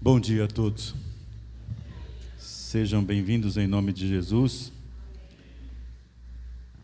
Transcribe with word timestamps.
Bom 0.00 0.20
dia 0.20 0.44
a 0.44 0.46
todos. 0.46 0.94
Sejam 2.38 3.02
bem-vindos 3.02 3.56
em 3.56 3.66
nome 3.66 3.92
de 3.92 4.06
Jesus. 4.06 4.70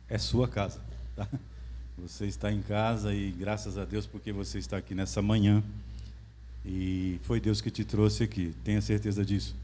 É 0.08 0.18
sua 0.18 0.48
casa, 0.48 0.80
tá? 1.14 1.28
Você 1.96 2.26
está 2.26 2.50
em 2.50 2.60
casa 2.60 3.14
e 3.14 3.30
graças 3.30 3.78
a 3.78 3.84
Deus 3.84 4.04
porque 4.04 4.32
você 4.32 4.58
está 4.58 4.78
aqui 4.78 4.96
nessa 4.96 5.22
manhã. 5.22 5.62
E 6.66 7.20
foi 7.22 7.40
Deus 7.40 7.60
que 7.60 7.70
te 7.70 7.84
trouxe 7.84 8.24
aqui, 8.24 8.52
tenha 8.64 8.82
certeza 8.82 9.24
disso. 9.24 9.54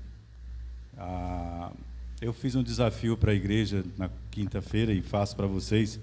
Ah, 0.97 1.73
eu 2.21 2.33
fiz 2.33 2.55
um 2.55 2.63
desafio 2.63 3.17
para 3.17 3.33
a 3.33 3.35
igreja 3.35 3.85
na 3.99 4.09
quinta-feira 4.31 4.93
e 4.93 5.03
faço 5.03 5.35
para 5.35 5.49
vocês 5.49 5.99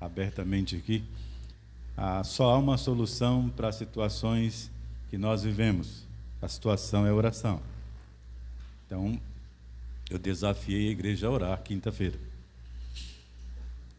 abertamente 0.00 0.76
aqui. 0.76 1.02
Ah, 1.96 2.22
só 2.22 2.54
há 2.54 2.58
uma 2.58 2.78
solução 2.78 3.48
para 3.48 3.72
situações 3.72 4.70
que 5.10 5.18
nós 5.18 5.42
vivemos. 5.42 6.11
A 6.42 6.48
situação 6.48 7.06
é 7.06 7.12
oração. 7.12 7.62
Então, 8.84 9.18
eu 10.10 10.18
desafiei 10.18 10.88
a 10.88 10.90
igreja 10.90 11.28
a 11.28 11.30
orar 11.30 11.62
quinta-feira. 11.62 12.18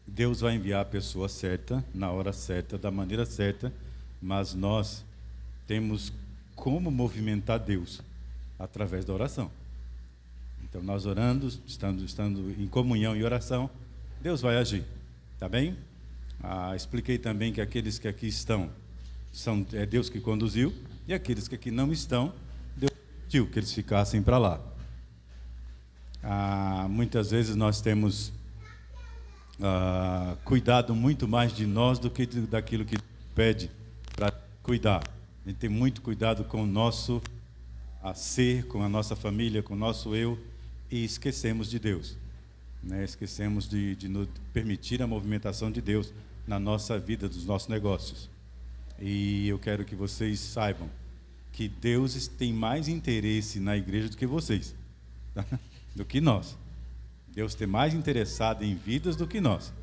Deus 0.06 0.42
vai 0.42 0.54
enviar 0.54 0.82
a 0.82 0.84
pessoa 0.84 1.26
certa, 1.26 1.82
na 1.94 2.10
hora 2.10 2.34
certa, 2.34 2.76
da 2.76 2.90
maneira 2.90 3.24
certa, 3.24 3.72
mas 4.20 4.52
nós 4.52 5.02
temos 5.66 6.12
como 6.54 6.90
movimentar 6.90 7.58
Deus 7.58 8.02
através 8.58 9.06
da 9.06 9.14
oração. 9.14 9.50
Então, 10.62 10.82
nós 10.82 11.06
orando, 11.06 11.48
estando, 11.66 12.04
estando 12.04 12.54
em 12.60 12.66
comunhão 12.66 13.16
e 13.16 13.24
oração, 13.24 13.70
Deus 14.20 14.42
vai 14.42 14.58
agir. 14.58 14.84
Tá 15.38 15.48
bem? 15.48 15.76
Ah, 16.42 16.76
expliquei 16.76 17.16
também 17.16 17.54
que 17.54 17.60
aqueles 17.60 17.98
que 17.98 18.06
aqui 18.06 18.26
estão, 18.26 18.70
são, 19.32 19.66
é 19.72 19.86
Deus 19.86 20.10
que 20.10 20.20
conduziu, 20.20 20.74
e 21.06 21.14
aqueles 21.14 21.48
que 21.48 21.54
aqui 21.54 21.70
não 21.70 21.92
estão, 21.92 22.32
Deus 22.76 22.92
permitiu 22.92 23.46
que 23.46 23.58
eles 23.58 23.72
ficassem 23.72 24.22
para 24.22 24.38
lá. 24.38 24.60
Ah, 26.22 26.86
muitas 26.88 27.30
vezes 27.30 27.54
nós 27.54 27.80
temos 27.80 28.32
ah, 29.60 30.36
cuidado 30.44 30.94
muito 30.94 31.28
mais 31.28 31.54
de 31.54 31.66
nós 31.66 31.98
do 31.98 32.10
que 32.10 32.26
daquilo 32.26 32.84
que 32.84 32.96
pede 33.34 33.70
para 34.16 34.32
cuidar. 34.62 35.02
A 35.44 35.48
gente 35.48 35.58
tem 35.58 35.68
muito 35.68 36.00
cuidado 36.00 36.44
com 36.44 36.62
o 36.62 36.66
nosso 36.66 37.20
a 38.02 38.12
ser, 38.12 38.66
com 38.66 38.82
a 38.82 38.88
nossa 38.88 39.16
família, 39.16 39.62
com 39.62 39.72
o 39.72 39.76
nosso 39.76 40.14
eu, 40.14 40.38
e 40.90 41.04
esquecemos 41.04 41.70
de 41.70 41.78
Deus. 41.78 42.18
Né? 42.82 43.02
Esquecemos 43.02 43.66
de, 43.66 43.96
de 43.96 44.28
permitir 44.52 45.02
a 45.02 45.06
movimentação 45.06 45.70
de 45.70 45.80
Deus 45.80 46.12
na 46.46 46.58
nossa 46.58 46.98
vida, 46.98 47.28
dos 47.28 47.46
nossos 47.46 47.68
negócios. 47.68 48.28
E 49.06 49.46
eu 49.48 49.58
quero 49.58 49.84
que 49.84 49.94
vocês 49.94 50.40
saibam 50.40 50.88
que 51.52 51.68
Deus 51.68 52.26
tem 52.26 52.54
mais 52.54 52.88
interesse 52.88 53.60
na 53.60 53.76
igreja 53.76 54.08
do 54.08 54.16
que 54.16 54.26
vocês, 54.26 54.74
tá? 55.34 55.44
do 55.94 56.06
que 56.06 56.22
nós. 56.22 56.56
Deus 57.34 57.54
tem 57.54 57.66
mais 57.66 57.92
interessado 57.92 58.64
em 58.64 58.74
vidas 58.74 59.14
do 59.14 59.26
que 59.26 59.42
nós. 59.42 59.74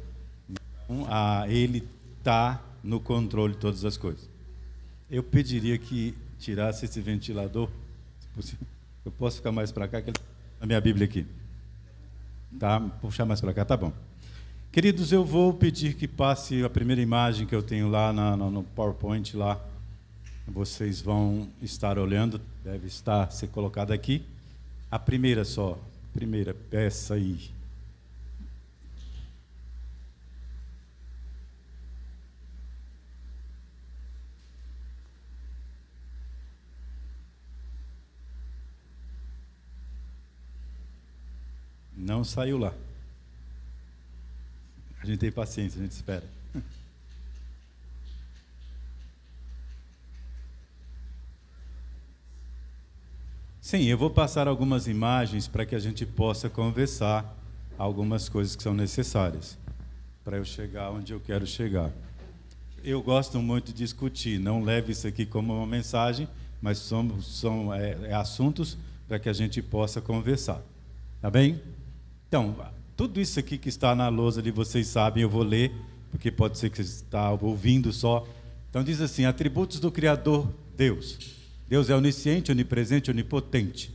Então, 0.50 1.08
Ele 1.48 1.88
está 2.18 2.60
no 2.84 3.00
controle 3.00 3.54
de 3.54 3.60
todas 3.60 3.86
as 3.86 3.96
coisas. 3.96 4.28
Eu 5.08 5.22
pediria 5.22 5.78
que 5.78 6.16
tirasse 6.40 6.86
esse 6.86 7.00
ventilador, 7.00 7.70
se 8.20 8.28
possível. 8.30 8.68
Eu 9.06 9.12
posso 9.12 9.38
ficar 9.38 9.52
mais 9.52 9.72
para 9.72 9.88
cá, 9.88 10.02
que 10.02 10.12
a 10.60 10.66
minha 10.66 10.82
Bíblia 10.82 11.06
aqui. 11.06 11.28
Tá? 12.58 12.80
Puxar 12.80 13.26
mais 13.26 13.40
para 13.40 13.54
cá, 13.54 13.64
tá 13.64 13.78
bom. 13.78 13.94
Queridos, 14.72 15.12
eu 15.12 15.26
vou 15.26 15.54
pedir 15.54 15.96
que 15.96 16.08
passe 16.08 16.64
a 16.64 16.70
primeira 16.70 17.02
imagem 17.02 17.46
que 17.46 17.54
eu 17.54 17.62
tenho 17.62 17.90
lá 17.90 18.14
na, 18.14 18.38
no 18.38 18.64
PowerPoint 18.64 19.36
lá. 19.36 19.60
Vocês 20.48 21.02
vão 21.02 21.50
estar 21.62 22.00
olhando, 22.00 22.40
deve 22.64 22.88
estar 22.88 23.30
ser 23.34 23.48
colocada 23.48 23.94
aqui. 23.94 24.26
A 24.90 24.98
primeira 24.98 25.44
só, 25.44 25.78
primeira 26.14 26.54
peça 26.54 27.16
aí. 27.16 27.52
Não 41.94 42.24
saiu 42.24 42.58
lá. 42.58 42.74
A 45.02 45.06
gente 45.06 45.18
tem 45.20 45.32
paciência, 45.32 45.80
a 45.80 45.84
gente 45.84 45.94
espera. 45.94 46.24
Sim, 53.60 53.84
eu 53.84 53.98
vou 53.98 54.10
passar 54.10 54.48
algumas 54.48 54.88
imagens 54.88 55.48
para 55.48 55.66
que 55.66 55.76
a 55.76 55.80
gente 55.80 56.06
possa 56.06 56.50
conversar 56.50 57.38
algumas 57.78 58.28
coisas 58.28 58.56
que 58.56 58.62
são 58.62 58.74
necessárias 58.74 59.58
para 60.24 60.38
eu 60.38 60.46
chegar 60.46 60.92
onde 60.92 61.14
eu 61.14 61.20
quero 61.20 61.48
chegar. 61.48 61.92
Eu 62.84 63.02
gosto 63.02 63.40
muito 63.40 63.68
de 63.68 63.74
discutir, 63.74 64.40
não 64.40 64.64
leve 64.64 64.92
isso 64.92 65.08
aqui 65.08 65.26
como 65.26 65.56
uma 65.56 65.68
mensagem, 65.68 66.28
mas 66.62 66.78
são, 66.78 67.22
são 67.22 67.74
é, 67.74 68.10
é 68.10 68.14
assuntos 68.14 68.78
para 69.08 69.18
que 69.20 69.30
a 69.30 69.34
gente 69.34 69.62
possa 69.62 70.02
conversar. 70.02 70.62
Tá 71.22 71.30
bem? 71.30 71.62
Então, 72.28 72.56
tudo 73.02 73.20
isso 73.20 73.40
aqui 73.40 73.58
que 73.58 73.68
está 73.68 73.96
na 73.96 74.10
lousa 74.10 74.42
ali, 74.42 74.52
vocês 74.52 74.86
sabem, 74.86 75.24
eu 75.24 75.30
vou 75.30 75.42
ler, 75.42 75.72
porque 76.12 76.30
pode 76.30 76.60
ser 76.60 76.70
que 76.70 76.78
você 76.78 76.84
está 76.84 77.32
ouvindo 77.32 77.92
só. 77.92 78.28
Então 78.70 78.84
diz 78.84 79.02
assim: 79.02 79.26
atributos 79.26 79.80
do 79.80 79.90
Criador 79.90 80.48
Deus. 80.78 81.18
Deus 81.68 81.90
é 81.90 81.96
onisciente, 81.96 82.52
onipresente, 82.52 83.10
onipotente. 83.10 83.92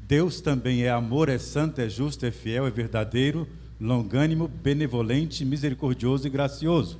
Deus 0.00 0.40
também 0.40 0.82
é 0.82 0.90
amor, 0.90 1.28
é 1.28 1.38
santo, 1.38 1.80
é 1.80 1.88
justo, 1.88 2.26
é 2.26 2.32
fiel, 2.32 2.66
é 2.66 2.70
verdadeiro, 2.72 3.46
longânimo, 3.80 4.48
benevolente, 4.48 5.44
misericordioso 5.44 6.26
e 6.26 6.30
gracioso. 6.30 6.98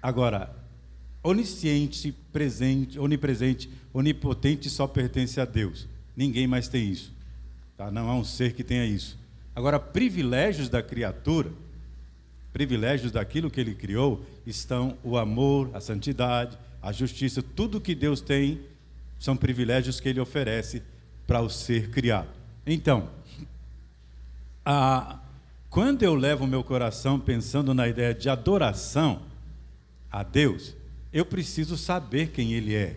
Agora, 0.00 0.54
onisciente, 1.24 2.14
presente, 2.32 3.00
onipresente, 3.00 3.68
onipotente 3.92 4.70
só 4.70 4.86
pertence 4.86 5.40
a 5.40 5.44
Deus. 5.44 5.88
Ninguém 6.16 6.46
mais 6.46 6.68
tem 6.68 6.88
isso. 6.88 7.12
Tá? 7.76 7.90
Não 7.90 8.08
há 8.08 8.14
um 8.14 8.22
ser 8.22 8.52
que 8.52 8.62
tenha 8.62 8.86
isso. 8.86 9.23
Agora, 9.54 9.78
privilégios 9.78 10.68
da 10.68 10.82
criatura, 10.82 11.50
privilégios 12.52 13.12
daquilo 13.12 13.50
que 13.50 13.60
ele 13.60 13.74
criou, 13.74 14.24
estão 14.46 14.96
o 15.02 15.16
amor, 15.16 15.70
a 15.74 15.80
santidade, 15.80 16.58
a 16.82 16.92
justiça, 16.92 17.42
tudo 17.42 17.80
que 17.80 17.94
Deus 17.94 18.20
tem 18.20 18.60
são 19.18 19.36
privilégios 19.36 20.00
que 20.00 20.08
ele 20.08 20.20
oferece 20.20 20.82
para 21.26 21.40
o 21.40 21.48
ser 21.48 21.90
criado. 21.90 22.28
Então, 22.66 23.08
a, 24.64 25.18
quando 25.70 26.02
eu 26.02 26.14
levo 26.14 26.46
meu 26.46 26.62
coração 26.62 27.18
pensando 27.18 27.74
na 27.74 27.88
ideia 27.88 28.14
de 28.14 28.28
adoração 28.28 29.22
a 30.10 30.22
Deus, 30.22 30.74
eu 31.12 31.26
preciso 31.26 31.76
saber 31.76 32.28
quem 32.28 32.52
Ele 32.52 32.74
é. 32.74 32.96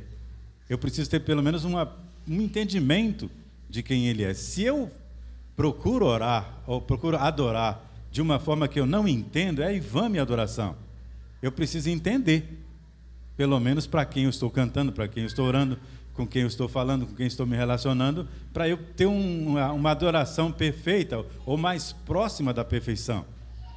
Eu 0.69 0.77
preciso 0.77 1.09
ter 1.09 1.19
pelo 1.21 1.41
menos 1.41 1.63
uma, 1.63 1.91
um 2.27 2.41
entendimento 2.41 3.29
de 3.69 3.81
quem 3.81 4.07
Ele 4.07 4.23
é. 4.23 4.33
Se 4.33 4.63
eu 4.63 4.91
procuro 5.57 6.05
orar 6.05 6.61
ou 6.67 6.79
procuro 6.79 7.17
adorar 7.17 7.83
de 8.11 8.21
uma 8.21 8.39
forma 8.39 8.67
que 8.67 8.79
eu 8.79 8.85
não 8.85 9.07
entendo, 9.07 9.63
é 9.63 9.75
infame 9.75 10.19
adoração. 10.19 10.75
Eu 11.41 11.51
preciso 11.51 11.89
entender, 11.89 12.63
pelo 13.35 13.59
menos 13.59 13.87
para 13.87 14.05
quem 14.05 14.25
eu 14.25 14.29
estou 14.29 14.51
cantando, 14.51 14.91
para 14.93 15.07
quem 15.07 15.23
eu 15.23 15.27
estou 15.27 15.45
orando, 15.45 15.77
com 16.13 16.25
quem 16.25 16.43
eu 16.43 16.47
estou 16.47 16.67
falando, 16.69 17.07
com 17.07 17.15
quem 17.15 17.27
estou 17.27 17.45
me 17.45 17.57
relacionando, 17.57 18.27
para 18.53 18.69
eu 18.69 18.77
ter 18.95 19.07
um, 19.07 19.57
uma 19.57 19.91
adoração 19.91 20.51
perfeita 20.51 21.25
ou 21.45 21.57
mais 21.57 21.91
próxima 21.91 22.53
da 22.53 22.63
perfeição. 22.63 23.25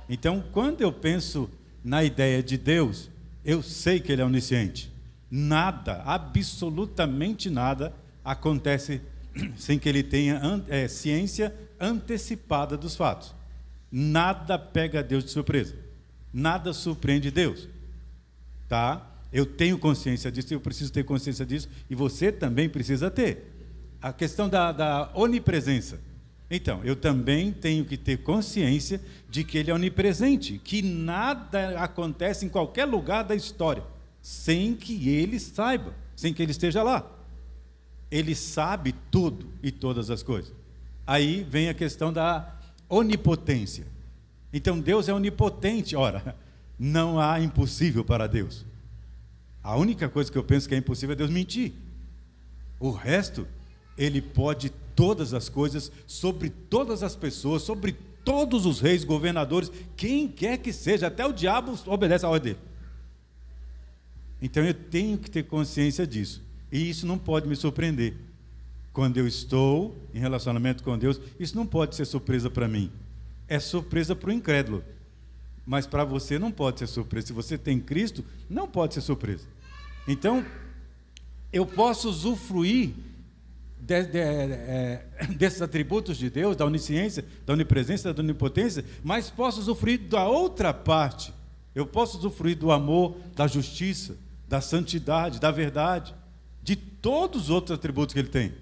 Então, 0.09 0.45
quando 0.53 0.83
eu 0.83 0.93
penso 0.93 1.51
na 1.83 2.05
ideia 2.05 2.43
de 2.43 2.59
Deus, 2.59 3.11
eu 3.45 3.63
sei 3.63 4.01
que 4.01 4.13
Ele 4.13 4.23
é 4.23 4.25
onisciente. 4.25 4.93
Nada, 5.31 6.03
absolutamente 6.05 7.49
nada, 7.49 7.95
acontece 8.25 9.01
sem 9.57 9.79
que 9.79 9.89
Ele 9.89 10.03
tenha 10.03 10.41
é, 10.69 10.89
ciência 10.89 11.55
antecipada 11.79 12.77
dos 12.77 12.97
fatos. 12.97 13.35
Nada 13.91 14.59
pega 14.59 15.03
Deus 15.03 15.25
de 15.25 15.31
surpresa. 15.31 15.75
Nada 16.33 16.73
surpreende 16.73 17.31
Deus. 17.31 17.69
Tá? 18.69 19.07
Eu 19.33 19.47
tenho 19.47 19.79
consciência 19.79 20.31
disso, 20.31 20.53
eu 20.53 20.61
preciso 20.61 20.93
ter 20.93 21.05
consciência 21.05 21.47
disso, 21.47 21.69
e 21.89 21.95
você 21.95 22.31
também 22.31 22.69
precisa 22.69 23.11
ter. 23.11 23.51
A 24.01 24.13
questão 24.13 24.49
da, 24.49 24.73
da 24.73 25.11
onipresença. 25.15 26.01
Então, 26.51 26.81
eu 26.85 26.97
também 26.97 27.53
tenho 27.53 27.85
que 27.85 27.97
ter 27.97 28.19
consciência 28.19 29.01
de 29.29 29.45
que 29.45 29.59
Ele 29.59 29.71
é 29.71 29.75
onipresente, 29.75 30.59
que 30.59 30.83
nada 30.83 31.79
acontece 31.79 32.45
em 32.45 32.49
qualquer 32.49 32.87
lugar 32.87 33.23
da 33.23 33.35
história 33.35 33.85
sem 34.23 34.75
que 34.75 35.09
Ele 35.09 35.39
saiba, 35.39 35.95
sem 36.15 36.33
que 36.33 36.43
Ele 36.43 36.53
esteja 36.53 36.83
lá. 36.83 37.11
Ele 38.11 38.35
sabe 38.35 38.95
tudo 39.11 39.47
e 39.63 39.71
todas 39.71 40.11
as 40.11 40.23
coisas. 40.23 40.53
Aí 41.07 41.43
vem 41.49 41.69
a 41.69 41.75
questão 41.75 42.13
da 42.13 42.57
onipotência. 42.89 43.87
Então 44.53 44.81
Deus 44.81 45.09
é 45.09 45.15
onipotente. 45.15 45.95
Ora, 45.95 46.37
não 46.79 47.21
há 47.21 47.41
impossível 47.41 48.05
para 48.05 48.27
Deus. 48.27 48.65
A 49.63 49.77
única 49.77 50.09
coisa 50.09 50.31
que 50.31 50.39
eu 50.39 50.45
penso 50.45 50.69
que 50.69 50.75
é 50.75 50.79
impossível 50.79 51.13
é 51.13 51.17
Deus 51.17 51.31
mentir. 51.31 51.73
O 52.79 52.91
resto, 52.91 53.47
ele 53.97 54.23
pode 54.23 54.71
todas 54.97 55.35
as 55.35 55.49
coisas, 55.49 55.93
sobre 56.07 56.51
todas 56.51 57.03
as 57.03 57.15
pessoas, 57.15 57.63
sobre 57.63 57.93
todos 58.25 58.67
os 58.67 58.81
reis, 58.81 59.05
governadores, 59.05 59.71
quem 59.97 60.29
quer 60.29 60.59
que 60.59 60.73
seja, 60.73 61.07
até 61.07 61.25
o 61.25 61.33
diabo 61.33 61.79
obedece 61.87 62.25
à 62.25 62.29
ordem 62.29 62.55
dele. 62.55 62.65
Então 64.43 64.65
eu 64.65 64.75
tenho 64.75 65.19
que 65.19 65.31
ter 65.31 65.43
consciência 65.45 66.07
disso. 66.07 66.43
E 66.71 66.89
isso 66.89 67.07
não 67.07 67.19
pode 67.19 67.49
me 67.49 67.57
surpreender. 67.57 68.15
Quando 68.93 69.17
eu 69.17 69.27
estou 69.27 69.97
em 70.13 70.19
relacionamento 70.19 70.83
com 70.83 70.99
Deus, 70.99 71.21
isso 71.39 71.57
não 71.57 71.67
pode 71.67 71.95
ser 71.95 72.05
surpresa 72.05 72.51
para 72.51 72.69
mim. 72.69 72.91
É 73.47 73.59
surpresa 73.59 74.15
para 74.15 74.31
o 74.31 74.33
incrédulo. 74.33 74.85
Mas 75.67 75.87
para 75.87 76.05
você 76.05 76.39
não 76.39 76.51
pode 76.51 76.81
ser 76.81 76.87
surpresa. 76.87 77.29
Se 77.29 77.33
você 77.33 77.57
tem 77.57 77.79
Cristo, 77.79 78.25
não 78.49 78.67
pode 78.67 78.95
ser 78.95 79.01
surpresa. 79.01 79.47
Então, 80.09 80.45
eu 81.53 81.65
posso 81.67 82.09
usufruir 82.09 82.95
de, 83.81 84.05
de, 84.05 84.19
é, 84.19 85.05
desses 85.37 85.63
atributos 85.63 86.17
de 86.17 86.31
Deus, 86.31 86.57
da 86.57 86.65
onisciência, 86.65 87.25
da 87.47 87.53
onipresença, 87.53 88.13
da 88.13 88.23
onipotência, 88.23 88.85
mas 89.03 89.31
posso 89.31 89.61
usufruir 89.61 90.01
da 90.01 90.27
outra 90.27 90.73
parte. 90.73 91.33
Eu 91.75 91.87
posso 91.87 92.19
usufruir 92.19 92.57
do 92.57 92.71
amor, 92.71 93.17
da 93.35 93.47
justiça, 93.47 94.17
da 94.49 94.61
santidade, 94.61 95.41
da 95.41 95.51
verdade, 95.51 96.15
de 96.63 96.77
todos 96.77 97.45
os 97.45 97.51
outros 97.51 97.77
atributos 97.79 98.13
que 98.13 98.19
ele 98.19 98.29
tem. 98.29 98.53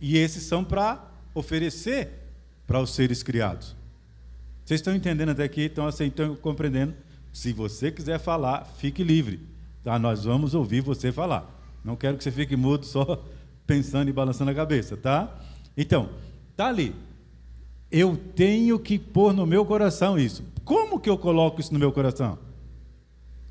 E 0.00 0.16
esses 0.18 0.42
são 0.44 0.64
para 0.64 1.02
oferecer 1.34 2.10
para 2.66 2.80
os 2.80 2.90
seres 2.94 3.22
criados. 3.22 3.74
Vocês 4.64 4.80
estão 4.80 4.94
entendendo 4.94 5.30
até 5.30 5.44
aqui? 5.44 5.64
Então, 5.64 5.86
assim, 5.86 6.06
estão 6.06 6.34
compreendendo? 6.36 6.94
Se 7.32 7.52
você 7.52 7.90
quiser 7.90 8.18
falar, 8.18 8.64
fique 8.78 9.04
livre. 9.04 9.40
Tá? 9.82 9.98
Nós 9.98 10.24
vamos 10.24 10.54
ouvir 10.54 10.80
você 10.80 11.12
falar. 11.12 11.50
Não 11.84 11.96
quero 11.96 12.16
que 12.16 12.24
você 12.24 12.30
fique 12.30 12.56
mudo 12.56 12.86
só 12.86 13.22
pensando 13.66 14.08
e 14.08 14.12
balançando 14.12 14.50
a 14.50 14.54
cabeça, 14.54 14.96
tá? 14.96 15.38
Então, 15.76 16.08
tá 16.56 16.68
ali. 16.68 16.94
Eu 17.90 18.16
tenho 18.34 18.78
que 18.78 18.98
pôr 18.98 19.34
no 19.34 19.44
meu 19.44 19.66
coração 19.66 20.18
isso. 20.18 20.42
Como 20.64 20.98
que 20.98 21.10
eu 21.10 21.18
coloco 21.18 21.60
isso 21.60 21.72
no 21.72 21.78
meu 21.78 21.92
coração? 21.92 22.38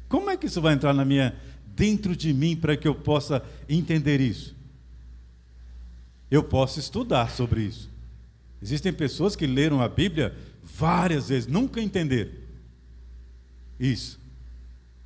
Como 0.10 0.30
é 0.30 0.38
que 0.38 0.48
isso 0.48 0.62
vai 0.62 0.74
entrar 0.74 0.94
na 0.94 1.06
minha 1.06 1.36
dentro 1.75 2.16
de 2.16 2.34
mim 2.34 2.56
para 2.56 2.78
que 2.78 2.88
eu 2.88 2.96
possa 2.96 3.44
entender 3.68 4.20
isso? 4.22 4.56
Eu 6.30 6.44
posso 6.44 6.80
estudar 6.80 7.30
sobre 7.30 7.62
isso. 7.62 7.90
Existem 8.62 8.94
pessoas 8.94 9.36
que 9.36 9.46
leram 9.46 9.81
a 9.81 9.90
Bíblia 9.90 10.36
várias 10.64 11.30
vezes, 11.30 11.48
nunca 11.48 11.81
entenderam 11.81 12.31
isso. 13.80 14.20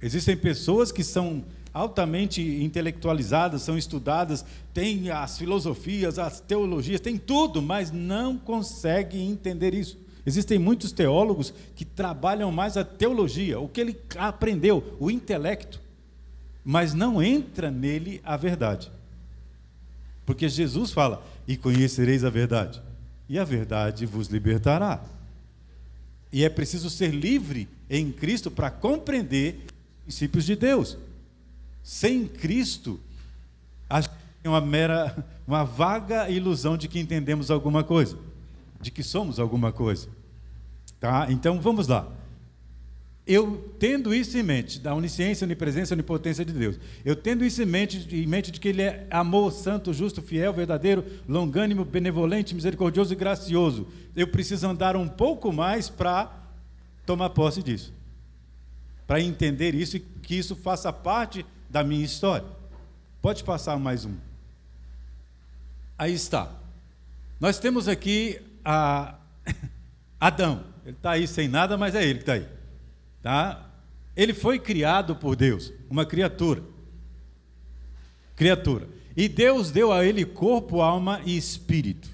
Existem 0.02 0.38
pessoas 0.38 0.92
que 0.92 1.04
são 1.04 1.44
altamente 1.74 2.42
intelectualizadas, 2.42 3.62
são 3.62 3.78
estudadas, 3.78 4.46
têm 4.74 5.10
as 5.10 5.38
filosofias, 5.38 6.20
as 6.20 6.40
teologias, 6.40 7.00
tem 7.00 7.18
tudo, 7.18 7.62
mas 7.62 7.92
não 7.92 8.38
conseguem 8.38 9.30
entender 9.30 9.74
isso. 9.74 9.98
Existem 10.26 10.60
muitos 10.60 10.92
teólogos 10.92 11.54
que 11.76 11.86
trabalham 11.86 12.52
mais 12.52 12.78
a 12.78 12.84
teologia, 12.84 13.60
o 13.60 13.68
que 13.68 13.80
ele 13.80 13.98
aprendeu, 14.18 14.96
o 15.00 15.10
intelecto, 15.10 15.80
mas 16.70 16.94
não 16.94 17.24
entra 17.24 17.72
nele 17.72 18.20
a 18.26 18.36
verdade. 18.36 18.92
Porque 20.26 20.50
Jesus 20.50 20.92
fala: 20.92 21.26
"E 21.48 21.56
conhecereis 21.56 22.26
a 22.26 22.30
verdade, 22.30 22.82
e 23.30 23.40
a 23.40 23.46
verdade 23.46 24.06
vos 24.06 24.28
libertará". 24.28 25.02
E 26.30 26.44
é 26.44 26.50
preciso 26.50 26.90
ser 26.90 27.12
livre 27.12 27.70
em 27.90 28.12
Cristo 28.12 28.52
para 28.52 28.70
compreender 28.70 29.66
os 30.00 30.04
princípios 30.04 30.44
de 30.44 30.58
Deus. 30.58 30.98
Sem 31.82 32.28
Cristo, 32.28 33.00
a 33.90 34.02
gente 34.02 34.12
tem 34.44 34.52
uma 34.52 34.60
mera, 34.60 35.26
uma 35.48 35.64
vaga 35.64 36.30
ilusão 36.30 36.76
de 36.76 36.90
que 36.90 37.00
entendemos 37.00 37.50
alguma 37.50 37.82
coisa, 37.82 38.18
de 38.82 38.92
que 38.92 39.04
somos 39.04 39.40
alguma 39.40 39.72
coisa. 39.72 40.10
Tá? 41.00 41.28
Então 41.30 41.62
vamos 41.62 41.88
lá. 41.88 42.12
Eu 43.28 43.74
tendo 43.78 44.16
isso 44.16 44.38
em 44.38 44.44
mente, 44.44 44.80
da 44.80 44.96
onisciência, 44.96 45.44
onipresença, 45.44 45.94
onipotência 45.94 46.46
de 46.46 46.54
Deus, 46.54 46.80
eu 47.04 47.14
tendo 47.14 47.44
isso 47.44 47.62
em 47.62 47.66
mente, 47.66 48.08
em 48.16 48.26
mente 48.26 48.52
de 48.52 48.60
que 48.60 48.70
Ele 48.70 48.84
é 48.84 49.06
amor, 49.12 49.52
santo, 49.52 49.94
justo, 49.94 50.22
fiel, 50.22 50.54
verdadeiro, 50.54 51.04
longânimo, 51.28 51.84
benevolente, 51.84 52.56
misericordioso 52.56 53.12
e 53.12 53.18
gracioso, 53.18 53.88
eu 54.16 54.30
preciso 54.30 54.66
andar 54.66 54.96
um 54.96 55.10
pouco 55.10 55.52
mais 55.52 55.90
para 55.90 56.32
tomar 57.06 57.32
posse 57.32 57.62
disso, 57.62 57.94
para 59.06 59.20
entender 59.20 59.76
isso 59.76 59.98
e 59.98 60.00
que 60.00 60.36
isso 60.36 60.56
faça 60.56 60.94
parte 60.94 61.46
da 61.70 61.84
minha 61.84 62.06
história. 62.06 62.48
Pode 63.22 63.44
passar 63.44 63.78
mais 63.78 64.06
um. 64.06 64.16
Aí 65.98 66.14
está. 66.14 66.50
Nós 67.42 67.60
temos 67.60 67.90
aqui 67.90 68.40
a 68.64 69.16
Adão. 70.18 70.64
Ele 70.86 70.96
está 70.96 71.12
aí 71.12 71.28
sem 71.28 71.50
nada, 71.50 71.78
mas 71.78 71.94
é 71.94 72.06
ele 72.06 72.20
que 72.20 72.24
está 72.24 72.34
aí. 72.34 72.57
Tá? 73.28 73.62
Ele 74.16 74.34
foi 74.34 74.58
criado 74.58 75.14
por 75.14 75.36
Deus, 75.36 75.74
uma 75.90 76.06
criatura. 76.06 76.64
Criatura. 78.38 78.88
E 79.18 79.28
Deus 79.28 79.70
deu 79.70 79.92
a 79.92 80.06
ele 80.06 80.24
corpo, 80.24 80.80
alma 80.80 81.20
e 81.26 81.36
espírito. 81.36 82.08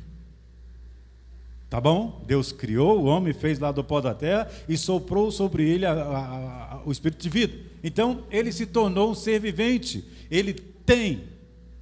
Tá 1.70 1.80
bom? 1.80 2.24
Deus 2.26 2.52
criou 2.52 3.00
o 3.00 3.06
homem, 3.06 3.32
fez 3.32 3.60
lá 3.60 3.72
do 3.72 3.84
pó 3.84 4.02
da 4.02 4.16
terra 4.16 4.50
e 4.68 4.76
soprou 4.76 5.30
sobre 5.30 5.70
ele 5.70 5.86
a, 5.86 5.92
a, 5.92 6.74
a, 6.78 6.82
o 6.84 6.92
espírito 6.92 7.22
de 7.22 7.30
vida. 7.30 7.60
Então, 7.84 8.24
ele 8.32 8.52
se 8.52 8.66
tornou 8.66 9.12
um 9.12 9.14
ser 9.14 9.40
vivente. 9.40 10.04
Ele 10.32 10.52
tem 10.52 11.26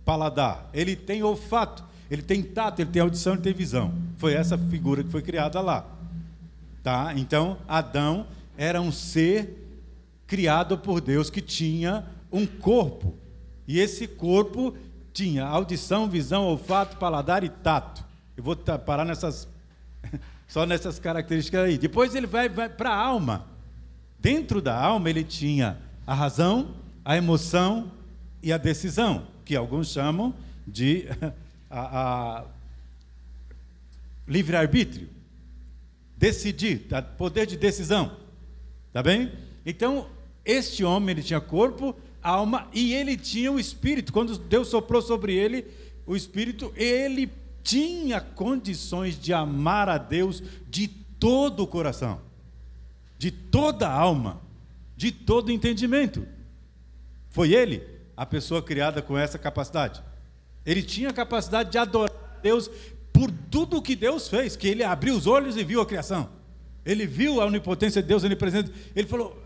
paladar, 0.04 0.69
ele 0.74 0.94
tem 0.94 1.24
olfato, 1.24 1.86
ele 2.10 2.22
tem 2.22 2.44
tato, 2.44 2.81
ele 2.81 2.92
tem 2.92 3.01
audição, 3.01 3.31
ele 3.31 3.44
tem 3.44 3.54
visão. 3.54 3.94
Foi 4.18 4.33
essa 4.33 4.57
figura 4.57 5.06
que 5.06 5.10
foi 5.10 5.22
criada 5.22 5.62
lá. 5.62 5.89
Tá? 6.83 7.13
Então, 7.16 7.57
Adão 7.66 8.28
era 8.61 8.79
um 8.79 8.91
ser 8.91 9.57
criado 10.27 10.77
por 10.77 11.01
Deus 11.01 11.31
que 11.31 11.41
tinha 11.41 12.05
um 12.31 12.45
corpo. 12.45 13.17
E 13.67 13.79
esse 13.79 14.07
corpo 14.07 14.77
tinha 15.11 15.43
audição, 15.43 16.07
visão, 16.07 16.43
olfato, 16.43 16.97
paladar 16.97 17.43
e 17.43 17.49
tato. 17.49 18.05
Eu 18.37 18.43
vou 18.43 18.55
parar 18.55 19.03
nessas 19.03 19.47
só 20.47 20.63
nessas 20.63 20.99
características 20.99 21.61
aí. 21.61 21.75
Depois 21.75 22.13
ele 22.13 22.27
vai, 22.27 22.47
vai 22.49 22.69
para 22.69 22.91
a 22.91 22.95
alma. 22.95 23.47
Dentro 24.19 24.61
da 24.61 24.79
alma 24.79 25.09
ele 25.09 25.23
tinha 25.23 25.79
a 26.05 26.13
razão, 26.13 26.75
a 27.03 27.17
emoção 27.17 27.91
e 28.43 28.53
a 28.53 28.59
decisão, 28.59 29.25
que 29.43 29.55
alguns 29.55 29.87
chamam 29.87 30.35
de 30.67 31.07
a, 31.67 32.41
a 32.41 32.45
livre-arbítrio. 34.27 35.09
Decidir, 36.15 36.87
poder 37.18 37.47
de 37.47 37.57
decisão. 37.57 38.21
Tá 38.94 39.02
bem? 39.02 39.31
Então, 39.66 40.07
este 40.44 40.83
homem 40.83 41.12
ele 41.12 41.24
tinha 41.24 41.40
corpo, 41.40 41.95
alma 42.21 42.68
e 42.74 42.94
ele 42.94 43.16
tinha 43.16 43.52
o 43.52 43.60
espírito. 43.60 44.12
Quando 44.12 44.38
Deus 44.38 44.68
soprou 44.68 45.02
sobre 45.02 45.33
ele 45.33 45.66
o 46.06 46.16
espírito, 46.16 46.74
ele 46.76 47.31
tinha 47.64 48.19
condições 48.19 49.19
de 49.19 49.33
amar 49.33 49.88
a 49.88 49.98
Deus 49.98 50.42
de 50.69 50.88
todo 50.88 51.64
o 51.64 51.68
coração, 51.68 52.19
de 53.18 53.31
toda 53.31 53.88
a 53.88 53.94
alma, 53.94 54.42
de 54.98 55.12
todo 55.12 55.50
o 55.50 55.52
entendimento. 55.52 56.28
Foi 57.30 57.54
ele 57.54 57.83
a 58.18 58.26
pessoa 58.26 58.62
criada 58.62 59.02
com 59.02 59.18
essa 59.18 59.38
capacidade. 59.38 60.02
Ele 60.66 60.83
tinha 60.83 61.10
a 61.10 61.14
capacidade 61.14 61.71
de 61.71 61.78
adorar 61.78 62.40
Deus 62.42 62.69
por 63.14 63.31
tudo 63.50 63.78
o 63.78 63.81
que 63.81 63.95
Deus 63.95 64.28
fez, 64.28 64.56
que 64.56 64.68
ele 64.68 64.83
abriu 64.83 65.16
os 65.16 65.28
olhos 65.28 65.56
e 65.56 65.64
viu 65.64 65.81
a 65.81 65.86
criação. 65.86 66.41
Ele 66.85 67.06
viu 67.06 67.42
a 67.42 67.45
onipotência 67.45 68.02
de 68.02 68.07
Deus 68.07 68.23
onipresente. 68.23 68.71
Ele 68.95 69.07
falou, 69.07 69.42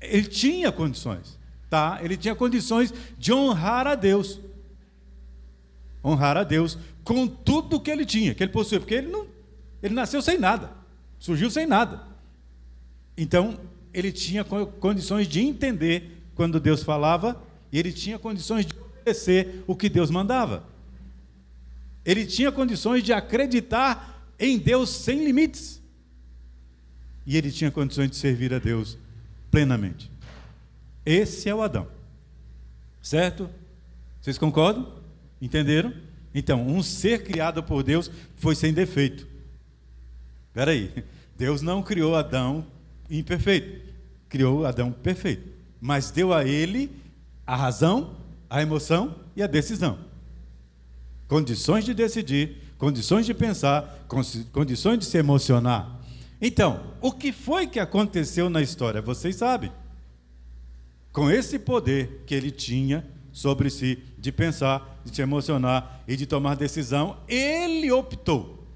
ele 0.00 0.24
tinha 0.24 0.72
condições, 0.72 1.38
tá? 1.68 1.98
Ele 2.02 2.16
tinha 2.16 2.34
condições 2.34 2.92
de 3.18 3.32
honrar 3.32 3.86
a 3.86 3.94
Deus. 3.94 4.40
Honrar 6.04 6.36
a 6.36 6.44
Deus 6.44 6.78
com 7.02 7.26
tudo 7.26 7.80
que 7.80 7.90
ele 7.90 8.06
tinha, 8.06 8.34
que 8.34 8.42
ele 8.42 8.52
possuía, 8.52 8.80
porque 8.80 8.94
ele 8.94 9.08
não, 9.08 9.26
ele 9.82 9.94
nasceu 9.94 10.22
sem 10.22 10.38
nada, 10.38 10.72
surgiu 11.18 11.50
sem 11.50 11.66
nada. 11.66 12.02
Então, 13.16 13.58
ele 13.92 14.10
tinha 14.10 14.44
condições 14.44 15.28
de 15.28 15.40
entender 15.40 16.22
quando 16.34 16.58
Deus 16.58 16.82
falava, 16.82 17.40
e 17.70 17.78
ele 17.78 17.92
tinha 17.92 18.18
condições 18.18 18.66
de 18.66 18.72
obedecer 18.74 19.62
o 19.66 19.76
que 19.76 19.88
Deus 19.88 20.10
mandava. 20.10 20.64
Ele 22.04 22.26
tinha 22.26 22.50
condições 22.50 23.02
de 23.02 23.12
acreditar 23.12 24.34
em 24.38 24.58
Deus 24.58 24.90
sem 24.90 25.24
limites. 25.24 25.80
E 27.26 27.36
ele 27.36 27.50
tinha 27.50 27.70
condições 27.70 28.10
de 28.10 28.16
servir 28.16 28.52
a 28.52 28.58
Deus 28.58 28.98
plenamente. 29.50 30.10
Esse 31.06 31.48
é 31.48 31.54
o 31.54 31.62
Adão. 31.62 31.86
Certo? 33.00 33.48
Vocês 34.20 34.38
concordam? 34.38 34.92
Entenderam? 35.40 35.92
Então, 36.34 36.66
um 36.66 36.82
ser 36.82 37.22
criado 37.22 37.62
por 37.62 37.82
Deus 37.82 38.10
foi 38.36 38.54
sem 38.54 38.72
defeito. 38.72 39.26
Espera 40.48 40.70
aí. 40.70 40.92
Deus 41.36 41.62
não 41.62 41.82
criou 41.82 42.14
Adão 42.16 42.66
imperfeito. 43.10 43.92
Criou 44.28 44.64
Adão 44.66 44.90
perfeito. 44.90 45.48
Mas 45.80 46.10
deu 46.10 46.32
a 46.32 46.44
ele 46.44 46.90
a 47.46 47.54
razão, 47.54 48.16
a 48.48 48.62
emoção 48.62 49.14
e 49.36 49.42
a 49.42 49.46
decisão. 49.46 49.98
condições 51.28 51.84
de 51.84 51.92
decidir, 51.94 52.56
condições 52.78 53.26
de 53.26 53.34
pensar, 53.34 54.06
condições 54.52 54.98
de 54.98 55.04
se 55.04 55.18
emocionar. 55.18 56.00
Então, 56.40 56.94
o 57.00 57.12
que 57.12 57.32
foi 57.32 57.66
que 57.66 57.80
aconteceu 57.80 58.50
na 58.50 58.60
história? 58.60 59.00
Vocês 59.00 59.36
sabem. 59.36 59.72
Com 61.12 61.30
esse 61.30 61.58
poder 61.58 62.24
que 62.26 62.34
ele 62.34 62.50
tinha 62.50 63.06
sobre 63.32 63.70
si, 63.70 63.98
de 64.18 64.32
pensar, 64.32 65.00
de 65.04 65.14
se 65.14 65.22
emocionar 65.22 66.02
e 66.06 66.16
de 66.16 66.26
tomar 66.26 66.56
decisão, 66.56 67.18
ele 67.28 67.90
optou. 67.90 68.66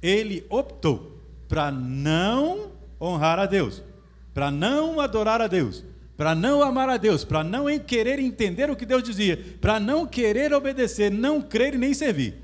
Ele 0.00 0.44
optou 0.48 1.20
para 1.48 1.70
não 1.70 2.72
honrar 3.00 3.38
a 3.38 3.46
Deus, 3.46 3.82
para 4.32 4.50
não 4.50 5.00
adorar 5.00 5.40
a 5.40 5.46
Deus, 5.46 5.84
para 6.16 6.34
não 6.34 6.62
amar 6.62 6.88
a 6.88 6.96
Deus, 6.96 7.24
para 7.24 7.42
não 7.42 7.66
querer 7.80 8.18
entender 8.18 8.70
o 8.70 8.76
que 8.76 8.86
Deus 8.86 9.02
dizia, 9.02 9.36
para 9.60 9.80
não 9.80 10.06
querer 10.06 10.52
obedecer, 10.52 11.10
não 11.10 11.42
crer 11.42 11.74
e 11.74 11.78
nem 11.78 11.92
servir. 11.92 12.36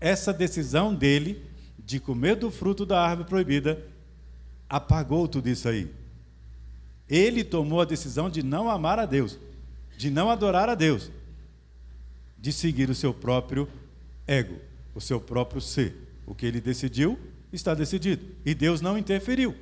Essa 0.00 0.32
decisão 0.32 0.94
dele 0.94 1.43
de 1.84 2.00
comer 2.00 2.36
do 2.36 2.50
fruto 2.50 2.86
da 2.86 3.00
árvore 3.00 3.28
proibida 3.28 3.86
apagou 4.68 5.28
tudo 5.28 5.48
isso 5.48 5.68
aí. 5.68 5.90
Ele 7.08 7.44
tomou 7.44 7.80
a 7.80 7.84
decisão 7.84 8.30
de 8.30 8.42
não 8.42 8.70
amar 8.70 8.98
a 8.98 9.06
Deus, 9.06 9.38
de 9.96 10.10
não 10.10 10.30
adorar 10.30 10.68
a 10.68 10.74
Deus, 10.74 11.10
de 12.38 12.52
seguir 12.52 12.88
o 12.88 12.94
seu 12.94 13.12
próprio 13.12 13.68
ego, 14.26 14.58
o 14.94 15.00
seu 15.00 15.20
próprio 15.20 15.60
ser. 15.60 15.94
O 16.26 16.34
que 16.34 16.46
ele 16.46 16.60
decidiu 16.60 17.18
está 17.52 17.74
decidido. 17.74 18.24
E 18.46 18.54
Deus 18.54 18.80
não 18.80 18.96
interferiu. 18.96 19.54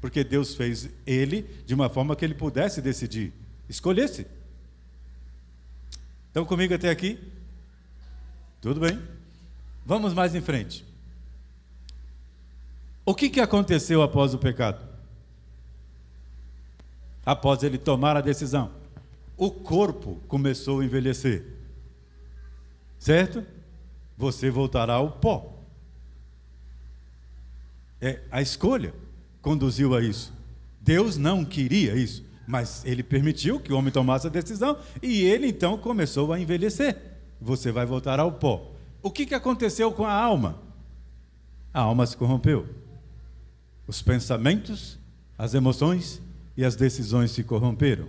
Porque 0.00 0.24
Deus 0.24 0.54
fez 0.54 0.90
ele 1.06 1.42
de 1.64 1.74
uma 1.74 1.88
forma 1.88 2.16
que 2.16 2.24
ele 2.24 2.34
pudesse 2.34 2.82
decidir, 2.82 3.32
escolhesse. 3.68 4.26
Estão 6.28 6.44
comigo 6.44 6.74
até 6.74 6.90
aqui? 6.90 7.18
Tudo 8.60 8.80
bem? 8.80 9.00
Vamos 9.86 10.12
mais 10.12 10.34
em 10.34 10.40
frente. 10.40 10.84
O 13.06 13.14
que, 13.14 13.30
que 13.30 13.40
aconteceu 13.40 14.02
após 14.02 14.34
o 14.34 14.38
pecado? 14.38 14.84
Após 17.24 17.62
ele 17.62 17.78
tomar 17.78 18.16
a 18.16 18.20
decisão, 18.20 18.72
o 19.36 19.50
corpo 19.50 20.20
começou 20.26 20.80
a 20.80 20.84
envelhecer. 20.84 21.46
Certo? 22.98 23.46
Você 24.18 24.50
voltará 24.50 24.94
ao 24.94 25.12
pó. 25.12 25.54
É 28.00 28.22
a 28.30 28.42
escolha 28.42 28.92
conduziu 29.46 29.94
a 29.94 30.02
isso. 30.02 30.32
Deus 30.80 31.16
não 31.16 31.44
queria 31.44 31.94
isso, 31.94 32.24
mas 32.48 32.84
ele 32.84 33.04
permitiu 33.04 33.60
que 33.60 33.72
o 33.72 33.76
homem 33.76 33.92
tomasse 33.92 34.26
a 34.26 34.30
decisão 34.30 34.76
e 35.00 35.22
ele 35.22 35.46
então 35.46 35.78
começou 35.78 36.32
a 36.32 36.40
envelhecer. 36.40 37.00
Você 37.40 37.70
vai 37.70 37.86
voltar 37.86 38.18
ao 38.18 38.32
pó. 38.32 38.72
O 39.00 39.08
que, 39.08 39.24
que 39.24 39.34
aconteceu 39.36 39.92
com 39.92 40.04
a 40.04 40.12
alma? 40.12 40.60
A 41.72 41.82
alma 41.82 42.04
se 42.06 42.16
corrompeu. 42.16 42.66
Os 43.86 44.02
pensamentos, 44.02 44.98
as 45.38 45.54
emoções 45.54 46.20
e 46.56 46.64
as 46.64 46.74
decisões 46.74 47.30
se 47.30 47.44
corromperam. 47.44 48.08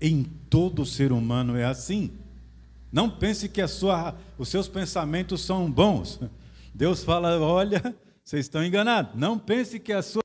Em 0.00 0.24
todo 0.24 0.84
ser 0.84 1.12
humano 1.12 1.56
é 1.56 1.64
assim. 1.64 2.18
Não 2.90 3.08
pense 3.08 3.48
que 3.48 3.66
sua, 3.68 4.18
os 4.36 4.48
seus 4.48 4.68
pensamentos 4.68 5.42
são 5.42 5.70
bons. 5.70 6.20
Deus 6.74 7.04
fala: 7.04 7.38
olha, 7.40 7.80
vocês 8.24 8.46
estão 8.46 8.64
enganados. 8.64 9.14
Não 9.14 9.38
pense 9.38 9.78
que 9.78 9.92
a 9.92 10.02
sua 10.02 10.22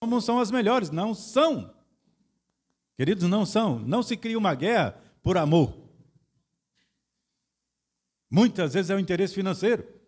como 0.00 0.20
são 0.20 0.40
as 0.40 0.50
melhores. 0.50 0.90
Não 0.90 1.14
são. 1.14 1.72
Queridos, 2.96 3.28
não 3.28 3.46
são. 3.46 3.78
Não 3.78 4.02
se 4.02 4.16
cria 4.16 4.36
uma 4.36 4.54
guerra 4.54 5.00
por 5.22 5.38
amor. 5.38 5.78
Muitas 8.28 8.74
vezes 8.74 8.90
é 8.90 8.96
o 8.96 8.98
interesse 8.98 9.34
financeiro 9.34 10.01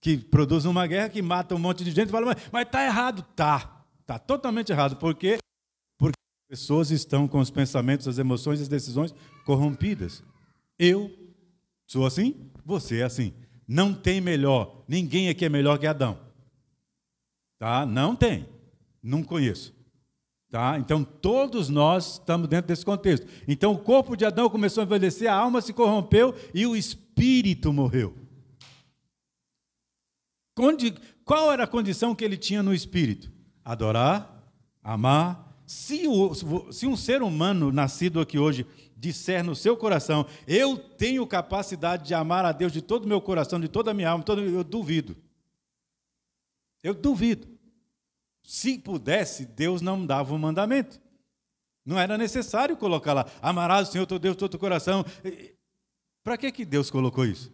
que 0.00 0.16
produz 0.16 0.64
uma 0.64 0.86
guerra 0.86 1.08
que 1.08 1.20
mata 1.20 1.54
um 1.54 1.58
monte 1.58 1.84
de 1.84 1.90
gente 1.90 2.10
fala, 2.10 2.34
mas 2.50 2.66
está 2.66 2.84
errado. 2.84 3.22
Tá, 3.36 3.84
está 4.00 4.18
totalmente 4.18 4.72
errado. 4.72 4.96
Por 4.96 5.14
quê? 5.14 5.38
Porque 5.98 6.16
as 6.44 6.58
pessoas 6.58 6.90
estão 6.90 7.28
com 7.28 7.38
os 7.38 7.50
pensamentos, 7.50 8.08
as 8.08 8.18
emoções 8.18 8.60
e 8.60 8.62
as 8.62 8.68
decisões 8.68 9.14
corrompidas. 9.44 10.22
Eu 10.78 11.10
sou 11.86 12.06
assim, 12.06 12.50
você 12.64 13.00
é 13.00 13.02
assim. 13.02 13.34
Não 13.68 13.94
tem 13.94 14.20
melhor, 14.20 14.82
ninguém 14.88 15.28
aqui 15.28 15.44
é 15.44 15.48
melhor 15.48 15.78
que 15.78 15.86
Adão. 15.86 16.18
Tá? 17.58 17.84
Não 17.84 18.16
tem. 18.16 18.48
Não 19.02 19.22
conheço. 19.22 19.74
Tá? 20.50 20.76
Então, 20.78 21.04
todos 21.04 21.68
nós 21.68 22.14
estamos 22.14 22.48
dentro 22.48 22.66
desse 22.66 22.84
contexto. 22.84 23.26
Então, 23.46 23.72
o 23.72 23.78
corpo 23.78 24.16
de 24.16 24.24
Adão 24.24 24.50
começou 24.50 24.80
a 24.80 24.84
envelhecer, 24.84 25.30
a 25.30 25.36
alma 25.36 25.60
se 25.60 25.72
corrompeu 25.72 26.34
e 26.52 26.66
o 26.66 26.74
espírito 26.74 27.72
morreu. 27.72 28.14
Qual 31.24 31.52
era 31.52 31.64
a 31.64 31.66
condição 31.66 32.14
que 32.14 32.24
ele 32.24 32.36
tinha 32.36 32.62
no 32.62 32.74
espírito? 32.74 33.30
Adorar, 33.64 34.52
amar. 34.82 35.62
Se, 35.66 36.06
o, 36.08 36.34
se 36.72 36.86
um 36.86 36.96
ser 36.96 37.22
humano 37.22 37.70
nascido 37.70 38.20
aqui 38.20 38.38
hoje 38.38 38.66
disser 38.96 39.42
no 39.42 39.56
seu 39.56 39.76
coração, 39.76 40.26
eu 40.46 40.76
tenho 40.76 41.26
capacidade 41.26 42.06
de 42.06 42.14
amar 42.14 42.44
a 42.44 42.52
Deus 42.52 42.72
de 42.72 42.82
todo 42.82 43.04
o 43.04 43.08
meu 43.08 43.20
coração, 43.20 43.58
de 43.58 43.68
toda 43.68 43.92
a 43.92 43.94
minha 43.94 44.10
alma, 44.10 44.24
todo, 44.24 44.42
eu 44.42 44.62
duvido. 44.62 45.16
Eu 46.82 46.92
duvido. 46.92 47.48
Se 48.42 48.78
pudesse, 48.78 49.46
Deus 49.46 49.80
não 49.80 50.04
dava 50.04 50.32
o 50.32 50.36
um 50.36 50.38
mandamento. 50.38 51.00
Não 51.84 51.98
era 51.98 52.18
necessário 52.18 52.76
colocar 52.76 53.12
lá, 53.12 53.26
amarás 53.40 53.88
o 53.88 53.92
Senhor 53.92 54.06
teu 54.06 54.18
Deus 54.18 54.36
todo 54.36 54.54
o 54.54 54.58
coração. 54.58 55.04
Para 56.22 56.36
que, 56.36 56.52
que 56.52 56.64
Deus 56.64 56.90
colocou 56.90 57.24
isso? 57.24 57.52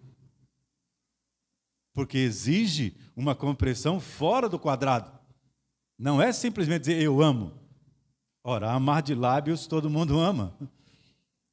Porque 1.96 2.18
exige 2.18 2.94
uma 3.16 3.34
compreensão 3.34 3.98
fora 3.98 4.50
do 4.50 4.58
quadrado. 4.58 5.10
Não 5.98 6.20
é 6.20 6.30
simplesmente 6.30 6.80
dizer 6.80 7.00
eu 7.00 7.22
amo. 7.22 7.58
Ora, 8.44 8.70
amar 8.70 9.02
de 9.02 9.14
lábios 9.14 9.66
todo 9.66 9.88
mundo 9.88 10.20
ama, 10.20 10.54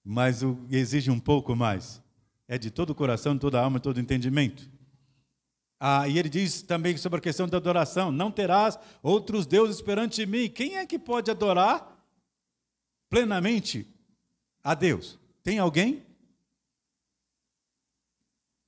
mas 0.03 0.41
exige 0.69 1.09
um 1.09 1.19
pouco 1.19 1.55
mais. 1.55 2.03
É 2.45 2.57
de 2.57 2.69
todo 2.69 2.89
o 2.89 2.95
coração, 2.95 3.37
toda 3.37 3.57
a 3.57 3.63
alma, 3.63 3.79
todo 3.79 3.95
o 3.95 3.99
entendimento. 4.01 4.69
Ah, 5.79 6.09
e 6.09 6.19
ele 6.19 6.27
diz 6.27 6.61
também 6.61 6.97
sobre 6.97 7.19
a 7.19 7.21
questão 7.21 7.47
da 7.47 7.55
adoração: 7.55 8.11
não 8.11 8.29
terás 8.29 8.77
outros 9.01 9.45
deuses 9.45 9.81
perante 9.81 10.25
mim. 10.25 10.49
Quem 10.49 10.75
é 10.75 10.85
que 10.85 10.99
pode 10.99 11.31
adorar 11.31 12.05
plenamente 13.09 13.87
a 14.61 14.73
Deus? 14.73 15.17
Tem 15.41 15.57
alguém? 15.57 16.05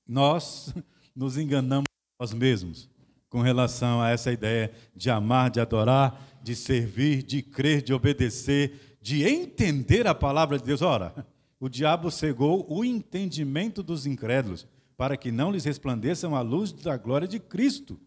Nós 0.08 0.74
nos 1.16 1.38
enganamos 1.38 1.86
nós 2.20 2.34
mesmos 2.34 2.90
com 3.30 3.42
relação 3.42 4.02
a 4.02 4.10
essa 4.10 4.32
ideia 4.32 4.72
de 4.96 5.10
amar, 5.10 5.50
de 5.50 5.60
adorar, 5.60 6.40
de 6.42 6.56
servir, 6.56 7.24
de 7.24 7.42
crer, 7.42 7.82
de 7.82 7.94
obedecer, 7.94 8.98
de 9.02 9.24
entender 9.24 10.08
a 10.08 10.16
palavra 10.16 10.58
de 10.58 10.64
Deus. 10.64 10.82
Ora, 10.82 11.28
o 11.60 11.68
diabo 11.68 12.12
cegou 12.12 12.66
o 12.70 12.84
entendimento 12.84 13.82
dos 13.84 14.06
incrédulos 14.06 14.68
para 14.96 15.18
que 15.18 15.32
não 15.32 15.52
lhes 15.52 15.66
resplandeçam 15.66 16.36
a 16.36 16.42
luz 16.42 16.72
da 16.72 16.96
glória 16.98 17.28
de 17.28 17.40
Cristo. 17.40 18.00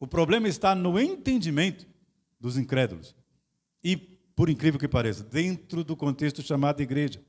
O 0.00 0.06
problema 0.06 0.48
está 0.48 0.74
no 0.74 0.98
entendimento 0.98 1.86
dos 2.40 2.56
incrédulos. 2.56 3.14
E, 3.82 3.96
por 3.96 4.48
incrível 4.48 4.78
que 4.78 4.88
pareça, 4.88 5.24
dentro 5.24 5.84
do 5.84 5.96
contexto 5.96 6.42
chamado 6.42 6.80
igreja, 6.80 7.20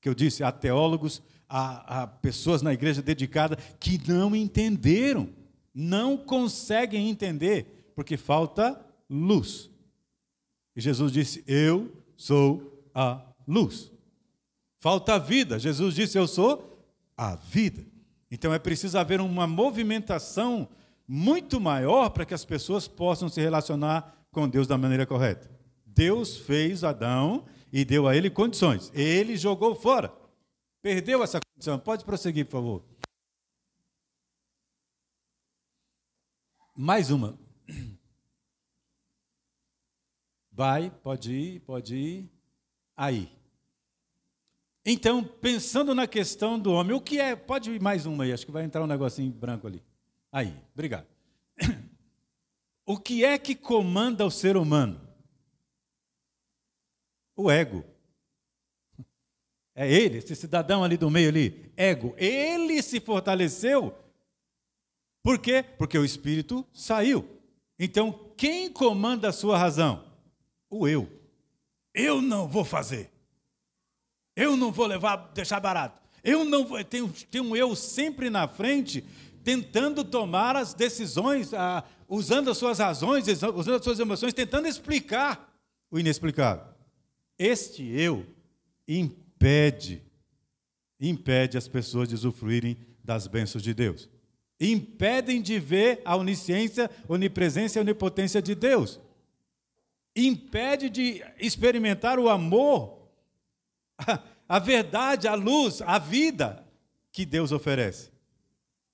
que 0.00 0.08
eu 0.08 0.14
disse, 0.14 0.42
há 0.42 0.50
teólogos, 0.50 1.22
há, 1.50 2.02
há 2.02 2.06
pessoas 2.06 2.62
na 2.62 2.72
igreja 2.72 3.02
dedicada 3.02 3.56
que 3.80 4.00
não 4.08 4.34
entenderam, 4.36 5.28
não 5.74 6.16
conseguem 6.16 7.10
entender, 7.10 7.92
porque 7.96 8.16
falta 8.16 8.80
luz. 9.08 9.68
E 10.76 10.80
Jesus 10.80 11.10
disse: 11.10 11.42
Eu 11.46 11.92
sou 12.16 12.88
a 12.94 13.20
luz. 13.46 13.90
Falta 14.78 15.18
vida. 15.18 15.58
Jesus 15.58 15.94
disse: 15.96 16.16
Eu 16.16 16.28
sou 16.28 16.86
a 17.16 17.34
vida. 17.34 17.84
Então 18.30 18.54
é 18.54 18.58
preciso 18.58 18.96
haver 18.96 19.20
uma 19.20 19.46
movimentação 19.46 20.68
muito 21.06 21.60
maior 21.60 22.10
para 22.10 22.24
que 22.24 22.32
as 22.32 22.44
pessoas 22.44 22.86
possam 22.86 23.28
se 23.28 23.40
relacionar 23.40 24.24
com 24.30 24.48
Deus 24.48 24.68
da 24.68 24.78
maneira 24.78 25.04
correta. 25.04 25.50
Deus 25.84 26.36
fez 26.36 26.84
Adão 26.84 27.44
e 27.72 27.84
deu 27.84 28.06
a 28.06 28.16
ele 28.16 28.30
condições. 28.30 28.92
Ele 28.94 29.36
jogou 29.36 29.74
fora. 29.74 30.19
Perdeu 30.82 31.22
essa 31.22 31.40
condição. 31.40 31.78
Pode 31.78 32.04
prosseguir, 32.04 32.46
por 32.46 32.52
favor. 32.52 32.84
Mais 36.76 37.10
uma. 37.10 37.38
Vai, 40.50 40.90
pode 40.90 41.32
ir, 41.32 41.60
pode 41.60 41.96
ir. 41.96 42.30
Aí. 42.96 43.30
Então, 44.84 45.22
pensando 45.22 45.94
na 45.94 46.06
questão 46.06 46.58
do 46.58 46.72
homem, 46.72 46.96
o 46.96 47.00
que 47.00 47.18
é. 47.18 47.36
Pode 47.36 47.70
ir 47.70 47.80
mais 47.80 48.06
uma 48.06 48.24
aí, 48.24 48.32
acho 48.32 48.46
que 48.46 48.52
vai 48.52 48.64
entrar 48.64 48.82
um 48.82 48.86
negocinho 48.86 49.30
branco 49.30 49.66
ali. 49.66 49.82
Aí, 50.32 50.56
obrigado. 50.72 51.06
O 52.86 52.98
que 52.98 53.24
é 53.24 53.38
que 53.38 53.54
comanda 53.54 54.24
o 54.26 54.30
ser 54.30 54.56
humano? 54.56 55.00
O 57.36 57.50
ego. 57.50 57.84
É 59.74 59.90
ele, 59.90 60.18
esse 60.18 60.34
cidadão 60.34 60.82
ali 60.82 60.96
do 60.96 61.10
meio 61.10 61.28
ali, 61.28 61.72
ego. 61.76 62.14
Ele 62.16 62.82
se 62.82 63.00
fortaleceu. 63.00 63.94
Por 65.22 65.38
quê? 65.38 65.64
Porque 65.78 65.98
o 65.98 66.04
espírito 66.04 66.66
saiu. 66.72 67.28
Então, 67.78 68.32
quem 68.36 68.70
comanda 68.70 69.28
a 69.28 69.32
sua 69.32 69.56
razão? 69.56 70.04
O 70.68 70.86
eu. 70.86 71.08
Eu 71.94 72.20
não 72.20 72.48
vou 72.48 72.64
fazer. 72.64 73.10
Eu 74.36 74.56
não 74.56 74.70
vou 74.70 74.86
levar, 74.86 75.30
deixar 75.34 75.60
barato. 75.60 76.00
Eu 76.22 76.44
não 76.44 76.64
vou. 76.64 76.82
Tem, 76.84 77.06
tem 77.08 77.40
um 77.40 77.56
eu 77.56 77.74
sempre 77.74 78.30
na 78.30 78.46
frente, 78.46 79.04
tentando 79.42 80.04
tomar 80.04 80.56
as 80.56 80.74
decisões, 80.74 81.52
ah, 81.54 81.84
usando 82.08 82.50
as 82.50 82.58
suas 82.58 82.78
razões, 82.78 83.26
usando 83.26 83.76
as 83.76 83.84
suas 83.84 83.98
emoções, 83.98 84.34
tentando 84.34 84.68
explicar 84.68 85.50
o 85.90 85.98
inexplicável. 85.98 86.66
Este 87.38 87.82
eu 87.82 88.26
impede, 88.86 89.29
impede 91.00 91.56
as 91.56 91.66
pessoas 91.66 92.08
de 92.08 92.14
usufruírem 92.14 92.76
das 93.02 93.26
bênçãos 93.26 93.62
de 93.62 93.72
Deus. 93.72 94.08
Impedem 94.60 95.40
de 95.40 95.58
ver 95.58 96.02
a 96.04 96.14
onisciência, 96.16 96.90
onipresença 97.08 97.78
e 97.78 97.80
onipotência 97.80 98.42
de 98.42 98.54
Deus. 98.54 99.00
Impede 100.14 100.90
de 100.90 101.24
experimentar 101.38 102.18
o 102.18 102.28
amor, 102.28 103.08
a 104.48 104.58
verdade, 104.58 105.26
a 105.26 105.34
luz, 105.34 105.80
a 105.80 105.98
vida 105.98 106.66
que 107.10 107.24
Deus 107.24 107.52
oferece. 107.52 108.10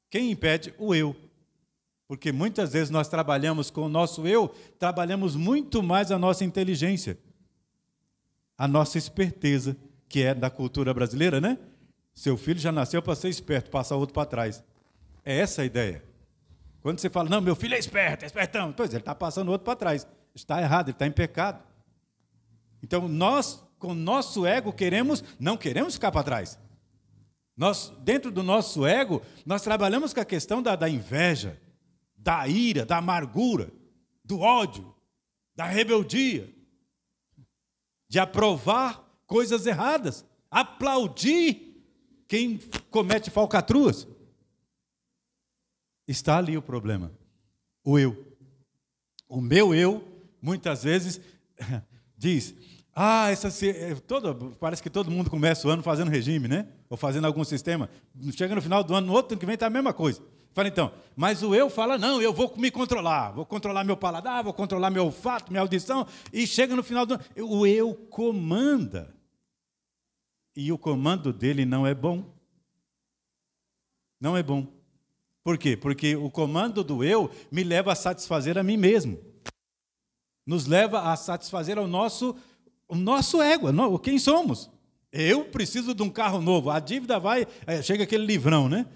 Quem 0.08 0.30
impede? 0.30 0.72
O 0.78 0.94
eu. 0.94 1.16
Porque 2.06 2.30
muitas 2.30 2.72
vezes 2.72 2.90
nós 2.90 3.08
trabalhamos 3.08 3.68
com 3.68 3.82
o 3.82 3.88
nosso 3.88 4.26
eu, 4.26 4.48
trabalhamos 4.78 5.34
muito 5.34 5.82
mais 5.82 6.12
a 6.12 6.18
nossa 6.18 6.44
inteligência, 6.44 7.18
a 8.56 8.68
nossa 8.68 8.96
esperteza, 8.96 9.76
que 10.08 10.22
é 10.22 10.34
da 10.34 10.50
cultura 10.50 10.92
brasileira, 10.94 11.40
né? 11.40 11.58
Seu 12.14 12.36
filho 12.36 12.58
já 12.58 12.72
nasceu 12.72 13.02
para 13.02 13.14
ser 13.14 13.28
esperto, 13.28 13.70
passa 13.70 13.94
outro 13.94 14.14
para 14.14 14.26
trás. 14.26 14.64
É 15.25 15.38
essa 15.38 15.62
a 15.62 15.64
ideia. 15.64 16.02
Quando 16.80 16.98
você 16.98 17.10
fala, 17.10 17.28
não, 17.28 17.40
meu 17.40 17.56
filho 17.56 17.75
é 17.75 17.78
esperto, 17.78 18.22
é 18.22 18.26
espertão, 18.26 18.72
pois 18.72 18.90
ele 18.90 19.00
está 19.00 19.14
passando 19.14 19.50
outro 19.50 19.64
para 19.64 19.76
trás. 19.76 20.06
Está 20.34 20.62
errado, 20.62 20.88
ele 20.88 20.94
está 20.94 21.06
em 21.06 21.12
pecado. 21.12 21.62
Então, 22.82 23.08
nós, 23.08 23.64
com 23.78 23.92
nosso 23.92 24.46
ego, 24.46 24.72
queremos, 24.72 25.25
não 25.38 25.56
queremos 25.56 25.94
ficar 25.94 26.12
para 26.12 26.22
trás. 26.22 26.58
Nós, 27.56 27.92
dentro 28.00 28.30
do 28.30 28.42
nosso 28.42 28.86
ego, 28.86 29.22
nós 29.44 29.62
trabalhamos 29.62 30.12
com 30.12 30.20
a 30.20 30.25
questão 30.25 30.62
da, 30.62 30.76
da 30.76 30.88
inveja, 30.88 31.60
da 32.16 32.46
ira, 32.46 32.84
da 32.84 32.98
amargura, 32.98 33.70
do 34.25 34.40
ódio, 34.40 34.94
da 35.54 35.64
rebeldia, 35.64 36.54
de 38.08 38.18
aprovar 38.18 39.05
coisas 39.26 39.66
erradas, 39.66 40.25
aplaudir 40.50 41.83
quem 42.28 42.59
comete 42.90 43.30
falcatruas. 43.30 44.06
Está 46.06 46.38
ali 46.38 46.56
o 46.56 46.62
problema. 46.62 47.12
O 47.85 47.99
eu. 47.99 48.25
O 49.28 49.40
meu 49.40 49.75
eu, 49.75 50.06
muitas 50.40 50.85
vezes, 50.85 51.21
diz: 52.16 52.54
Ah, 52.95 53.30
essa, 53.30 53.49
todo, 54.06 54.56
parece 54.61 54.83
que 54.83 54.90
todo 54.90 55.11
mundo 55.11 55.28
começa 55.28 55.66
o 55.66 55.71
ano 55.71 55.83
fazendo 55.83 56.11
regime, 56.11 56.47
né? 56.47 56.68
Ou 56.88 56.97
fazendo 56.97 57.26
algum 57.26 57.45
sistema. 57.45 57.90
Chega 58.37 58.54
no 58.54 58.62
final 58.62 58.85
do 58.85 58.95
ano, 58.95 59.09
no 59.09 59.12
outro 59.12 59.35
ano 59.35 59.40
que 59.40 59.47
vem 59.47 59.54
está 59.54 59.66
a 59.66 59.71
mesma 59.71 59.92
coisa. 59.92 60.23
Fala 60.56 60.68
então, 60.68 60.90
mas 61.14 61.42
o 61.42 61.54
eu 61.54 61.68
fala, 61.68 61.99
não, 61.99 62.23
eu 62.23 62.33
vou 62.33 62.50
me 62.56 62.71
controlar, 62.71 63.30
vou 63.33 63.45
controlar 63.45 63.85
meu 63.85 63.95
paladar, 63.95 64.42
vou 64.42 64.54
controlar 64.54 64.88
meu 64.88 65.04
olfato, 65.04 65.52
minha 65.52 65.61
audição, 65.61 66.06
e 66.33 66.47
chega 66.47 66.75
no 66.75 66.83
final 66.83 67.04
do 67.04 67.12
ano, 67.12 67.25
o 67.42 67.66
eu 67.66 67.95
comanda. 68.09 69.14
E 70.56 70.72
o 70.72 70.78
comando 70.78 71.32
dele 71.32 71.66
não 71.66 71.86
é 71.86 71.94
bom. 71.94 72.34
Não 74.19 74.34
é 74.36 74.42
bom. 74.42 74.66
Por 75.45 75.58
quê? 75.58 75.76
Porque 75.76 76.16
o 76.16 76.30
comando 76.30 76.82
do 76.82 77.04
eu 77.04 77.30
me 77.52 77.62
leva 77.62 77.92
a 77.92 77.95
satisfazer 77.95 78.56
a 78.56 78.62
mim 78.62 78.78
mesmo. 78.78 79.19
Nos 80.47 80.66
leva 80.66 81.12
a 81.12 81.16
satisfazer 81.16 81.78
o 81.78 81.86
nosso, 81.86 82.34
o 82.88 82.97
nosso 82.97 83.42
ego, 83.42 83.69
quem 83.99 84.19
somos. 84.19 84.71
Eu 85.12 85.45
preciso 85.45 85.95
de 85.95 86.02
um 86.02 86.10
carro 86.10 86.40
novo. 86.40 86.71
A 86.71 86.80
dívida 86.80 87.19
vai, 87.21 87.47
é, 87.66 87.82
chega 87.82 88.04
aquele 88.04 88.25
livrão, 88.25 88.69
né? 88.69 88.86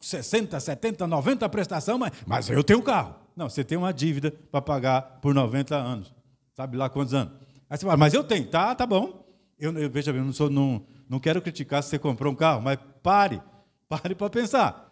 60, 0.00 0.58
70, 0.58 1.06
90 1.06 1.48
prestação, 1.48 1.98
mas, 1.98 2.12
mas 2.26 2.48
eu 2.48 2.64
tenho 2.64 2.82
carro. 2.82 3.14
Não, 3.36 3.48
você 3.48 3.62
tem 3.62 3.78
uma 3.78 3.92
dívida 3.92 4.30
para 4.50 4.60
pagar 4.60 5.20
por 5.20 5.34
90 5.34 5.76
anos. 5.76 6.12
Sabe 6.54 6.76
lá 6.76 6.88
quantos 6.88 7.14
anos? 7.14 7.34
Aí 7.68 7.78
você 7.78 7.84
fala, 7.84 7.96
mas 7.96 8.14
eu 8.14 8.24
tenho. 8.24 8.46
Tá, 8.48 8.74
tá 8.74 8.84
bom. 8.86 9.19
Eu, 9.60 9.76
eu 9.78 9.90
veja 9.90 10.12
bem, 10.12 10.22
não, 10.22 10.32
sou, 10.32 10.48
não, 10.48 10.86
não 11.08 11.20
quero 11.20 11.42
criticar 11.42 11.82
se 11.82 11.90
você 11.90 11.98
comprou 11.98 12.32
um 12.32 12.36
carro, 12.36 12.62
mas 12.62 12.78
pare, 13.02 13.42
pare 13.88 14.14
para 14.14 14.30
pensar. 14.30 14.90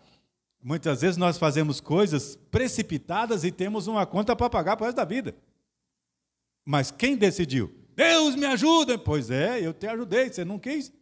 Muitas 0.63 1.01
vezes 1.01 1.17
nós 1.17 1.39
fazemos 1.39 1.81
coisas 1.81 2.37
precipitadas 2.51 3.45
e 3.45 3.51
temos 3.51 3.87
uma 3.87 4.05
conta 4.05 4.37
para 4.37 4.51
pagar 4.51 4.79
o 4.79 4.85
resto 4.85 4.97
da 4.97 5.05
vida. 5.05 5.35
Mas 6.65 6.91
quem 6.91 7.17
decidiu? 7.17 7.73
Deus 7.97 8.37
me 8.37 8.45
ajuda! 8.45 8.99
Pois 8.99 9.31
é, 9.31 9.65
eu 9.65 9.73
te 9.73 9.87
ajudei, 9.87 10.29
você 10.29 10.45
não 10.45 10.59
quis. 10.59 10.93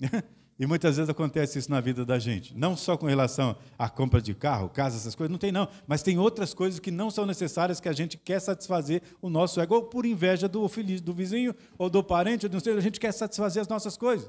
E 0.58 0.66
muitas 0.66 0.96
vezes 0.96 1.08
acontece 1.08 1.56
isso 1.56 1.70
na 1.70 1.80
vida 1.80 2.04
da 2.04 2.18
gente. 2.18 2.56
Não 2.56 2.76
só 2.76 2.96
com 2.96 3.06
relação 3.06 3.56
à 3.78 3.88
compra 3.88 4.20
de 4.20 4.34
carro, 4.34 4.68
casa, 4.68 4.96
essas 4.96 5.14
coisas, 5.14 5.30
não 5.30 5.38
tem 5.38 5.52
não. 5.52 5.68
Mas 5.86 6.02
tem 6.02 6.18
outras 6.18 6.52
coisas 6.52 6.80
que 6.80 6.90
não 6.90 7.12
são 7.12 7.24
necessárias 7.24 7.78
que 7.78 7.88
a 7.88 7.92
gente 7.92 8.18
quer 8.18 8.40
satisfazer 8.40 9.00
o 9.22 9.30
nosso 9.30 9.60
ego, 9.60 9.76
ou 9.76 9.82
por 9.84 10.04
inveja 10.04 10.48
do 10.48 10.68
filho, 10.68 11.00
do 11.00 11.12
vizinho, 11.12 11.54
ou 11.78 11.88
do 11.88 12.02
parente, 12.02 12.46
ou 12.46 12.52
não 12.52 12.58
sei, 12.58 12.76
a 12.76 12.80
gente 12.80 12.98
quer 12.98 13.12
satisfazer 13.12 13.60
as 13.60 13.68
nossas 13.68 13.96
coisas. 13.96 14.28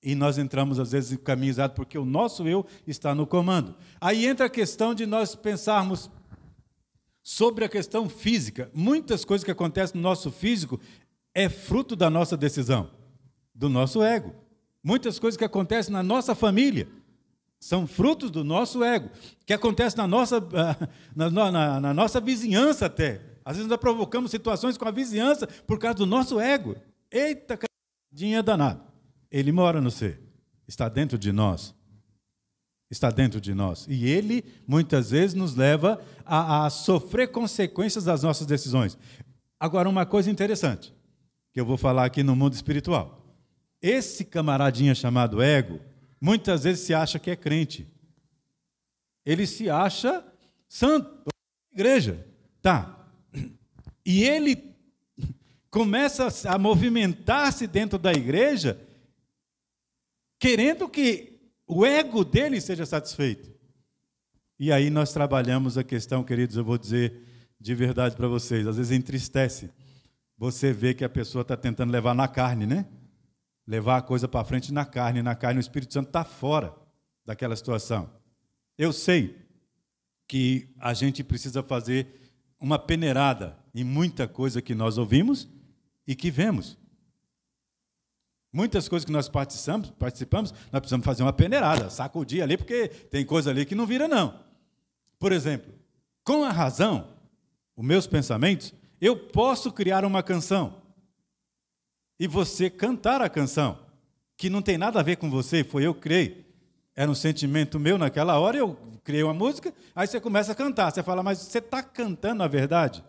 E 0.00 0.14
nós 0.14 0.38
entramos, 0.38 0.78
às 0.78 0.92
vezes, 0.92 1.12
em 1.12 1.16
caminho 1.16 1.50
exato, 1.50 1.74
porque 1.74 1.98
o 1.98 2.04
nosso 2.04 2.46
eu 2.46 2.64
está 2.86 3.12
no 3.12 3.26
comando. 3.26 3.74
Aí 4.00 4.24
entra 4.24 4.46
a 4.46 4.50
questão 4.50 4.94
de 4.94 5.04
nós 5.04 5.34
pensarmos 5.34 6.08
sobre 7.24 7.64
a 7.64 7.68
questão 7.68 8.08
física. 8.08 8.70
Muitas 8.72 9.24
coisas 9.24 9.44
que 9.44 9.50
acontecem 9.50 10.00
no 10.00 10.02
nosso 10.08 10.30
físico 10.30 10.80
é 11.34 11.48
fruto 11.48 11.96
da 11.96 12.08
nossa 12.08 12.36
decisão 12.36 12.99
do 13.60 13.68
nosso 13.68 14.02
ego. 14.02 14.34
Muitas 14.82 15.18
coisas 15.18 15.36
que 15.36 15.44
acontecem 15.44 15.92
na 15.92 16.02
nossa 16.02 16.34
família 16.34 16.88
são 17.60 17.86
frutos 17.86 18.30
do 18.30 18.42
nosso 18.42 18.82
ego, 18.82 19.10
que 19.44 19.52
acontece 19.52 19.98
na 19.98 20.06
nossa, 20.06 20.40
na, 21.14 21.30
na, 21.30 21.80
na 21.80 21.94
nossa 21.94 22.18
vizinhança 22.18 22.86
até. 22.86 23.20
Às 23.44 23.56
vezes 23.56 23.68
nós 23.68 23.78
provocamos 23.78 24.30
situações 24.30 24.78
com 24.78 24.88
a 24.88 24.90
vizinhança 24.90 25.46
por 25.66 25.78
causa 25.78 25.98
do 25.98 26.06
nosso 26.06 26.40
ego. 26.40 26.74
Eita, 27.10 27.58
cadinha 27.58 28.42
danado. 28.42 28.82
Ele 29.30 29.52
mora 29.52 29.78
no 29.78 29.90
ser, 29.90 30.22
está 30.66 30.88
dentro 30.88 31.18
de 31.18 31.30
nós. 31.30 31.74
Está 32.90 33.10
dentro 33.10 33.40
de 33.40 33.54
nós. 33.54 33.86
E 33.88 34.06
ele, 34.06 34.42
muitas 34.66 35.10
vezes, 35.10 35.34
nos 35.34 35.54
leva 35.54 36.00
a, 36.24 36.64
a 36.64 36.70
sofrer 36.70 37.30
consequências 37.30 38.04
das 38.04 38.22
nossas 38.22 38.46
decisões. 38.46 38.98
Agora, 39.60 39.88
uma 39.88 40.06
coisa 40.06 40.30
interessante, 40.30 40.92
que 41.52 41.60
eu 41.60 41.66
vou 41.66 41.76
falar 41.76 42.06
aqui 42.06 42.22
no 42.22 42.34
mundo 42.34 42.54
espiritual. 42.54 43.19
Esse 43.82 44.24
camaradinha 44.24 44.94
chamado 44.94 45.42
ego, 45.42 45.80
muitas 46.20 46.64
vezes 46.64 46.84
se 46.84 46.92
acha 46.92 47.18
que 47.18 47.30
é 47.30 47.36
crente. 47.36 47.86
Ele 49.24 49.46
se 49.46 49.70
acha 49.70 50.24
santo, 50.68 51.30
igreja. 51.72 52.26
Tá. 52.60 53.08
E 54.04 54.24
ele 54.24 54.74
começa 55.70 56.28
a 56.48 56.58
movimentar-se 56.58 57.66
dentro 57.66 57.98
da 57.98 58.12
igreja, 58.12 58.80
querendo 60.38 60.88
que 60.88 61.40
o 61.66 61.86
ego 61.86 62.24
dele 62.24 62.60
seja 62.60 62.84
satisfeito. 62.84 63.50
E 64.58 64.72
aí 64.72 64.90
nós 64.90 65.12
trabalhamos 65.12 65.78
a 65.78 65.84
questão, 65.84 66.24
queridos, 66.24 66.56
eu 66.56 66.64
vou 66.64 66.76
dizer 66.76 67.22
de 67.58 67.74
verdade 67.74 68.16
para 68.16 68.26
vocês, 68.26 68.66
às 68.66 68.76
vezes 68.76 68.92
entristece. 68.92 69.70
Você 70.36 70.72
vê 70.72 70.92
que 70.92 71.04
a 71.04 71.08
pessoa 71.08 71.42
está 71.42 71.56
tentando 71.56 71.92
levar 71.92 72.14
na 72.14 72.26
carne, 72.26 72.66
né? 72.66 72.86
Levar 73.70 73.98
a 73.98 74.02
coisa 74.02 74.26
para 74.26 74.44
frente 74.44 74.72
na 74.72 74.84
carne, 74.84 75.22
na 75.22 75.36
carne 75.36 75.60
o 75.60 75.62
Espírito 75.62 75.94
Santo 75.94 76.08
está 76.08 76.24
fora 76.24 76.74
daquela 77.24 77.54
situação. 77.54 78.10
Eu 78.76 78.92
sei 78.92 79.46
que 80.26 80.74
a 80.80 80.92
gente 80.92 81.22
precisa 81.22 81.62
fazer 81.62 82.32
uma 82.58 82.80
peneirada 82.80 83.56
em 83.72 83.84
muita 83.84 84.26
coisa 84.26 84.60
que 84.60 84.74
nós 84.74 84.98
ouvimos 84.98 85.48
e 86.04 86.16
que 86.16 86.32
vemos. 86.32 86.76
Muitas 88.52 88.88
coisas 88.88 89.06
que 89.06 89.12
nós 89.12 89.28
participamos, 89.28 89.90
participamos, 89.90 90.50
nós 90.72 90.80
precisamos 90.80 91.06
fazer 91.06 91.22
uma 91.22 91.32
peneirada, 91.32 91.90
sacudir 91.90 92.42
ali, 92.42 92.56
porque 92.56 92.88
tem 92.88 93.24
coisa 93.24 93.50
ali 93.50 93.64
que 93.64 93.76
não 93.76 93.86
vira, 93.86 94.08
não. 94.08 94.34
Por 95.16 95.30
exemplo, 95.30 95.72
com 96.24 96.42
a 96.42 96.50
razão, 96.50 97.06
os 97.76 97.84
meus 97.84 98.08
pensamentos, 98.08 98.74
eu 99.00 99.16
posso 99.16 99.70
criar 99.70 100.04
uma 100.04 100.24
canção 100.24 100.79
e 102.20 102.26
você 102.26 102.68
cantar 102.68 103.22
a 103.22 103.30
canção, 103.30 103.78
que 104.36 104.50
não 104.50 104.60
tem 104.60 104.76
nada 104.76 105.00
a 105.00 105.02
ver 105.02 105.16
com 105.16 105.30
você, 105.30 105.64
foi 105.64 105.86
eu 105.86 105.94
que 105.94 106.02
criei. 106.02 106.46
Era 106.94 107.10
um 107.10 107.14
sentimento 107.14 107.80
meu 107.80 107.96
naquela 107.96 108.38
hora, 108.38 108.58
eu 108.58 108.76
criei 109.02 109.22
uma 109.22 109.32
música, 109.32 109.72
aí 109.94 110.06
você 110.06 110.20
começa 110.20 110.52
a 110.52 110.54
cantar. 110.54 110.92
Você 110.92 111.02
fala, 111.02 111.22
mas 111.22 111.38
você 111.38 111.56
está 111.56 111.82
cantando 111.82 112.42
a 112.42 112.46
verdade? 112.46 113.02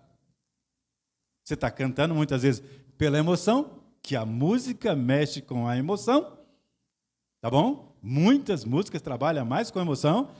Você 1.43 1.55
está 1.55 1.69
cantando 1.69 2.15
muitas 2.15 2.43
vezes 2.43 2.63
pela 2.97 3.17
emoção 3.17 3.81
que 4.01 4.15
a 4.15 4.25
música 4.25 4.95
mexe 4.95 5.41
com 5.41 5.67
a 5.67 5.75
emoção, 5.75 6.37
tá 7.41 7.49
bom? 7.49 7.93
Muitas 8.01 8.63
músicas 8.63 9.01
trabalham 9.01 9.45
mais 9.45 9.69
com 9.69 9.79
a 9.79 9.81
emoção, 9.81 10.31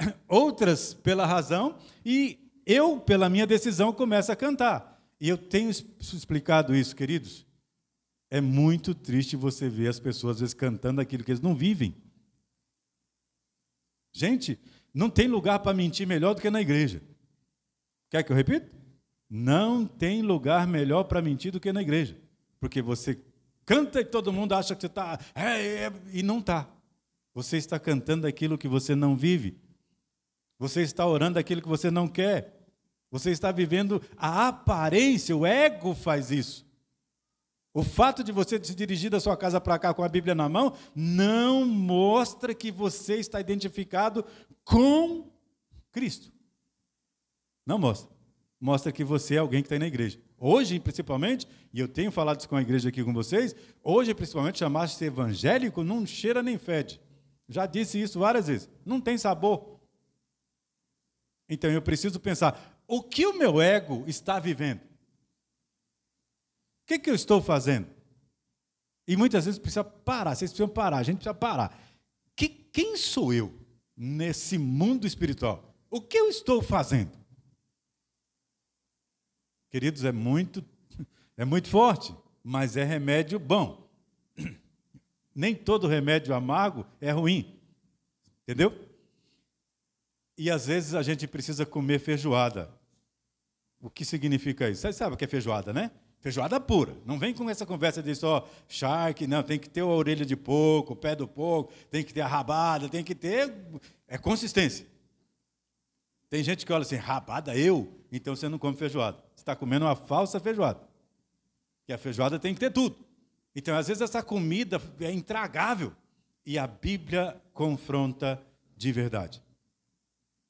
outras 0.26 0.94
pela 0.94 1.26
razão, 1.26 1.76
e 2.02 2.38
eu, 2.64 2.98
pela 2.98 3.28
minha 3.28 3.46
decisão, 3.46 3.92
começo 3.92 4.32
a 4.32 4.36
cantar. 4.36 4.98
E 5.20 5.28
eu 5.28 5.36
tenho 5.36 5.68
explicado 5.68 6.74
isso, 6.74 6.96
queridos. 6.96 7.44
É 8.30 8.40
muito 8.40 8.94
triste 8.94 9.36
você 9.36 9.68
ver 9.68 9.88
as 9.88 10.00
pessoas 10.00 10.36
às 10.36 10.40
vezes 10.40 10.54
cantando 10.54 11.00
aquilo 11.00 11.22
que 11.22 11.30
eles 11.30 11.40
não 11.40 11.54
vivem. 11.54 11.94
Gente, 14.12 14.58
não 14.92 15.10
tem 15.10 15.26
lugar 15.26 15.58
para 15.58 15.74
mentir 15.74 16.06
melhor 16.06 16.34
do 16.34 16.40
que 16.40 16.50
na 16.50 16.60
igreja. 16.60 17.02
Quer 18.10 18.22
que 18.22 18.30
eu 18.30 18.36
repita? 18.36 18.70
Não 19.28 19.84
tem 19.84 20.22
lugar 20.22 20.66
melhor 20.66 21.04
para 21.04 21.20
mentir 21.20 21.50
do 21.50 21.58
que 21.58 21.72
na 21.72 21.82
igreja. 21.82 22.16
Porque 22.60 22.80
você 22.80 23.20
canta 23.66 24.00
e 24.00 24.04
todo 24.04 24.32
mundo 24.32 24.52
acha 24.52 24.74
que 24.74 24.82
você 24.82 24.86
está. 24.86 25.18
É, 25.34 25.86
é, 25.86 25.92
e 26.12 26.22
não 26.22 26.38
está. 26.38 26.68
Você 27.34 27.56
está 27.56 27.78
cantando 27.78 28.26
aquilo 28.26 28.56
que 28.56 28.68
você 28.68 28.94
não 28.94 29.16
vive. 29.16 29.58
Você 30.58 30.82
está 30.82 31.04
orando 31.06 31.38
aquilo 31.38 31.60
que 31.60 31.68
você 31.68 31.90
não 31.90 32.06
quer. 32.06 32.54
Você 33.10 33.30
está 33.30 33.50
vivendo 33.50 34.00
a 34.16 34.48
aparência, 34.48 35.36
o 35.36 35.44
ego 35.44 35.94
faz 35.94 36.30
isso. 36.30 36.64
O 37.74 37.82
fato 37.82 38.22
de 38.22 38.30
você 38.30 38.62
se 38.62 38.72
dirigir 38.72 39.10
da 39.10 39.18
sua 39.18 39.36
casa 39.36 39.60
para 39.60 39.76
cá 39.80 39.92
com 39.92 40.04
a 40.04 40.08
Bíblia 40.08 40.32
na 40.32 40.48
mão 40.48 40.76
não 40.94 41.66
mostra 41.66 42.54
que 42.54 42.70
você 42.70 43.16
está 43.16 43.40
identificado 43.40 44.24
com 44.62 45.28
Cristo. 45.90 46.32
Não 47.66 47.76
mostra. 47.76 48.08
Mostra 48.60 48.92
que 48.92 49.02
você 49.02 49.34
é 49.34 49.38
alguém 49.38 49.60
que 49.60 49.66
está 49.66 49.76
na 49.76 49.88
igreja. 49.88 50.20
Hoje, 50.38 50.78
principalmente, 50.78 51.48
e 51.72 51.80
eu 51.80 51.88
tenho 51.88 52.12
falado 52.12 52.38
isso 52.38 52.48
com 52.48 52.54
a 52.54 52.62
igreja 52.62 52.90
aqui 52.90 53.02
com 53.02 53.12
vocês, 53.12 53.56
hoje, 53.82 54.14
principalmente, 54.14 54.60
chamar-se 54.60 55.04
evangélico 55.04 55.82
não 55.82 56.06
cheira 56.06 56.44
nem 56.44 56.56
fede. 56.56 57.00
Já 57.48 57.66
disse 57.66 58.00
isso 58.00 58.20
várias 58.20 58.46
vezes. 58.46 58.70
Não 58.86 59.00
tem 59.00 59.18
sabor. 59.18 59.80
Então 61.48 61.70
eu 61.70 61.82
preciso 61.82 62.20
pensar: 62.20 62.78
o 62.86 63.02
que 63.02 63.26
o 63.26 63.36
meu 63.36 63.60
ego 63.60 64.04
está 64.06 64.38
vivendo? 64.38 64.80
O 66.84 66.86
que, 66.86 66.98
que 66.98 67.08
eu 67.08 67.14
estou 67.14 67.40
fazendo? 67.40 67.88
E 69.08 69.16
muitas 69.16 69.46
vezes 69.46 69.58
precisa 69.58 69.82
parar, 69.82 70.34
vocês 70.34 70.50
precisam 70.50 70.68
parar, 70.68 70.98
a 70.98 71.02
gente 71.02 71.16
precisa 71.16 71.34
parar. 71.34 71.78
Que, 72.36 72.46
quem 72.46 72.96
sou 72.96 73.32
eu 73.32 73.54
nesse 73.96 74.58
mundo 74.58 75.06
espiritual? 75.06 75.74
O 75.90 76.00
que 76.00 76.18
eu 76.18 76.28
estou 76.28 76.60
fazendo? 76.60 77.12
Queridos, 79.70 80.04
é 80.04 80.12
muito, 80.12 80.62
é 81.38 81.44
muito 81.44 81.68
forte, 81.68 82.14
mas 82.42 82.76
é 82.76 82.84
remédio 82.84 83.38
bom. 83.38 83.90
Nem 85.34 85.54
todo 85.54 85.88
remédio 85.88 86.34
amargo 86.34 86.86
é 87.00 87.10
ruim. 87.10 87.58
Entendeu? 88.42 88.88
E 90.36 90.50
às 90.50 90.66
vezes 90.66 90.94
a 90.94 91.02
gente 91.02 91.26
precisa 91.26 91.64
comer 91.64 91.98
feijoada. 91.98 92.70
O 93.80 93.88
que 93.88 94.04
significa 94.04 94.68
isso? 94.68 94.82
Você 94.82 94.92
sabe 94.92 95.14
o 95.14 95.16
que 95.16 95.24
é 95.24 95.28
feijoada, 95.28 95.72
né? 95.72 95.90
Feijoada 96.24 96.58
pura. 96.58 96.96
Não 97.04 97.18
vem 97.18 97.34
com 97.34 97.50
essa 97.50 97.66
conversa 97.66 98.02
de 98.02 98.14
só 98.14 98.48
charque, 98.66 99.26
não. 99.26 99.42
Tem 99.42 99.58
que 99.58 99.68
ter 99.68 99.82
a 99.82 99.86
orelha 99.86 100.24
de 100.24 100.34
porco, 100.34 100.94
o 100.94 100.96
pé 100.96 101.14
do 101.14 101.28
porco, 101.28 101.70
tem 101.90 102.02
que 102.02 102.14
ter 102.14 102.22
a 102.22 102.26
rabada, 102.26 102.88
tem 102.88 103.04
que 103.04 103.14
ter. 103.14 103.54
É 104.08 104.16
consistência. 104.16 104.86
Tem 106.30 106.42
gente 106.42 106.64
que 106.64 106.72
olha 106.72 106.80
assim, 106.80 106.96
rabada 106.96 107.54
eu? 107.54 107.92
Então 108.10 108.34
você 108.34 108.48
não 108.48 108.58
come 108.58 108.74
feijoada. 108.74 109.18
Você 109.34 109.42
está 109.42 109.54
comendo 109.54 109.84
uma 109.84 109.94
falsa 109.94 110.40
feijoada. 110.40 110.80
Que 111.84 111.92
a 111.92 111.98
feijoada 111.98 112.38
tem 112.38 112.54
que 112.54 112.60
ter 112.60 112.72
tudo. 112.72 112.96
Então, 113.54 113.76
às 113.76 113.88
vezes, 113.88 114.00
essa 114.00 114.22
comida 114.22 114.80
é 115.00 115.12
intragável. 115.12 115.92
E 116.46 116.58
a 116.58 116.66
Bíblia 116.66 117.38
confronta 117.52 118.42
de 118.74 118.90
verdade. 118.92 119.42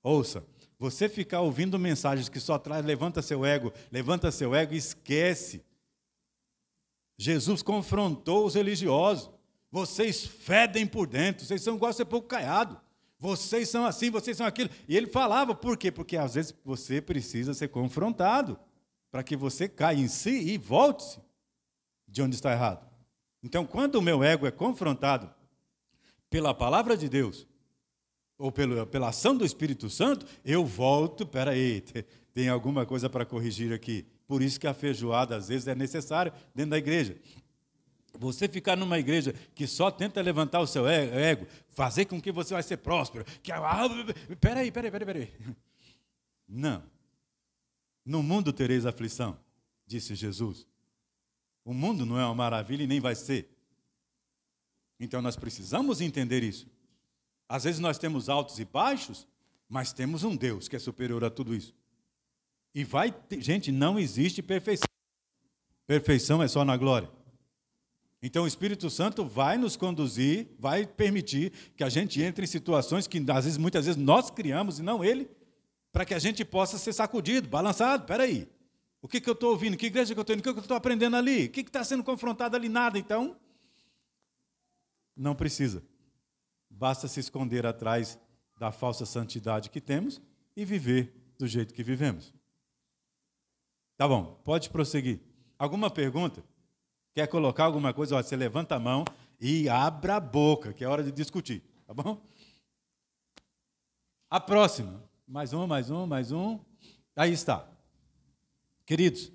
Ouça, 0.04 0.44
você 0.78 1.08
ficar 1.08 1.40
ouvindo 1.40 1.78
mensagens 1.78 2.28
que 2.28 2.40
só 2.40 2.58
traz 2.58 2.84
levanta 2.84 3.22
seu 3.22 3.44
ego, 3.44 3.72
levanta 3.90 4.30
seu 4.30 4.54
ego, 4.54 4.74
esquece. 4.74 5.64
Jesus 7.16 7.62
confrontou 7.62 8.46
os 8.46 8.54
religiosos. 8.54 9.30
Vocês 9.70 10.24
fedem 10.24 10.86
por 10.86 11.06
dentro, 11.06 11.44
vocês 11.44 11.62
são 11.62 11.76
igual 11.76 11.92
a 11.98 12.04
pouco 12.04 12.28
caiado. 12.28 12.80
Vocês 13.18 13.68
são 13.68 13.86
assim, 13.86 14.10
vocês 14.10 14.36
são 14.36 14.46
aquilo. 14.46 14.70
E 14.86 14.96
ele 14.96 15.06
falava, 15.06 15.54
por 15.54 15.76
quê? 15.76 15.90
Porque 15.90 16.16
às 16.16 16.34
vezes 16.34 16.54
você 16.64 17.00
precisa 17.00 17.54
ser 17.54 17.68
confrontado 17.68 18.58
para 19.10 19.22
que 19.22 19.36
você 19.36 19.68
caia 19.68 19.98
em 19.98 20.08
si 20.08 20.30
e 20.30 20.58
volte-se 20.58 21.20
de 22.06 22.20
onde 22.20 22.34
está 22.34 22.52
errado. 22.52 22.86
Então, 23.42 23.64
quando 23.64 23.96
o 23.96 24.02
meu 24.02 24.22
ego 24.22 24.46
é 24.46 24.50
confrontado 24.50 25.32
pela 26.28 26.54
palavra 26.54 26.96
de 26.96 27.08
Deus, 27.08 27.46
ou 28.44 28.52
pelo, 28.52 28.86
pela 28.86 29.08
ação 29.08 29.34
do 29.34 29.42
Espírito 29.42 29.88
Santo, 29.88 30.26
eu 30.44 30.66
volto, 30.66 31.26
peraí, 31.26 31.82
tem 32.34 32.50
alguma 32.50 32.84
coisa 32.84 33.08
para 33.08 33.24
corrigir 33.24 33.72
aqui. 33.72 34.04
Por 34.26 34.42
isso 34.42 34.60
que 34.60 34.66
a 34.66 34.74
feijoada, 34.74 35.34
às 35.34 35.48
vezes, 35.48 35.66
é 35.66 35.74
necessária 35.74 36.30
dentro 36.54 36.72
da 36.72 36.76
igreja. 36.76 37.16
Você 38.18 38.46
ficar 38.46 38.76
numa 38.76 38.98
igreja 38.98 39.32
que 39.54 39.66
só 39.66 39.90
tenta 39.90 40.20
levantar 40.20 40.60
o 40.60 40.66
seu 40.66 40.86
ego, 40.86 41.46
fazer 41.70 42.04
com 42.04 42.20
que 42.20 42.30
você 42.30 42.52
vai 42.52 42.62
ser 42.62 42.76
próspero, 42.76 43.24
que 43.42 43.50
ah, 43.50 43.88
peraí, 44.38 44.70
peraí, 44.70 44.90
peraí, 44.90 45.06
peraí. 45.06 45.32
Não. 46.46 46.82
No 48.04 48.22
mundo 48.22 48.52
tereis 48.52 48.84
aflição, 48.84 49.38
disse 49.86 50.14
Jesus. 50.14 50.66
O 51.64 51.72
mundo 51.72 52.04
não 52.04 52.20
é 52.20 52.26
uma 52.26 52.34
maravilha 52.34 52.82
e 52.82 52.86
nem 52.86 53.00
vai 53.00 53.14
ser. 53.14 53.48
Então 55.00 55.22
nós 55.22 55.34
precisamos 55.34 56.02
entender 56.02 56.42
isso. 56.42 56.74
Às 57.48 57.64
vezes 57.64 57.80
nós 57.80 57.98
temos 57.98 58.28
altos 58.28 58.58
e 58.58 58.64
baixos, 58.64 59.26
mas 59.68 59.92
temos 59.92 60.24
um 60.24 60.34
Deus 60.34 60.68
que 60.68 60.76
é 60.76 60.78
superior 60.78 61.24
a 61.24 61.30
tudo 61.30 61.54
isso. 61.54 61.74
E 62.74 62.84
vai, 62.84 63.12
ter, 63.12 63.40
gente, 63.40 63.70
não 63.70 63.98
existe 63.98 64.42
perfeição. 64.42 64.88
Perfeição 65.86 66.42
é 66.42 66.48
só 66.48 66.64
na 66.64 66.76
glória. 66.76 67.10
Então 68.22 68.44
o 68.44 68.46
Espírito 68.46 68.88
Santo 68.88 69.24
vai 69.24 69.58
nos 69.58 69.76
conduzir, 69.76 70.48
vai 70.58 70.86
permitir 70.86 71.52
que 71.76 71.84
a 71.84 71.88
gente 71.88 72.22
entre 72.22 72.44
em 72.44 72.48
situações 72.48 73.06
que 73.06 73.18
às 73.30 73.44
vezes, 73.44 73.58
muitas 73.58 73.84
vezes 73.84 74.00
nós 74.00 74.30
criamos 74.30 74.78
e 74.78 74.82
não 74.82 75.04
ele, 75.04 75.30
para 75.92 76.04
que 76.04 76.14
a 76.14 76.18
gente 76.18 76.44
possa 76.44 76.78
ser 76.78 76.94
sacudido, 76.94 77.48
balançado. 77.48 78.02
Espera 78.02 78.22
aí, 78.22 78.48
o 79.02 79.06
que, 79.06 79.20
que 79.20 79.28
eu 79.28 79.34
estou 79.34 79.50
ouvindo? 79.50 79.76
Que 79.76 79.86
igreja 79.86 80.14
que 80.14 80.18
eu 80.18 80.22
estou 80.22 80.34
indo? 80.34 80.40
O 80.40 80.42
que, 80.42 80.52
que 80.52 80.58
eu 80.58 80.62
estou 80.62 80.76
aprendendo 80.76 81.16
ali? 81.16 81.44
O 81.44 81.50
que 81.50 81.60
está 81.60 81.84
sendo 81.84 82.02
confrontado 82.02 82.56
ali? 82.56 82.70
Nada. 82.70 82.98
Então, 82.98 83.36
não 85.14 85.34
precisa. 85.34 85.84
Basta 86.84 87.08
se 87.08 87.18
esconder 87.18 87.64
atrás 87.64 88.18
da 88.58 88.70
falsa 88.70 89.06
santidade 89.06 89.70
que 89.70 89.80
temos 89.80 90.20
e 90.54 90.66
viver 90.66 91.32
do 91.38 91.46
jeito 91.46 91.72
que 91.72 91.82
vivemos. 91.82 92.34
Tá 93.96 94.06
bom, 94.06 94.38
pode 94.44 94.68
prosseguir. 94.68 95.18
Alguma 95.58 95.88
pergunta? 95.88 96.44
Quer 97.14 97.26
colocar 97.26 97.64
alguma 97.64 97.94
coisa? 97.94 98.22
você 98.22 98.36
levanta 98.36 98.74
a 98.74 98.78
mão 98.78 99.02
e 99.40 99.66
abra 99.66 100.16
a 100.16 100.20
boca, 100.20 100.74
que 100.74 100.84
é 100.84 100.86
hora 100.86 101.02
de 101.02 101.10
discutir, 101.10 101.62
tá 101.86 101.94
bom? 101.94 102.22
A 104.28 104.38
próxima. 104.38 105.02
Mais 105.26 105.54
um, 105.54 105.66
mais 105.66 105.90
um, 105.90 106.06
mais 106.06 106.32
um. 106.32 106.60
Aí 107.16 107.32
está. 107.32 107.66
Queridos, 108.84 109.32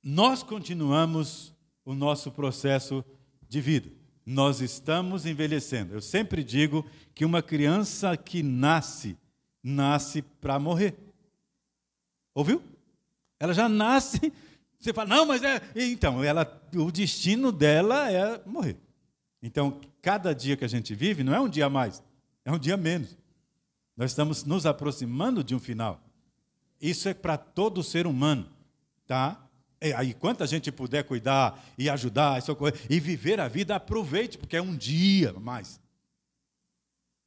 nós 0.00 0.44
continuamos 0.44 1.52
o 1.84 1.94
nosso 1.94 2.30
processo 2.30 3.04
de 3.48 3.60
vida 3.60 4.05
nós 4.26 4.60
estamos 4.60 5.24
envelhecendo. 5.24 5.94
Eu 5.94 6.00
sempre 6.00 6.42
digo 6.42 6.84
que 7.14 7.24
uma 7.24 7.40
criança 7.40 8.16
que 8.16 8.42
nasce, 8.42 9.16
nasce 9.62 10.20
para 10.20 10.58
morrer. 10.58 10.96
Ouviu? 12.34 12.60
Ela 13.38 13.54
já 13.54 13.68
nasce. 13.68 14.32
Você 14.78 14.92
fala, 14.92 15.08
não, 15.08 15.26
mas 15.26 15.42
é. 15.42 15.62
Então, 15.76 16.24
ela, 16.24 16.60
o 16.74 16.90
destino 16.90 17.52
dela 17.52 18.10
é 18.10 18.42
morrer. 18.44 18.76
Então, 19.40 19.80
cada 20.02 20.34
dia 20.34 20.56
que 20.56 20.64
a 20.64 20.68
gente 20.68 20.94
vive 20.94 21.22
não 21.22 21.34
é 21.34 21.40
um 21.40 21.48
dia 21.48 21.66
a 21.66 21.70
mais, 21.70 22.02
é 22.44 22.50
um 22.50 22.58
dia 22.58 22.76
menos. 22.76 23.16
Nós 23.96 24.10
estamos 24.10 24.44
nos 24.44 24.66
aproximando 24.66 25.42
de 25.42 25.54
um 25.54 25.60
final. 25.60 26.00
Isso 26.80 27.08
é 27.08 27.14
para 27.14 27.38
todo 27.38 27.82
ser 27.82 28.06
humano, 28.06 28.50
tá? 29.06 29.45
É, 29.80 29.92
aí, 29.92 30.14
quanta 30.14 30.46
gente 30.46 30.72
puder 30.72 31.04
cuidar 31.04 31.62
e 31.76 31.90
ajudar 31.90 32.40
socorrer, 32.42 32.74
e 32.88 32.98
viver 32.98 33.40
a 33.40 33.48
vida, 33.48 33.76
aproveite, 33.76 34.38
porque 34.38 34.56
é 34.56 34.62
um 34.62 34.74
dia 34.74 35.32
mais. 35.34 35.80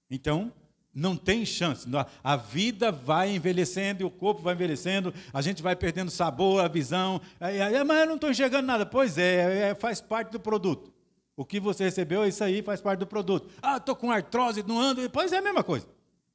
Então, 0.10 0.52
não 0.94 1.16
tem 1.16 1.46
chance. 1.46 1.88
A 2.24 2.36
vida 2.36 2.92
vai 2.92 3.36
envelhecendo 3.36 4.02
e 4.02 4.06
o 4.06 4.10
corpo 4.10 4.42
vai 4.42 4.56
envelhecendo, 4.56 5.14
a 5.32 5.42
gente 5.42 5.62
vai 5.62 5.76
perdendo 5.76 6.10
sabor, 6.10 6.64
a 6.64 6.68
visão. 6.68 7.22
Aí, 7.40 7.62
aí, 7.62 7.84
mas 7.84 8.00
eu 8.00 8.08
não 8.08 8.16
estou 8.16 8.32
enxergando 8.32 8.66
nada. 8.66 8.86
Pois 8.86 9.18
é, 9.18 9.70
é, 9.70 9.76
faz 9.76 10.02
parte 10.02 10.32
do 10.32 10.40
produto. 10.40 10.92
O 11.38 11.46
que 11.46 11.60
você 11.60 11.86
recebeu, 11.86 12.26
isso 12.26 12.44
aí 12.44 12.62
faz 12.62 12.82
parte 12.82 13.00
do 13.00 13.08
produto. 13.08 13.50
Ah, 13.62 13.78
estou 13.78 13.96
com 13.96 14.12
artrose, 14.12 14.62
não 14.64 14.80
ando. 14.80 15.08
Pois 15.10 15.32
é 15.32 15.38
a 15.38 15.42
mesma 15.42 15.64
coisa. 15.64 15.88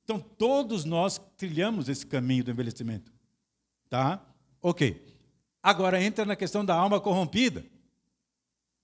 Então, 0.02 0.18
todos 0.18 0.84
nós 0.84 1.20
trilhamos 1.36 1.88
esse 1.88 2.06
caminho 2.06 2.44
do 2.44 2.50
envelhecimento. 2.50 3.12
Tá? 3.90 4.24
Ok. 4.62 5.03
Agora 5.64 6.02
entra 6.02 6.26
na 6.26 6.36
questão 6.36 6.62
da 6.62 6.74
alma 6.74 7.00
corrompida. 7.00 7.64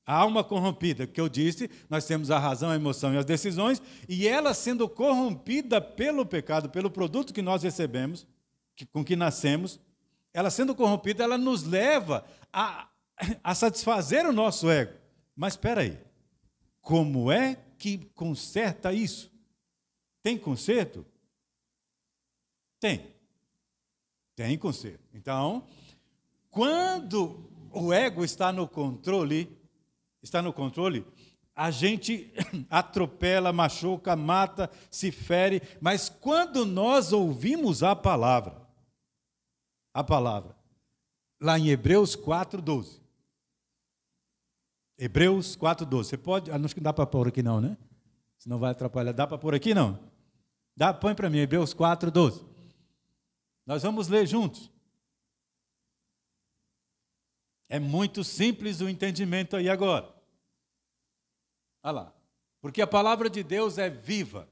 A 0.07 0.14
alma 0.14 0.43
corrompida, 0.43 1.07
que 1.07 1.21
eu 1.21 1.29
disse, 1.29 1.71
nós 1.90 2.07
temos 2.07 2.31
a 2.31 2.38
razão, 2.38 2.71
a 2.71 2.75
emoção 2.75 3.12
e 3.12 3.19
as 3.19 3.25
decisões, 3.27 3.83
e 4.09 4.27
ela 4.27 4.55
sendo 4.55 4.88
corrompida 4.88 5.79
pelo 5.79 6.25
pecado, 6.25 6.71
pelo 6.71 6.90
produto 6.90 7.35
que 7.35 7.43
nós 7.43 7.62
recebemos, 7.62 8.27
que, 8.75 8.87
com 8.87 9.05
que 9.05 9.14
nascemos, 9.14 9.79
ela 10.33 10.49
sendo 10.49 10.75
corrompida, 10.75 11.23
ela 11.23 11.37
nos 11.37 11.64
leva 11.64 12.25
a, 12.51 12.88
a 13.45 13.55
satisfazer 13.55 14.25
o 14.27 14.33
nosso 14.33 14.71
ego. 14.71 14.95
Mas 15.37 15.53
espera 15.53 15.83
aí, 15.83 15.99
como 16.81 17.31
é 17.31 17.59
que 17.77 17.99
conserta 18.14 18.90
isso? 18.90 19.31
Tem 20.23 20.38
conserto? 20.38 21.05
Tem. 22.81 23.14
Tem 24.35 24.57
conserto. 24.57 25.05
Então, 25.12 25.69
quando 26.51 27.49
o 27.73 27.93
ego 27.93 28.25
está 28.25 28.53
no 28.53 28.67
controle, 28.67 29.57
está 30.23 30.43
no 30.43 30.53
controle, 30.53 31.07
a 31.55 31.71
gente 31.71 32.33
atropela, 32.69 33.53
machuca, 33.53 34.17
mata, 34.17 34.71
se 34.91 35.13
fere, 35.13 35.63
mas 35.81 36.09
quando 36.09 36.65
nós 36.65 37.13
ouvimos 37.13 37.83
a 37.83 37.95
palavra, 37.95 38.61
a 39.93 40.03
palavra, 40.03 40.57
lá 41.41 41.59
em 41.59 41.69
Hebreus 41.69 42.17
4:12. 42.17 43.01
Hebreus 44.99 45.57
4:12. 45.57 46.05
Você 46.05 46.17
pode, 46.17 46.51
acho 46.51 46.75
que 46.75 46.81
não 46.81 46.85
dá 46.85 46.93
para 46.93 47.07
pôr 47.07 47.29
aqui 47.29 47.43
não, 47.43 47.61
né? 47.61 47.77
Senão 48.39 48.59
vai 48.59 48.71
atrapalhar. 48.71 49.13
Dá 49.13 49.27
para 49.27 49.39
pôr 49.39 49.55
aqui 49.55 49.75
não? 49.75 49.99
Dá, 50.77 50.95
põe 50.95 51.15
para 51.15 51.29
mim 51.29 51.39
Hebreus 51.39 51.75
4:12. 51.75 52.45
Nós 53.67 53.83
vamos 53.83 54.09
ler 54.09 54.27
juntos. 54.27 54.71
É 57.71 57.79
muito 57.79 58.25
simples 58.25 58.81
o 58.81 58.89
entendimento 58.89 59.55
aí 59.55 59.69
agora. 59.69 60.13
Olha 61.85 61.93
lá. 61.93 62.15
Porque 62.61 62.83
a 62.83 62.87
palavra 62.87 63.31
de 63.31 63.45
Deus 63.45 63.79
é 63.79 63.89
viva. 63.89 64.49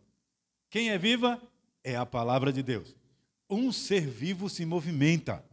Quem 0.71 0.91
é 0.91 0.97
viva? 0.97 1.43
É 1.83 1.97
a 1.97 2.07
palavra 2.07 2.53
de 2.53 2.63
Deus. 2.63 2.95
Um 3.51 3.73
ser 3.73 4.07
vivo 4.07 4.49
se 4.49 4.65
movimenta. 4.65 5.45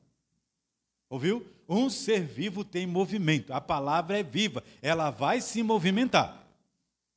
Ouviu? 1.09 1.43
Um 1.67 1.89
ser 1.89 2.21
vivo 2.23 2.63
tem 2.63 2.85
movimento. 2.85 3.51
A 3.51 3.59
palavra 3.59 4.19
é 4.19 4.23
viva. 4.23 4.63
Ela 4.79 5.09
vai 5.09 5.41
se 5.41 5.63
movimentar. 5.63 6.47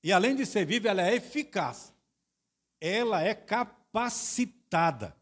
E 0.03 0.11
além 0.11 0.35
de 0.35 0.47
ser 0.47 0.65
viva, 0.65 0.89
ela 0.89 1.03
é 1.03 1.15
eficaz. 1.15 1.93
Ela 2.81 3.23
é 3.23 3.35
capacitada 3.35 5.15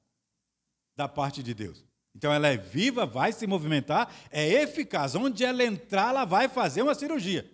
da 0.95 1.09
parte 1.09 1.43
de 1.43 1.53
Deus. 1.53 1.86
Então 2.17 2.33
ela 2.33 2.49
é 2.49 2.57
viva, 2.57 3.05
vai 3.05 3.31
se 3.31 3.47
movimentar, 3.47 4.11
é 4.31 4.63
eficaz. 4.63 5.15
Onde 5.15 5.45
ela 5.45 5.63
entrar, 5.63 6.09
ela 6.09 6.25
vai 6.25 6.49
fazer 6.49 6.81
uma 6.81 6.95
cirurgia. 6.95 7.49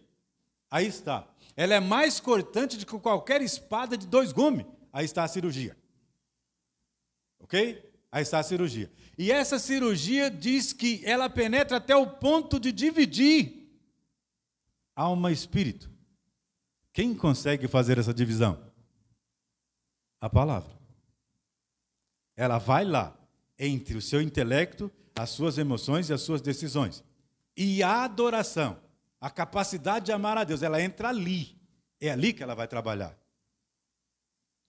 Aí 0.70 0.86
está. 0.86 1.26
Ela 1.56 1.74
é 1.74 1.80
mais 1.80 2.20
cortante 2.20 2.76
do 2.76 2.86
que 2.86 2.98
qualquer 3.00 3.42
espada 3.42 3.98
de 3.98 4.06
dois 4.06 4.30
gumes. 4.30 4.64
Aí 4.92 5.04
está 5.04 5.24
a 5.24 5.28
cirurgia. 5.28 5.76
Ok? 7.40 7.92
Aí 8.12 8.22
está 8.22 8.38
a 8.38 8.42
cirurgia. 8.44 8.88
E 9.18 9.32
essa 9.32 9.58
cirurgia 9.58 10.30
diz 10.30 10.72
que 10.72 11.02
ela 11.04 11.28
penetra 11.28 11.78
até 11.78 11.96
o 11.96 12.06
ponto 12.06 12.60
de 12.60 12.70
dividir 12.70 13.68
alma 14.94 15.32
e 15.32 15.34
espírito. 15.34 15.90
Quem 16.92 17.16
consegue 17.16 17.66
fazer 17.66 17.98
essa 17.98 18.14
divisão? 18.14 18.72
A 20.20 20.30
palavra. 20.30 20.70
Ela 22.36 22.58
vai 22.58 22.84
lá 22.84 23.18
entre 23.64 23.96
o 23.96 24.02
seu 24.02 24.20
intelecto, 24.20 24.90
as 25.14 25.30
suas 25.30 25.56
emoções 25.56 26.10
e 26.10 26.12
as 26.12 26.20
suas 26.20 26.40
decisões. 26.40 27.04
E 27.56 27.80
a 27.80 28.02
adoração, 28.02 28.76
a 29.20 29.30
capacidade 29.30 30.06
de 30.06 30.12
amar 30.12 30.36
a 30.36 30.42
Deus, 30.42 30.62
ela 30.62 30.82
entra 30.82 31.10
ali. 31.10 31.56
É 32.00 32.10
ali 32.10 32.32
que 32.32 32.42
ela 32.42 32.56
vai 32.56 32.66
trabalhar. 32.66 33.16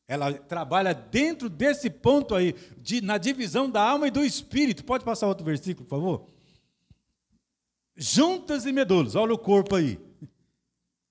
Ela 0.08 0.32
trabalha 0.34 0.94
dentro 0.94 1.50
desse 1.50 1.90
ponto 1.90 2.36
aí, 2.36 2.54
de, 2.78 3.02
na 3.02 3.18
divisão 3.18 3.68
da 3.68 3.82
alma 3.82 4.08
e 4.08 4.12
do 4.12 4.24
espírito. 4.24 4.86
Pode 4.86 5.04
passar 5.04 5.28
outro 5.28 5.44
versículo, 5.44 5.88
por 5.88 5.98
favor? 5.98 6.30
Juntas 7.96 8.66
e 8.68 8.72
medulas, 8.72 9.16
olha 9.16 9.34
o 9.34 9.40
corpo 9.40 9.76
aí. 9.76 10.00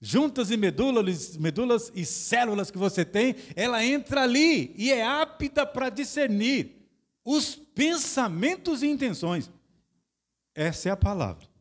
Juntas 0.01 0.53
e 0.53 0.57
medulas, 0.57 1.37
medulas 1.37 1.91
e 1.97 2.05
células 2.05 2.71
que 2.71 2.79
você 2.79 3.05
tem, 3.05 3.35
ela 3.57 3.85
entra 3.85 4.23
ali 4.23 4.73
e 4.77 4.93
é 4.93 5.05
apta 5.05 5.67
para 5.67 5.91
discernir 5.91 6.82
os 7.25 7.55
pensamentos 7.55 8.83
e 8.83 8.87
intenções. 8.87 9.51
Essa 10.55 10.89
é 10.89 10.93
a 10.93 10.97
palavra. 10.97 11.53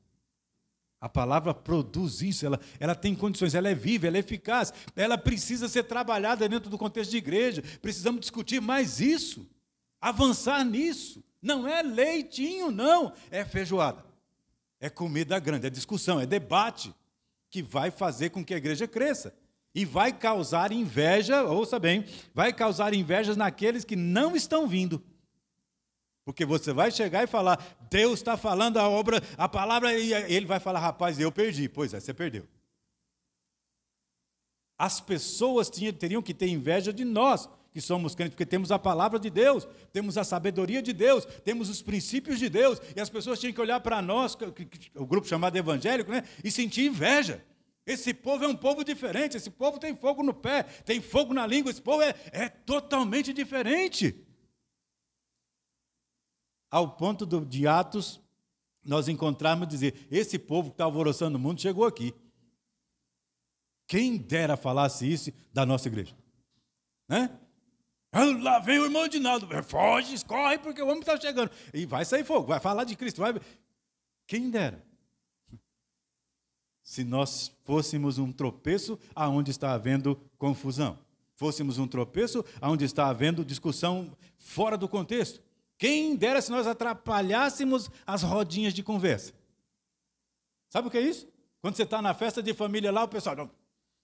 A 0.99 1.09
palavra 1.09 1.51
produz 1.51 2.21
isso, 2.21 2.45
ela, 2.45 2.59
ela 2.79 2.93
tem 2.93 3.15
condições, 3.15 3.55
ela 3.55 3.67
é 3.67 3.73
viva, 3.73 4.05
ela 4.05 4.17
é 4.17 4.19
eficaz, 4.19 4.71
ela 4.95 5.17
precisa 5.17 5.67
ser 5.67 5.83
trabalhada 5.85 6.47
dentro 6.47 6.69
do 6.69 6.77
contexto 6.77 7.09
de 7.09 7.17
igreja. 7.17 7.63
Precisamos 7.81 8.21
discutir 8.21 8.61
mais 8.61 8.99
isso, 8.99 9.49
avançar 9.99 10.63
nisso. 10.63 11.23
Não 11.41 11.67
é 11.67 11.81
leitinho, 11.81 12.69
não, 12.69 13.13
é 13.31 13.43
feijoada. 13.43 14.05
É 14.79 14.91
comida 14.91 15.39
grande, 15.39 15.65
é 15.65 15.69
discussão, 15.71 16.19
é 16.19 16.25
debate 16.27 16.93
que 17.49 17.63
vai 17.63 17.89
fazer 17.89 18.29
com 18.29 18.45
que 18.45 18.53
a 18.53 18.57
igreja 18.57 18.87
cresça. 18.87 19.33
E 19.73 19.85
vai 19.85 20.13
causar 20.13 20.71
inveja, 20.71 21.43
ouça 21.43 21.79
bem, 21.79 22.05
vai 22.33 22.53
causar 22.53 22.93
invejas 22.93 23.35
naqueles 23.35 23.83
que 23.83 23.95
não 23.95 24.35
estão 24.35 24.67
vindo. 24.67 25.03
Porque 26.23 26.45
você 26.45 26.71
vai 26.71 26.91
chegar 26.91 27.23
e 27.23 27.27
falar, 27.27 27.59
Deus 27.89 28.19
está 28.19 28.37
falando 28.37 28.77
a 28.77 28.87
obra, 28.87 29.21
a 29.37 29.49
palavra, 29.49 29.97
e 29.97 30.13
ele 30.13 30.45
vai 30.45 30.59
falar, 30.59 30.79
rapaz, 30.79 31.19
eu 31.19 31.31
perdi. 31.31 31.67
Pois 31.67 31.93
é, 31.93 31.99
você 31.99 32.13
perdeu. 32.13 32.47
As 34.77 35.01
pessoas 35.01 35.69
tinham, 35.69 35.93
teriam 35.93 36.21
que 36.21 36.33
ter 36.33 36.47
inveja 36.47 36.93
de 36.93 37.03
nós, 37.03 37.49
que 37.71 37.81
somos 37.81 38.13
crentes, 38.13 38.33
porque 38.33 38.45
temos 38.45 38.71
a 38.71 38.77
palavra 38.77 39.19
de 39.19 39.29
Deus, 39.29 39.67
temos 39.91 40.17
a 40.17 40.23
sabedoria 40.23 40.81
de 40.81 40.93
Deus, 40.93 41.25
temos 41.43 41.69
os 41.69 41.81
princípios 41.81 42.37
de 42.37 42.49
Deus, 42.49 42.79
e 42.95 42.99
as 42.99 43.09
pessoas 43.09 43.39
tinham 43.39 43.53
que 43.53 43.61
olhar 43.61 43.79
para 43.79 44.01
nós, 44.01 44.37
o 44.95 45.05
grupo 45.05 45.27
chamado 45.27 45.55
evangélico, 45.55 46.11
né, 46.11 46.23
e 46.43 46.51
sentir 46.51 46.85
inveja. 46.85 47.43
Esse 47.85 48.13
povo 48.13 48.43
é 48.43 48.47
um 48.47 48.55
povo 48.55 48.83
diferente, 48.83 49.37
esse 49.37 49.49
povo 49.49 49.79
tem 49.79 49.95
fogo 49.95 50.21
no 50.21 50.33
pé, 50.33 50.63
tem 50.85 51.01
fogo 51.01 51.33
na 51.33 51.47
língua, 51.47 51.71
esse 51.71 51.81
povo 51.81 52.03
é, 52.03 52.13
é 52.31 52.47
totalmente 52.49 53.33
diferente 53.33 54.27
ao 56.71 56.89
ponto 56.89 57.25
do, 57.25 57.45
de 57.45 57.67
Atos 57.67 58.21
nós 58.83 59.07
encontrarmos 59.07 59.67
dizer: 59.67 60.07
esse 60.09 60.39
povo 60.39 60.69
que 60.69 60.75
está 60.75 60.85
alvoroçando 60.85 61.37
o 61.37 61.41
mundo 61.41 61.61
chegou 61.61 61.85
aqui. 61.85 62.13
Quem 63.85 64.17
dera 64.17 64.55
falasse 64.55 65.11
isso 65.11 65.31
da 65.53 65.65
nossa 65.65 65.89
igreja? 65.89 66.15
Né? 67.07 67.29
Ah, 68.13 68.23
lá 68.23 68.59
vem 68.59 68.79
o 68.79 68.85
irmão 68.85 69.07
Dinaldo, 69.07 69.47
foge, 69.63 70.23
corre, 70.25 70.57
porque 70.59 70.81
o 70.81 70.87
homem 70.87 70.99
está 70.99 71.19
chegando. 71.19 71.51
E 71.73 71.85
vai 71.85 72.05
sair 72.05 72.23
fogo, 72.23 72.47
vai 72.47 72.59
falar 72.59 72.85
de 72.85 72.95
Cristo. 72.95 73.21
Vai... 73.21 73.33
Quem 74.25 74.49
dera? 74.49 74.83
Se 76.83 77.03
nós 77.03 77.51
fôssemos 77.63 78.17
um 78.17 78.31
tropeço 78.31 78.97
aonde 79.15 79.51
está 79.51 79.73
havendo 79.73 80.15
confusão, 80.37 80.99
fôssemos 81.35 81.77
um 81.77 81.87
tropeço 81.87 82.43
aonde 82.59 82.85
está 82.85 83.07
havendo 83.07 83.45
discussão 83.45 84.15
fora 84.37 84.77
do 84.77 84.89
contexto. 84.89 85.41
Quem 85.81 86.15
dera 86.15 86.39
se 86.43 86.51
nós 86.51 86.67
atrapalhássemos 86.67 87.89
as 88.05 88.21
rodinhas 88.21 88.71
de 88.71 88.83
conversa. 88.83 89.33
Sabe 90.69 90.87
o 90.87 90.91
que 90.91 90.97
é 90.99 91.01
isso? 91.01 91.27
Quando 91.59 91.75
você 91.75 91.81
está 91.81 91.99
na 92.03 92.13
festa 92.13 92.43
de 92.43 92.53
família 92.53 92.91
lá, 92.91 93.03
o 93.03 93.07
pessoal, 93.07 93.49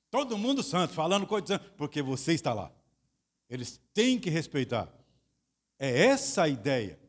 todo 0.10 0.40
mundo 0.40 0.64
santo, 0.64 0.96
falando 0.96 1.28
coisas, 1.28 1.60
porque 1.78 2.02
você 2.02 2.34
está 2.34 2.52
lá. 2.52 2.72
Eles 3.48 3.80
têm 3.94 4.20
que 4.20 4.28
respeitar. 4.28 4.92
É 5.78 6.06
essa 6.06 6.42
a 6.42 6.50
ideia 6.50 7.00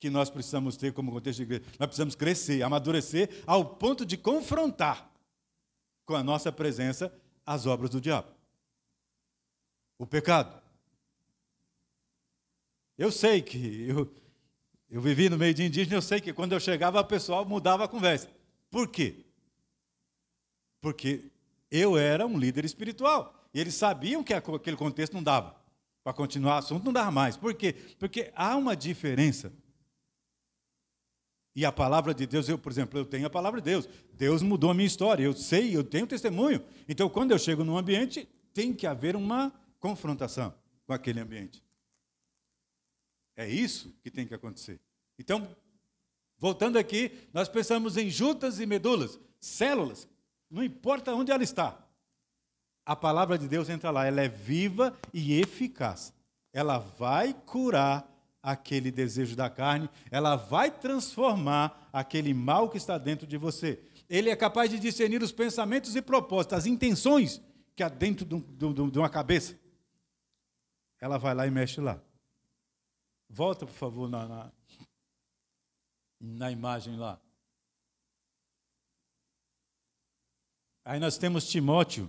que 0.00 0.08
nós 0.08 0.30
precisamos 0.30 0.78
ter 0.78 0.94
como 0.94 1.12
contexto 1.12 1.36
de 1.36 1.42
igreja. 1.42 1.64
Nós 1.78 1.88
precisamos 1.88 2.14
crescer, 2.14 2.62
amadurecer, 2.62 3.44
ao 3.46 3.66
ponto 3.76 4.06
de 4.06 4.16
confrontar 4.16 5.12
com 6.06 6.14
a 6.14 6.24
nossa 6.24 6.50
presença 6.50 7.12
as 7.44 7.66
obras 7.66 7.90
do 7.90 8.00
diabo. 8.00 8.32
O 9.98 10.06
pecado. 10.06 10.65
Eu 12.98 13.12
sei 13.12 13.42
que 13.42 13.86
eu, 13.88 14.10
eu 14.90 15.00
vivi 15.00 15.28
no 15.28 15.36
meio 15.36 15.52
de 15.52 15.64
indígena, 15.64 15.96
eu 15.96 16.02
sei 16.02 16.20
que 16.20 16.32
quando 16.32 16.52
eu 16.52 16.60
chegava, 16.60 17.00
o 17.00 17.04
pessoal 17.04 17.44
mudava 17.44 17.84
a 17.84 17.88
conversa. 17.88 18.28
Por 18.70 18.88
quê? 18.88 19.24
Porque 20.80 21.24
eu 21.70 21.96
era 21.96 22.26
um 22.26 22.38
líder 22.38 22.64
espiritual. 22.64 23.34
E 23.52 23.60
eles 23.60 23.74
sabiam 23.74 24.22
que 24.22 24.32
aquele 24.34 24.76
contexto 24.76 25.12
não 25.12 25.22
dava. 25.22 25.56
Para 26.02 26.12
continuar 26.12 26.54
o 26.54 26.58
assunto, 26.58 26.84
não 26.84 26.92
dava 26.92 27.10
mais. 27.10 27.36
Por 27.36 27.52
quê? 27.54 27.74
Porque 27.98 28.32
há 28.34 28.56
uma 28.56 28.76
diferença. 28.76 29.52
E 31.54 31.64
a 31.64 31.72
palavra 31.72 32.14
de 32.14 32.26
Deus, 32.26 32.48
eu, 32.48 32.58
por 32.58 32.70
exemplo, 32.70 32.98
eu 32.98 33.04
tenho 33.04 33.26
a 33.26 33.30
palavra 33.30 33.60
de 33.60 33.70
Deus. 33.70 33.88
Deus 34.12 34.42
mudou 34.42 34.70
a 34.70 34.74
minha 34.74 34.86
história. 34.86 35.24
Eu 35.24 35.32
sei, 35.32 35.74
eu 35.74 35.82
tenho 35.82 36.06
testemunho. 36.06 36.62
Então, 36.88 37.08
quando 37.08 37.32
eu 37.32 37.38
chego 37.38 37.64
num 37.64 37.76
ambiente, 37.76 38.28
tem 38.52 38.72
que 38.72 38.86
haver 38.86 39.16
uma 39.16 39.52
confrontação 39.80 40.54
com 40.86 40.92
aquele 40.92 41.18
ambiente. 41.18 41.65
É 43.36 43.46
isso 43.48 43.94
que 44.02 44.10
tem 44.10 44.26
que 44.26 44.34
acontecer. 44.34 44.80
Então, 45.18 45.46
voltando 46.38 46.78
aqui, 46.78 47.12
nós 47.32 47.48
pensamos 47.48 47.96
em 47.96 48.08
juntas 48.08 48.58
e 48.60 48.66
medulas, 48.66 49.20
células, 49.38 50.08
Não 50.48 50.62
importa 50.62 51.12
onde 51.12 51.32
ela 51.32 51.42
está. 51.42 51.76
A 52.84 52.94
palavra 52.94 53.36
de 53.36 53.48
Deus 53.48 53.68
entra 53.68 53.90
lá, 53.90 54.06
ela 54.06 54.20
é 54.20 54.28
viva 54.28 54.96
e 55.12 55.40
eficaz. 55.40 56.12
Ela 56.52 56.78
vai 56.78 57.34
curar 57.34 58.08
aquele 58.40 58.92
desejo 58.92 59.34
da 59.34 59.50
carne, 59.50 59.90
ela 60.08 60.36
vai 60.36 60.70
transformar 60.70 61.90
aquele 61.92 62.32
mal 62.32 62.70
que 62.70 62.76
está 62.76 62.96
dentro 62.96 63.26
de 63.26 63.36
você. 63.36 63.80
Ele 64.08 64.30
é 64.30 64.36
capaz 64.36 64.70
de 64.70 64.78
discernir 64.78 65.20
os 65.20 65.32
pensamentos 65.32 65.96
e 65.96 66.00
propósitos, 66.00 66.58
as 66.58 66.66
intenções 66.66 67.42
que 67.74 67.82
há 67.82 67.88
dentro 67.88 68.24
de 68.24 68.98
uma 68.98 69.10
cabeça. 69.10 69.58
Ela 71.00 71.18
vai 71.18 71.34
lá 71.34 71.44
e 71.44 71.50
mexe 71.50 71.80
lá. 71.80 72.00
Volta, 73.28 73.66
por 73.66 73.74
favor, 73.74 74.08
na, 74.08 74.26
na, 74.26 74.52
na 76.20 76.50
imagem 76.50 76.96
lá. 76.96 77.20
Aí 80.84 81.00
nós 81.00 81.18
temos 81.18 81.48
Timóteo. 81.48 82.08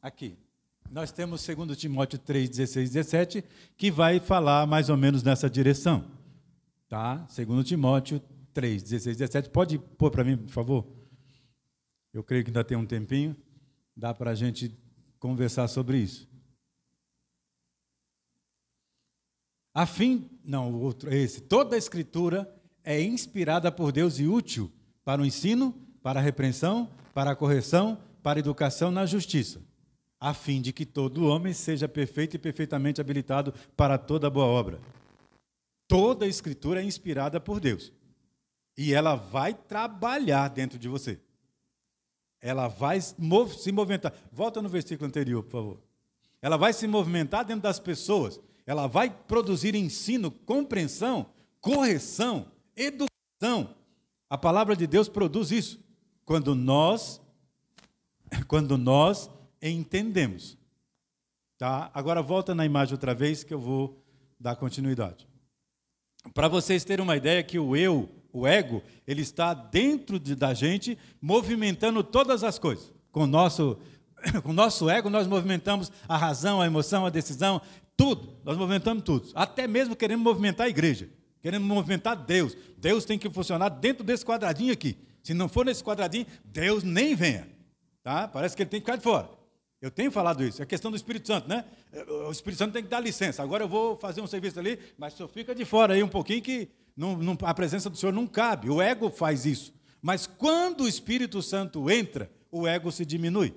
Aqui. 0.00 0.36
Nós 0.90 1.12
temos 1.12 1.46
2 1.46 1.76
Timóteo 1.76 2.18
3, 2.18 2.48
16 2.48 2.90
17, 2.90 3.44
que 3.76 3.90
vai 3.90 4.18
falar 4.18 4.66
mais 4.66 4.88
ou 4.88 4.96
menos 4.96 5.22
nessa 5.22 5.48
direção. 5.48 6.10
Tá? 6.88 7.26
2 7.34 7.66
Timóteo 7.66 8.20
3, 8.52 8.82
16 8.82 9.16
17. 9.18 9.50
Pode 9.50 9.78
pôr 9.78 10.10
para 10.10 10.24
mim, 10.24 10.36
por 10.36 10.50
favor? 10.50 11.01
Eu 12.12 12.22
creio 12.22 12.44
que 12.44 12.50
ainda 12.50 12.64
tem 12.64 12.76
um 12.76 12.86
tempinho. 12.86 13.36
Dá 13.96 14.12
para 14.12 14.30
a 14.30 14.34
gente 14.34 14.76
conversar 15.18 15.68
sobre 15.68 15.98
isso. 15.98 16.28
A 19.74 19.86
fim, 19.86 20.28
não, 20.44 20.70
o 20.70 20.80
outro, 20.80 21.12
esse. 21.12 21.40
Toda 21.40 21.74
a 21.74 21.78
escritura 21.78 22.52
é 22.84 23.00
inspirada 23.00 23.72
por 23.72 23.90
Deus 23.90 24.18
e 24.18 24.26
útil 24.26 24.70
para 25.04 25.22
o 25.22 25.26
ensino, 25.26 25.74
para 26.02 26.20
a 26.20 26.22
repreensão, 26.22 26.90
para 27.14 27.30
a 27.30 27.36
correção, 27.36 27.98
para 28.22 28.38
a 28.38 28.40
educação 28.40 28.90
na 28.90 29.06
justiça, 29.06 29.60
a 30.20 30.34
fim 30.34 30.60
de 30.60 30.72
que 30.72 30.84
todo 30.84 31.26
homem 31.26 31.52
seja 31.52 31.88
perfeito 31.88 32.36
e 32.36 32.38
perfeitamente 32.38 33.00
habilitado 33.00 33.54
para 33.76 33.96
toda 33.96 34.30
boa 34.30 34.46
obra. 34.46 34.78
Toda 35.88 36.24
a 36.24 36.28
escritura 36.28 36.80
é 36.80 36.84
inspirada 36.84 37.40
por 37.40 37.58
Deus. 37.58 37.92
E 38.76 38.94
ela 38.94 39.14
vai 39.14 39.52
trabalhar 39.52 40.48
dentro 40.48 40.78
de 40.78 40.88
você. 40.88 41.20
Ela 42.42 42.68
vai 42.68 43.00
se 43.00 43.72
movimentar. 43.72 44.12
Volta 44.30 44.60
no 44.60 44.68
versículo 44.68 45.06
anterior, 45.08 45.42
por 45.44 45.52
favor. 45.52 45.80
Ela 46.42 46.58
vai 46.58 46.72
se 46.74 46.86
movimentar 46.86 47.44
dentro 47.44 47.62
das 47.62 47.78
pessoas 47.78 48.38
ela 48.66 48.86
vai 48.86 49.10
produzir 49.10 49.74
ensino, 49.74 50.30
compreensão, 50.30 51.26
correção, 51.60 52.46
educação. 52.76 53.74
A 54.28 54.38
palavra 54.38 54.76
de 54.76 54.86
Deus 54.86 55.08
produz 55.08 55.50
isso 55.50 55.80
quando 56.24 56.54
nós 56.54 57.20
quando 58.46 58.78
nós 58.78 59.30
entendemos. 59.60 60.56
Tá? 61.58 61.90
Agora 61.92 62.22
volta 62.22 62.54
na 62.54 62.64
imagem 62.64 62.94
outra 62.94 63.14
vez 63.14 63.44
que 63.44 63.52
eu 63.52 63.60
vou 63.60 64.02
dar 64.38 64.56
continuidade. 64.56 65.28
Para 66.32 66.48
vocês 66.48 66.84
terem 66.84 67.02
uma 67.02 67.16
ideia 67.16 67.42
que 67.42 67.58
o 67.58 67.76
eu, 67.76 68.08
o 68.32 68.46
ego, 68.46 68.82
ele 69.06 69.22
está 69.22 69.52
dentro 69.52 70.18
de, 70.18 70.34
da 70.34 70.54
gente, 70.54 70.98
movimentando 71.20 72.02
todas 72.02 72.42
as 72.42 72.58
coisas. 72.58 72.92
Com 73.10 73.24
o 73.24 73.26
nosso 73.26 73.78
com 74.42 74.52
nosso 74.52 74.88
ego, 74.88 75.10
nós 75.10 75.26
movimentamos 75.26 75.90
a 76.08 76.16
razão, 76.16 76.60
a 76.60 76.66
emoção, 76.66 77.04
a 77.04 77.10
decisão, 77.10 77.60
tudo, 77.96 78.36
nós 78.44 78.56
movimentamos 78.56 79.02
tudo. 79.02 79.28
Até 79.34 79.66
mesmo 79.66 79.96
queremos 79.96 80.24
movimentar 80.24 80.66
a 80.66 80.70
igreja. 80.70 81.08
Queremos 81.42 81.66
movimentar 81.66 82.16
Deus. 82.16 82.56
Deus 82.78 83.04
tem 83.04 83.18
que 83.18 83.28
funcionar 83.28 83.68
dentro 83.68 84.04
desse 84.04 84.24
quadradinho 84.24 84.72
aqui. 84.72 84.96
Se 85.22 85.34
não 85.34 85.48
for 85.48 85.66
nesse 85.66 85.82
quadradinho, 85.82 86.26
Deus 86.44 86.82
nem 86.82 87.14
venha. 87.14 87.48
Tá? 88.02 88.26
Parece 88.28 88.56
que 88.56 88.62
ele 88.62 88.70
tem 88.70 88.80
que 88.80 88.86
ficar 88.86 88.96
de 88.96 89.02
fora. 89.02 89.28
Eu 89.80 89.90
tenho 89.90 90.12
falado 90.12 90.44
isso. 90.44 90.62
É 90.62 90.66
questão 90.66 90.90
do 90.92 90.96
Espírito 90.96 91.26
Santo, 91.26 91.48
né? 91.48 91.64
O 92.26 92.30
Espírito 92.30 92.58
Santo 92.58 92.72
tem 92.72 92.84
que 92.84 92.88
dar 92.88 93.00
licença. 93.00 93.42
Agora 93.42 93.64
eu 93.64 93.68
vou 93.68 93.96
fazer 93.96 94.20
um 94.20 94.26
serviço 94.28 94.58
ali, 94.58 94.78
mas 94.96 95.14
senhor 95.14 95.28
fica 95.28 95.52
de 95.54 95.64
fora 95.64 95.94
aí 95.94 96.02
um 96.02 96.08
pouquinho 96.08 96.40
que 96.40 96.68
não, 96.96 97.16
não, 97.16 97.36
a 97.42 97.54
presença 97.54 97.88
do 97.88 97.96
Senhor 97.96 98.12
não 98.12 98.26
cabe. 98.26 98.70
O 98.70 98.80
ego 98.80 99.10
faz 99.10 99.46
isso. 99.46 99.74
Mas 100.00 100.26
quando 100.26 100.82
o 100.82 100.88
Espírito 100.88 101.40
Santo 101.42 101.90
entra, 101.90 102.30
o 102.50 102.66
ego 102.66 102.90
se 102.90 103.04
diminui. 103.06 103.54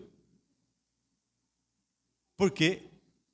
Porque 2.38 2.84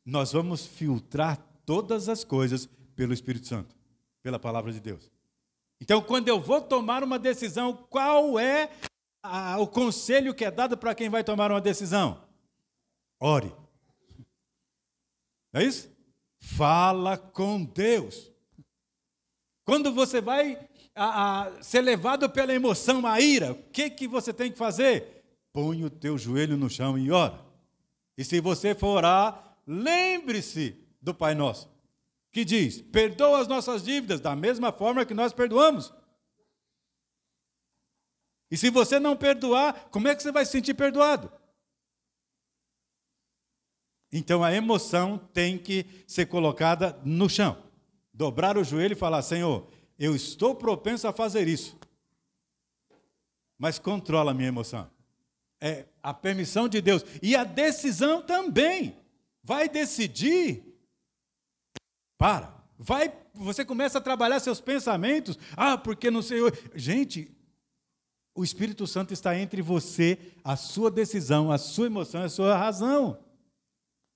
nós 0.05 0.31
vamos 0.31 0.65
filtrar 0.65 1.37
todas 1.65 2.09
as 2.09 2.23
coisas 2.23 2.67
pelo 2.95 3.13
Espírito 3.13 3.47
Santo, 3.47 3.75
pela 4.21 4.39
palavra 4.39 4.71
de 4.71 4.79
Deus. 4.79 5.11
Então, 5.79 6.01
quando 6.01 6.27
eu 6.27 6.39
vou 6.39 6.61
tomar 6.61 7.03
uma 7.03 7.17
decisão, 7.17 7.73
qual 7.73 8.39
é 8.39 8.71
a, 9.23 9.57
o 9.59 9.67
conselho 9.67 10.33
que 10.33 10.45
é 10.45 10.51
dado 10.51 10.77
para 10.77 10.93
quem 10.93 11.09
vai 11.09 11.23
tomar 11.23 11.51
uma 11.51 11.61
decisão? 11.61 12.23
Ore. 13.19 13.53
É 15.53 15.63
isso? 15.63 15.91
Fala 16.39 17.17
com 17.17 17.63
Deus. 17.63 18.30
Quando 19.71 19.93
você 19.93 20.19
vai 20.19 20.59
a, 20.93 21.43
a, 21.43 21.63
ser 21.63 21.79
levado 21.79 22.29
pela 22.29 22.53
emoção, 22.53 23.07
a 23.07 23.21
ira, 23.21 23.53
o 23.53 23.63
que, 23.71 23.89
que 23.89 24.05
você 24.05 24.33
tem 24.33 24.51
que 24.51 24.57
fazer? 24.57 25.23
Põe 25.53 25.85
o 25.85 25.89
teu 25.89 26.17
joelho 26.17 26.57
no 26.57 26.69
chão 26.69 26.97
e 26.97 27.09
ora. 27.09 27.39
E 28.17 28.25
se 28.25 28.41
você 28.41 28.75
for 28.75 28.97
orar, 28.97 29.57
lembre-se 29.65 30.77
do 31.01 31.15
Pai 31.15 31.35
Nosso, 31.35 31.73
que 32.33 32.43
diz: 32.43 32.81
perdoa 32.81 33.39
as 33.39 33.47
nossas 33.47 33.81
dívidas 33.81 34.19
da 34.19 34.35
mesma 34.35 34.73
forma 34.73 35.05
que 35.05 35.13
nós 35.13 35.31
perdoamos. 35.31 35.93
E 38.51 38.57
se 38.57 38.69
você 38.69 38.99
não 38.99 39.15
perdoar, 39.15 39.87
como 39.89 40.09
é 40.09 40.13
que 40.13 40.21
você 40.21 40.33
vai 40.33 40.43
se 40.43 40.51
sentir 40.51 40.73
perdoado? 40.73 41.31
Então 44.11 44.43
a 44.43 44.53
emoção 44.53 45.17
tem 45.17 45.57
que 45.57 45.85
ser 46.05 46.25
colocada 46.25 46.99
no 47.05 47.29
chão. 47.29 47.70
Dobrar 48.13 48.57
o 48.57 48.63
joelho 48.63 48.93
e 48.93 48.95
falar: 48.95 49.21
Senhor, 49.21 49.67
eu 49.97 50.15
estou 50.15 50.55
propenso 50.55 51.07
a 51.07 51.13
fazer 51.13 51.47
isso. 51.47 51.77
Mas 53.57 53.77
controla 53.77 54.31
a 54.31 54.33
minha 54.33 54.47
emoção. 54.47 54.89
É 55.59 55.85
a 56.01 56.13
permissão 56.13 56.67
de 56.67 56.81
Deus. 56.81 57.05
E 57.21 57.35
a 57.35 57.43
decisão 57.43 58.21
também 58.21 58.97
vai 59.43 59.69
decidir, 59.69 60.63
para. 62.17 62.53
Vai, 62.77 63.13
você 63.33 63.63
começa 63.63 63.99
a 63.99 64.01
trabalhar 64.01 64.39
seus 64.39 64.59
pensamentos. 64.59 65.37
Ah, 65.55 65.77
porque 65.77 66.09
não 66.09 66.21
sei. 66.21 66.39
Gente, 66.73 67.31
o 68.33 68.43
Espírito 68.43 68.87
Santo 68.87 69.13
está 69.13 69.37
entre 69.37 69.61
você, 69.61 70.17
a 70.43 70.55
sua 70.55 70.89
decisão, 70.89 71.51
a 71.51 71.57
sua 71.57 71.87
emoção, 71.87 72.23
a 72.23 72.29
sua 72.29 72.57
razão. 72.57 73.19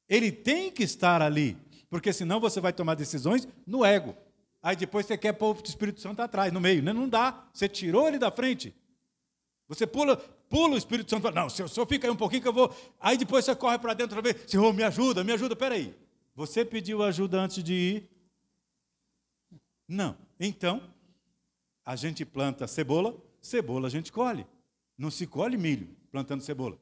Ele 0.08 0.32
tem 0.32 0.72
que 0.72 0.84
estar 0.84 1.22
ali, 1.22 1.58
porque 1.90 2.12
senão 2.12 2.40
você 2.40 2.60
vai 2.60 2.74
tomar 2.74 2.96
decisões 2.96 3.48
no 3.66 3.86
ego. 3.86 4.16
Aí 4.62 4.76
depois 4.76 5.06
você 5.06 5.18
quer 5.18 5.34
pôr 5.34 5.56
o 5.56 5.64
Espírito 5.64 6.02
Santo 6.02 6.22
atrás, 6.22 6.52
no 6.52 6.60
meio. 6.60 6.82
Não 6.82 7.08
dá. 7.08 7.48
Você 7.54 7.70
tirou 7.70 8.08
ele 8.08 8.18
da 8.18 8.32
frente. 8.32 8.74
Você 9.68 9.86
pula, 9.86 10.18
pula 10.50 10.76
o 10.76 10.78
Espírito 10.78 11.10
Santo, 11.10 11.30
não, 11.32 11.50
senhor, 11.50 11.68
senhor 11.68 11.86
fica 11.88 12.08
aí 12.08 12.12
um 12.12 12.16
pouquinho 12.16 12.42
que 12.42 12.48
eu 12.48 12.54
vou. 12.54 12.76
Aí 13.00 13.18
depois 13.18 13.46
você 13.46 13.56
corre 13.56 13.78
para 13.80 13.94
dentro 13.94 14.16
outra 14.16 14.34
vez, 14.34 14.50
Senhor, 14.50 14.72
me 14.74 14.84
ajuda, 14.84 15.24
me 15.24 15.32
ajuda, 15.32 15.56
peraí. 15.56 15.96
Você 16.36 16.64
pediu 16.66 17.02
ajuda 17.02 17.40
antes 17.40 17.64
de 17.64 17.74
ir? 17.74 18.10
Não. 19.88 20.18
Então, 20.40 20.82
a 21.86 21.96
gente 21.96 22.26
planta 22.26 22.68
cebola, 22.68 23.16
cebola 23.42 23.88
a 23.88 23.92
gente 23.92 24.12
colhe. 24.12 24.46
Não 24.98 25.10
se 25.10 25.26
colhe 25.28 25.58
milho 25.58 25.88
plantando 26.12 26.42
cebola. 26.42 26.78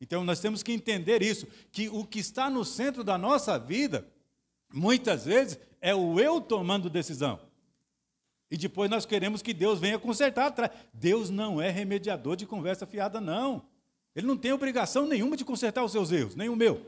Então 0.00 0.24
nós 0.24 0.40
temos 0.40 0.62
que 0.62 0.72
entender 0.72 1.22
isso, 1.22 1.46
que 1.72 1.88
o 1.88 2.04
que 2.04 2.20
está 2.20 2.48
no 2.48 2.64
centro 2.64 3.02
da 3.02 3.18
nossa 3.18 3.58
vida, 3.58 4.06
muitas 4.72 5.24
vezes, 5.24 5.58
é 5.80 5.94
o 5.94 6.20
eu 6.20 6.40
tomando 6.40 6.88
decisão. 6.88 7.40
E 8.50 8.56
depois 8.56 8.90
nós 8.90 9.04
queremos 9.04 9.42
que 9.42 9.52
Deus 9.52 9.78
venha 9.78 9.98
consertar. 9.98 10.54
Deus 10.92 11.28
não 11.28 11.60
é 11.60 11.70
remediador 11.70 12.34
de 12.36 12.46
conversa 12.46 12.86
fiada, 12.86 13.20
não. 13.20 13.66
Ele 14.14 14.26
não 14.26 14.36
tem 14.36 14.52
obrigação 14.52 15.06
nenhuma 15.06 15.36
de 15.36 15.44
consertar 15.44 15.84
os 15.84 15.92
seus 15.92 16.10
erros, 16.10 16.34
nem 16.34 16.48
o 16.48 16.56
meu. 16.56 16.84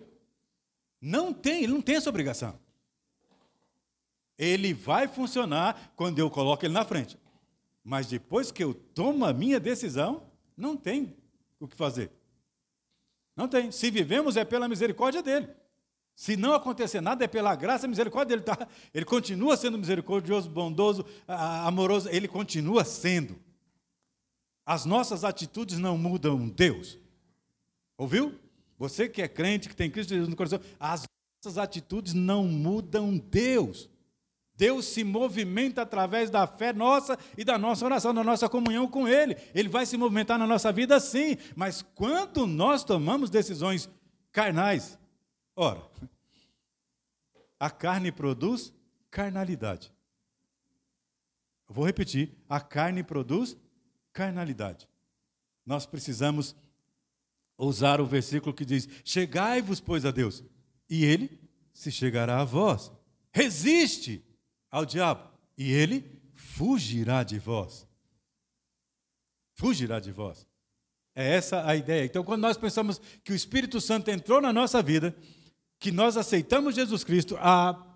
Não 1.00 1.32
tem, 1.32 1.64
ele 1.64 1.72
não 1.72 1.82
tem 1.82 1.96
essa 1.96 2.08
obrigação. 2.08 2.58
Ele 4.38 4.72
vai 4.72 5.06
funcionar 5.06 5.92
quando 5.94 6.18
eu 6.18 6.30
coloco 6.30 6.64
ele 6.64 6.72
na 6.72 6.84
frente. 6.84 7.18
Mas 7.84 8.06
depois 8.06 8.50
que 8.50 8.64
eu 8.64 8.72
tomo 8.72 9.24
a 9.24 9.32
minha 9.32 9.61
decisão, 9.61 10.22
não 10.56 10.76
tem 10.76 11.14
o 11.58 11.68
que 11.68 11.76
fazer. 11.76 12.11
Não 13.41 13.49
tem. 13.49 13.72
Se 13.72 13.91
vivemos 13.91 14.36
é 14.36 14.45
pela 14.45 14.68
misericórdia 14.68 15.22
dele. 15.22 15.49
Se 16.14 16.36
não 16.36 16.53
acontecer 16.53 17.01
nada, 17.01 17.24
é 17.24 17.26
pela 17.26 17.57
graça 17.57 17.86
e 17.86 17.88
misericórdia 17.88 18.36
dele. 18.36 18.45
Tá? 18.45 18.68
Ele 18.93 19.07
continua 19.07 19.57
sendo 19.57 19.78
misericordioso, 19.78 20.51
bondoso, 20.51 21.07
amoroso, 21.26 22.11
ele 22.11 22.28
continua 22.28 22.84
sendo. 22.84 23.41
As 24.66 24.84
nossas 24.84 25.24
atitudes 25.24 25.78
não 25.78 25.97
mudam 25.97 26.51
Deus. 26.51 26.99
Ouviu? 27.97 28.38
Você 28.78 29.09
que 29.09 29.22
é 29.22 29.28
crente, 29.28 29.70
que 29.70 29.74
tem 29.74 29.91
Cristo 29.91 30.11
Jesus 30.11 30.28
no 30.28 30.36
coração, 30.36 30.61
as 30.78 31.05
Essas 31.43 31.57
atitudes 31.57 32.12
não 32.12 32.45
mudam 32.45 33.16
Deus. 33.16 33.88
Deus 34.61 34.84
se 34.84 35.02
movimenta 35.02 35.80
através 35.80 36.28
da 36.28 36.46
fé 36.46 36.70
nossa 36.70 37.18
e 37.34 37.42
da 37.42 37.56
nossa 37.56 37.82
oração, 37.82 38.12
da 38.12 38.22
nossa 38.22 38.46
comunhão 38.46 38.86
com 38.86 39.08
Ele. 39.08 39.34
Ele 39.54 39.70
vai 39.70 39.86
se 39.86 39.96
movimentar 39.96 40.38
na 40.38 40.46
nossa 40.46 40.70
vida 40.70 41.00
sim, 41.00 41.38
mas 41.56 41.80
quando 41.80 42.46
nós 42.46 42.84
tomamos 42.84 43.30
decisões 43.30 43.88
carnais, 44.30 44.98
ora, 45.56 45.82
a 47.58 47.70
carne 47.70 48.12
produz 48.12 48.70
carnalidade. 49.11 49.90
Eu 51.66 51.74
vou 51.74 51.86
repetir: 51.86 52.36
a 52.46 52.61
carne 52.61 53.02
produz 53.02 53.56
carnalidade. 54.12 54.86
Nós 55.64 55.86
precisamos 55.86 56.54
usar 57.56 57.98
o 57.98 58.04
versículo 58.04 58.52
que 58.52 58.66
diz: 58.66 58.86
Chegai-vos, 59.06 59.80
pois, 59.80 60.04
a 60.04 60.11
Deus, 60.11 60.44
e 60.86 61.06
Ele 61.06 61.40
se 61.72 61.90
chegará 61.90 62.42
a 62.42 62.44
vós. 62.44 62.92
Resiste 63.32 64.22
ao 64.71 64.87
diabo, 64.87 65.29
e 65.57 65.73
ele 65.73 66.05
fugirá 66.35 67.23
de 67.23 67.39
vós. 67.39 67.87
Fugirá 69.55 70.01
de 70.01 70.12
vós. 70.12 70.47
É 71.14 71.35
essa 71.35 71.66
a 71.66 71.75
ideia. 71.77 72.05
Então, 72.05 72.25
quando 72.25 72.43
nós 72.43 72.57
pensamos 72.57 73.01
que 73.25 73.33
o 73.33 73.37
Espírito 73.37 73.81
Santo 73.81 74.11
entrou 74.11 74.41
na 74.41 74.53
nossa 74.53 74.81
vida, 74.83 75.14
que 75.79 75.91
nós 75.91 76.16
aceitamos 76.16 76.75
Jesus 76.75 77.05
Cristo, 77.05 77.37
a 77.39 77.87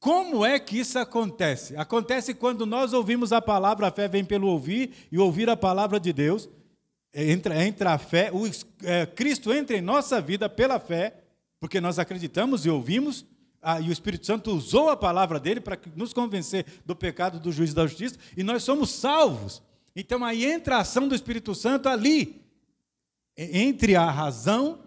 como 0.00 0.46
é 0.46 0.58
que 0.58 0.78
isso 0.78 0.98
acontece? 0.98 1.76
Acontece 1.76 2.32
quando 2.32 2.64
nós 2.64 2.94
ouvimos 2.94 3.34
a 3.34 3.42
palavra, 3.42 3.86
a 3.86 3.90
fé 3.90 4.08
vem 4.08 4.24
pelo 4.24 4.48
ouvir, 4.48 4.92
e 5.12 5.18
ouvir 5.18 5.50
a 5.50 5.56
palavra 5.56 6.00
de 6.00 6.10
Deus, 6.10 6.48
entra, 7.12 7.62
entra 7.62 7.92
a 7.92 7.98
fé, 7.98 8.30
o, 8.32 8.46
é, 8.82 9.04
Cristo 9.04 9.52
entra 9.52 9.76
em 9.76 9.82
nossa 9.82 10.18
vida 10.18 10.48
pela 10.48 10.80
fé, 10.80 11.22
porque 11.60 11.82
nós 11.82 11.98
acreditamos 11.98 12.64
e 12.64 12.70
ouvimos, 12.70 13.26
ah, 13.62 13.80
e 13.80 13.90
o 13.90 13.92
Espírito 13.92 14.26
Santo 14.26 14.50
usou 14.52 14.88
a 14.88 14.96
palavra 14.96 15.38
dele 15.38 15.60
para 15.60 15.78
nos 15.94 16.12
convencer 16.12 16.64
do 16.86 16.96
pecado, 16.96 17.38
do 17.38 17.52
juízo 17.52 17.72
e 17.72 17.76
da 17.76 17.86
justiça, 17.86 18.18
e 18.36 18.42
nós 18.42 18.62
somos 18.62 18.90
salvos. 18.90 19.62
Então 19.94 20.24
aí 20.24 20.44
entra 20.44 20.76
a 20.76 20.80
ação 20.80 21.06
do 21.06 21.14
Espírito 21.14 21.54
Santo 21.54 21.88
ali, 21.88 22.42
entre 23.36 23.96
a 23.96 24.10
razão, 24.10 24.80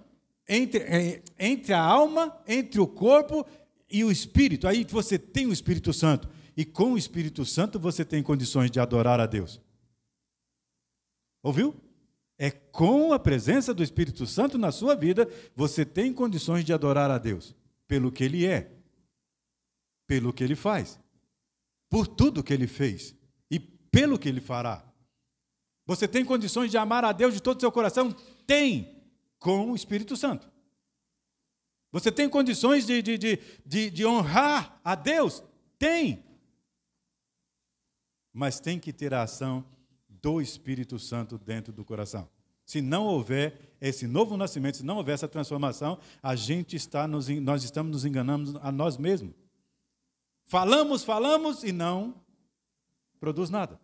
entre, 0.49 1.21
entre 1.37 1.73
a 1.73 1.81
alma, 1.81 2.35
entre 2.47 2.79
o 2.79 2.87
corpo 2.87 3.45
e 3.89 4.03
o 4.03 4.11
Espírito. 4.11 4.67
Aí 4.67 4.83
você 4.89 5.19
tem 5.19 5.45
o 5.45 5.53
Espírito 5.53 5.93
Santo, 5.93 6.27
e 6.57 6.65
com 6.65 6.93
o 6.93 6.97
Espírito 6.97 7.45
Santo 7.45 7.79
você 7.79 8.03
tem 8.03 8.23
condições 8.23 8.71
de 8.71 8.79
adorar 8.79 9.19
a 9.19 9.27
Deus. 9.27 9.61
Ouviu? 11.43 11.75
É 12.39 12.49
com 12.49 13.13
a 13.13 13.19
presença 13.19 13.71
do 13.71 13.83
Espírito 13.83 14.25
Santo 14.25 14.57
na 14.57 14.71
sua 14.71 14.95
vida, 14.95 15.29
você 15.55 15.85
tem 15.85 16.11
condições 16.11 16.65
de 16.65 16.73
adorar 16.73 17.11
a 17.11 17.19
Deus 17.19 17.55
pelo 17.87 18.11
que 18.11 18.23
ele 18.23 18.45
é, 18.45 18.71
pelo 20.07 20.33
que 20.33 20.43
ele 20.43 20.55
faz, 20.55 20.99
por 21.89 22.07
tudo 22.07 22.43
que 22.43 22.53
ele 22.53 22.67
fez 22.67 23.15
e 23.49 23.59
pelo 23.59 24.17
que 24.17 24.27
ele 24.27 24.41
fará. 24.41 24.83
Você 25.85 26.07
tem 26.07 26.23
condições 26.23 26.71
de 26.71 26.77
amar 26.77 27.03
a 27.03 27.11
Deus 27.11 27.33
de 27.33 27.41
todo 27.41 27.57
o 27.57 27.59
seu 27.59 27.71
coração? 27.71 28.11
Tem, 28.47 29.03
com 29.37 29.71
o 29.71 29.75
Espírito 29.75 30.15
Santo. 30.15 30.49
Você 31.91 32.11
tem 32.11 32.27
condições 32.29 32.85
de, 32.87 33.01
de, 33.01 33.17
de, 33.17 33.39
de, 33.65 33.89
de 33.91 34.05
honrar 34.05 34.79
a 34.83 34.95
Deus? 34.95 35.43
Tem. 35.77 36.23
Mas 38.33 38.59
tem 38.59 38.79
que 38.79 38.91
ter 38.91 39.13
a 39.13 39.21
ação 39.21 39.63
do 40.09 40.41
Espírito 40.41 40.97
Santo 40.97 41.37
dentro 41.37 41.71
do 41.71 41.85
coração. 41.85 42.27
Se 42.65 42.81
não 42.81 43.05
houver 43.05 43.72
esse 43.87 44.07
novo 44.07 44.37
nascimento, 44.37 44.77
se 44.77 44.85
não 44.85 44.95
houver 44.95 45.13
essa 45.13 45.27
transformação, 45.27 45.99
a 46.21 46.37
gente 46.37 46.73
está 46.73 47.05
nos, 47.05 47.27
nós 47.27 47.65
estamos 47.65 47.91
nos 47.91 48.05
enganando 48.05 48.57
a 48.63 48.71
nós 48.71 48.97
mesmos. 48.97 49.35
Falamos, 50.45 51.03
falamos 51.03 51.63
e 51.63 51.73
não 51.73 52.15
produz 53.19 53.49
nada. 53.49 53.77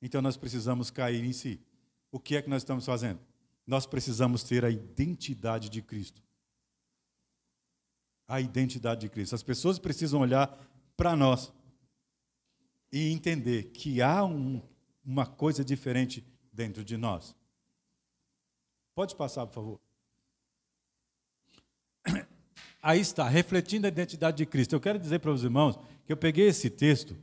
Então 0.00 0.22
nós 0.22 0.38
precisamos 0.38 0.90
cair 0.90 1.22
em 1.22 1.34
si. 1.34 1.60
O 2.10 2.18
que 2.18 2.34
é 2.34 2.40
que 2.40 2.48
nós 2.48 2.62
estamos 2.62 2.86
fazendo? 2.86 3.20
Nós 3.66 3.84
precisamos 3.84 4.42
ter 4.42 4.64
a 4.64 4.70
identidade 4.70 5.68
de 5.68 5.82
Cristo. 5.82 6.22
A 8.26 8.40
identidade 8.40 9.02
de 9.02 9.10
Cristo. 9.10 9.34
As 9.34 9.42
pessoas 9.42 9.78
precisam 9.78 10.20
olhar 10.20 10.58
para 10.96 11.14
nós 11.14 11.52
e 12.90 13.12
entender 13.12 13.64
que 13.64 14.00
há 14.00 14.24
um, 14.24 14.62
uma 15.04 15.26
coisa 15.26 15.62
diferente 15.62 16.24
dentro 16.50 16.82
de 16.82 16.96
nós. 16.96 17.34
Pode 18.94 19.16
passar, 19.16 19.46
por 19.46 19.54
favor. 19.54 19.80
Aí 22.80 23.00
está, 23.00 23.28
refletindo 23.28 23.86
a 23.86 23.88
identidade 23.88 24.36
de 24.36 24.46
Cristo. 24.46 24.74
Eu 24.74 24.80
quero 24.80 24.98
dizer 24.98 25.18
para 25.18 25.32
os 25.32 25.42
irmãos 25.42 25.76
que 26.06 26.12
eu 26.12 26.16
peguei 26.16 26.48
esse 26.48 26.70
texto, 26.70 27.16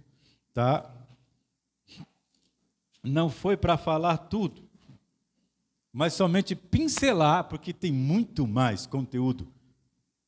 tá? 0.54 0.94
Não 3.04 3.30
foi 3.30 3.56
para 3.56 3.78
falar 3.78 4.18
tudo, 4.18 4.68
mas 5.94 6.14
somente 6.14 6.56
pincelar, 6.56 7.46
porque 7.46 7.74
tem 7.74 7.92
muito 7.92 8.46
mais 8.46 8.86
conteúdo 8.86 9.48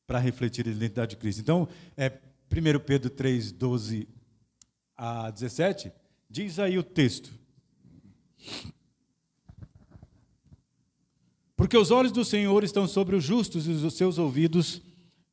para 0.06 0.18
refletir 0.18 0.66
a 0.66 0.70
identidade 0.70 1.10
de 1.10 1.16
Cristo. 1.16 1.40
Então, 1.40 1.68
é 1.96 2.08
1 2.50 2.80
Pedro 2.84 3.10
3, 3.10 3.52
12 3.52 4.08
a 4.96 5.30
17, 5.30 5.92
diz 6.28 6.58
aí 6.58 6.78
o 6.78 6.82
texto. 6.82 7.32
Porque 11.56 11.76
os 11.76 11.90
olhos 11.90 12.12
do 12.12 12.24
Senhor 12.24 12.64
estão 12.64 12.86
sobre 12.86 13.14
os 13.14 13.22
justos 13.22 13.66
e 13.66 13.70
os 13.70 13.94
seus 13.94 14.18
ouvidos 14.18 14.82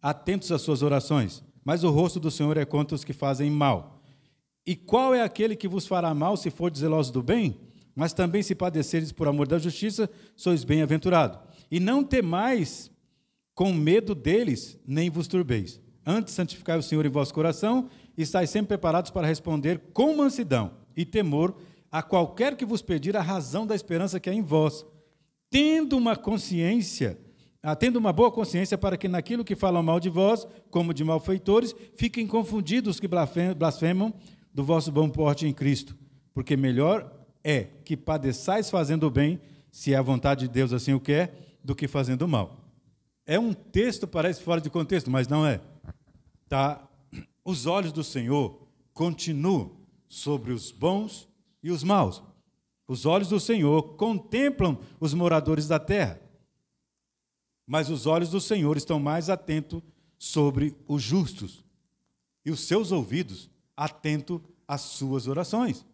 atentos 0.02 0.52
às 0.52 0.62
suas 0.62 0.82
orações. 0.82 1.44
Mas 1.64 1.84
o 1.84 1.90
rosto 1.90 2.20
do 2.20 2.32
Senhor 2.32 2.58
é 2.58 2.66
contra 2.66 2.96
os 2.96 3.04
que 3.04 3.14
fazem 3.14 3.50
mal. 3.50 4.02
E 4.66 4.76
qual 4.76 5.16
é 5.16 5.22
aquele 5.22 5.56
que 5.56 5.68
vos 5.68 5.88
fará 5.88 6.14
mal 6.14 6.38
se 6.38 6.50
for 6.50 6.76
zeloso 6.76 7.12
do 7.12 7.24
bem? 7.24 7.60
Mas 7.96 8.14
também 8.14 8.44
se 8.44 8.56
padeceres 8.56 9.12
por 9.12 9.28
amor 9.28 9.48
da 9.48 9.58
justiça, 9.58 10.10
sois 10.36 10.64
bem-aventurado. 10.64 11.40
E 11.70 11.80
não 11.80 12.04
temais 12.04 12.92
com 13.54 13.74
medo 13.74 14.16
deles, 14.16 14.80
nem 14.88 15.10
vos 15.10 15.28
turbeis. 15.28 15.80
Antes 16.06 16.34
santificai 16.34 16.78
o 16.78 16.84
Senhor 16.84 17.06
em 17.06 17.10
vosso 17.10 17.34
coração, 17.34 17.90
e 18.18 18.22
estáis 18.22 18.50
sempre 18.50 18.70
preparados 18.70 19.12
para 19.12 19.28
responder 19.28 19.80
com 19.94 20.16
mansidão 20.16 20.72
e 20.96 21.06
temor 21.06 21.56
a 21.92 22.02
qualquer 22.02 22.56
que 22.56 22.66
vos 22.66 22.82
pedir 22.82 23.16
a 23.18 23.22
razão 23.22 23.68
da 23.68 23.76
esperança 23.76 24.20
que 24.20 24.30
é 24.30 24.34
em 24.34 24.42
vós 24.42 24.86
tendo 25.52 25.98
uma 25.98 26.16
consciência, 26.16 27.20
ah, 27.62 27.76
tendo 27.76 27.98
uma 27.98 28.14
boa 28.14 28.32
consciência 28.32 28.78
para 28.78 28.98
que 28.98 29.10
naquilo 29.10 29.44
que 29.44 29.56
falam 29.56 29.84
mal 29.84 30.00
de 30.00 30.10
vós, 30.10 30.48
como 30.72 30.94
de 30.94 31.04
malfeitores, 31.04 31.76
fiquem 31.94 32.26
confundidos 32.26 32.96
os 32.96 33.00
que 33.00 33.08
blasfemam 33.08 34.14
do 34.54 34.64
vosso 34.64 34.92
bom 34.92 35.10
porte 35.10 35.46
em 35.46 35.54
Cristo. 35.54 35.96
Porque 36.34 36.56
melhor 36.56 37.14
é 37.44 37.66
que 37.84 37.98
padeçais 37.98 38.70
fazendo 38.70 39.06
o 39.06 39.12
bem, 39.12 39.42
se 39.70 39.94
é 39.94 39.98
a 39.98 40.02
vontade 40.02 40.48
de 40.48 40.54
Deus 40.54 40.72
assim 40.72 40.94
o 40.94 41.00
quer, 41.00 41.58
do 41.64 41.76
que 41.76 41.88
fazendo 41.88 42.24
o 42.24 42.28
mal. 42.28 42.58
É 43.26 43.38
um 43.38 43.54
texto, 43.54 44.08
parece 44.08 44.42
fora 44.42 44.62
de 44.62 44.70
contexto, 44.70 45.12
mas 45.12 45.28
não 45.28 45.46
é. 45.46 45.60
Tá? 46.48 46.88
Os 47.44 47.66
olhos 47.66 47.92
do 47.92 48.04
Senhor 48.04 48.68
continuam 48.94 49.72
sobre 50.08 50.54
os 50.54 50.72
bons 50.72 51.28
e 51.62 51.70
os 51.70 51.84
maus. 51.84 52.24
Os 52.92 53.06
olhos 53.06 53.30
do 53.30 53.40
Senhor 53.40 53.96
contemplam 53.96 54.78
os 55.00 55.14
moradores 55.14 55.66
da 55.66 55.80
terra, 55.80 56.20
mas 57.66 57.90
os 57.90 58.06
olhos 58.06 58.28
do 58.32 58.42
Senhor 58.42 58.76
estão 58.76 59.00
mais 59.00 59.30
atentos 59.30 59.82
sobre 60.20 60.76
os 60.86 61.02
justos, 61.02 61.64
e 62.46 62.52
os 62.52 62.68
seus 62.68 62.92
ouvidos 62.92 63.50
atentos 63.78 64.42
às 64.68 64.82
suas 64.82 65.26
orações. 65.30 65.86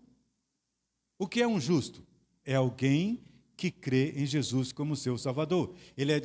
O 1.20 1.28
que 1.28 1.39
é 1.39 1.48
um 1.48 1.62
justo? 1.62 2.02
É 2.43 2.56
alguém 2.56 3.22
que 3.56 3.70
crê 3.70 4.14
em 4.18 4.26
Jesus 4.26 4.72
como 4.72 4.95
seu 4.95 5.20
Salvador. 5.20 5.76
Ele 5.95 6.14
é, 6.14 6.22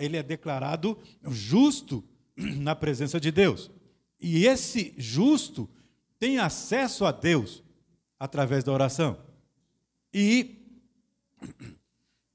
ele 0.00 0.16
é 0.16 0.22
declarado 0.22 0.96
justo 1.24 2.02
na 2.34 2.74
presença 2.74 3.20
de 3.20 3.30
Deus. 3.30 3.70
E 4.18 4.46
esse 4.46 4.94
justo 4.96 5.68
tem 6.18 6.38
acesso 6.38 7.04
a 7.04 7.12
Deus 7.12 7.62
através 8.18 8.64
da 8.64 8.72
oração. 8.72 9.26
E, 10.18 10.56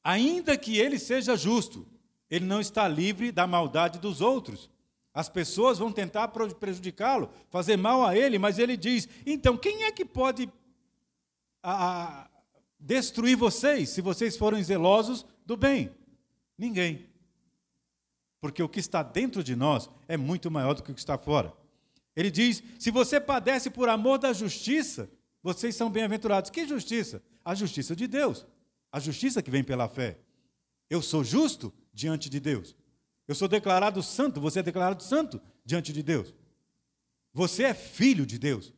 ainda 0.03 0.55
que 0.55 0.77
ele 0.77 0.99
seja 0.99 1.35
justo, 1.35 1.87
ele 2.29 2.45
não 2.45 2.61
está 2.61 2.87
livre 2.87 3.31
da 3.31 3.47
maldade 3.47 3.97
dos 3.97 4.21
outros. 4.21 4.69
As 5.11 5.27
pessoas 5.27 5.79
vão 5.79 5.91
tentar 5.91 6.27
prejudicá-lo, 6.27 7.31
fazer 7.49 7.77
mal 7.77 8.05
a 8.05 8.15
ele, 8.15 8.37
mas 8.37 8.59
ele 8.59 8.77
diz: 8.77 9.09
então, 9.25 9.57
quem 9.57 9.85
é 9.85 9.91
que 9.91 10.05
pode 10.05 10.47
a, 11.63 12.21
a, 12.21 12.29
destruir 12.79 13.35
vocês 13.35 13.89
se 13.89 13.99
vocês 13.99 14.37
forem 14.37 14.63
zelosos 14.63 15.25
do 15.43 15.57
bem? 15.57 15.89
Ninguém. 16.55 17.09
Porque 18.39 18.61
o 18.61 18.69
que 18.69 18.79
está 18.79 19.01
dentro 19.01 19.43
de 19.43 19.55
nós 19.55 19.89
é 20.07 20.15
muito 20.15 20.51
maior 20.51 20.75
do 20.75 20.83
que 20.83 20.91
o 20.91 20.93
que 20.93 20.99
está 21.01 21.17
fora. 21.17 21.51
Ele 22.15 22.29
diz: 22.29 22.61
se 22.77 22.91
você 22.91 23.19
padece 23.19 23.71
por 23.71 23.89
amor 23.89 24.19
da 24.19 24.31
justiça, 24.33 25.09
vocês 25.43 25.75
são 25.75 25.89
bem-aventurados. 25.89 26.49
Que 26.49 26.67
justiça? 26.67 27.21
A 27.43 27.55
justiça 27.55 27.95
de 27.95 28.07
Deus. 28.07 28.45
A 28.91 28.99
justiça 28.99 29.41
que 29.41 29.51
vem 29.51 29.63
pela 29.63 29.87
fé. 29.87 30.19
Eu 30.89 31.01
sou 31.01 31.23
justo 31.23 31.73
diante 31.93 32.29
de 32.29 32.39
Deus. 32.39 32.75
Eu 33.27 33.35
sou 33.35 33.47
declarado 33.47 34.03
santo, 34.03 34.41
você 34.41 34.59
é 34.59 34.63
declarado 34.63 35.01
santo 35.01 35.41
diante 35.65 35.93
de 35.93 36.03
Deus. 36.03 36.33
Você 37.33 37.63
é 37.63 37.73
filho 37.73 38.25
de 38.25 38.37
Deus. 38.37 38.73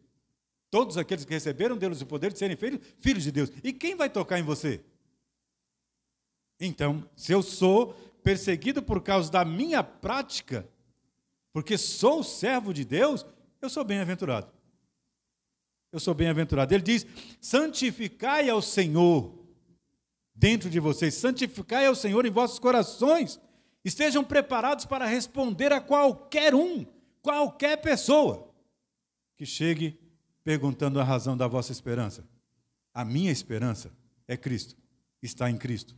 Todos 0.70 0.98
aqueles 0.98 1.26
que 1.26 1.34
receberam 1.34 1.78
Deus 1.78 2.02
o 2.02 2.06
poder 2.06 2.32
de 2.32 2.40
serem 2.40 2.56
filhos, 2.56 2.80
filhos 3.00 3.24
de 3.24 3.32
Deus. 3.32 3.52
E 3.64 3.74
quem 3.74 3.96
vai 3.96 4.10
tocar 4.10 4.40
em 4.40 4.44
você? 4.44 4.84
Então, 6.60 7.08
se 7.16 7.32
eu 7.32 7.42
sou 7.42 7.94
perseguido 8.24 8.82
por 8.82 9.02
causa 9.02 9.32
da 9.32 9.44
minha 9.44 9.84
prática, 9.84 10.68
porque 11.52 11.78
sou 11.78 12.24
servo 12.24 12.74
de 12.74 12.86
Deus, 12.86 13.26
eu 13.62 13.70
sou 13.70 13.84
bem-aventurado. 13.84 14.52
Eu 15.94 16.00
sou 16.00 16.16
bem-aventurado. 16.16 16.74
Ele 16.74 16.82
diz: 16.82 17.06
santificai 17.40 18.50
ao 18.50 18.64
Senhor 18.64 19.32
dentro 20.34 20.68
de 20.68 20.80
vocês, 20.80 21.14
santificai 21.14 21.86
ao 21.86 21.94
Senhor 21.94 22.26
em 22.26 22.32
vossos 22.32 22.58
corações, 22.58 23.40
estejam 23.86 24.24
preparados 24.24 24.86
para 24.86 25.06
responder 25.06 25.72
a 25.72 25.80
qualquer 25.80 26.56
um, 26.56 26.84
qualquer 27.22 27.78
pessoa 27.78 28.52
que 29.38 29.46
chegue 29.46 30.00
perguntando 30.44 31.00
a 31.00 31.04
razão 31.04 31.38
da 31.38 31.48
vossa 31.48 31.72
esperança. 31.72 32.28
A 32.92 33.06
minha 33.06 33.32
esperança 33.32 33.92
é 34.28 34.36
Cristo, 34.36 34.76
está 35.22 35.48
em 35.48 35.58
Cristo. 35.58 35.96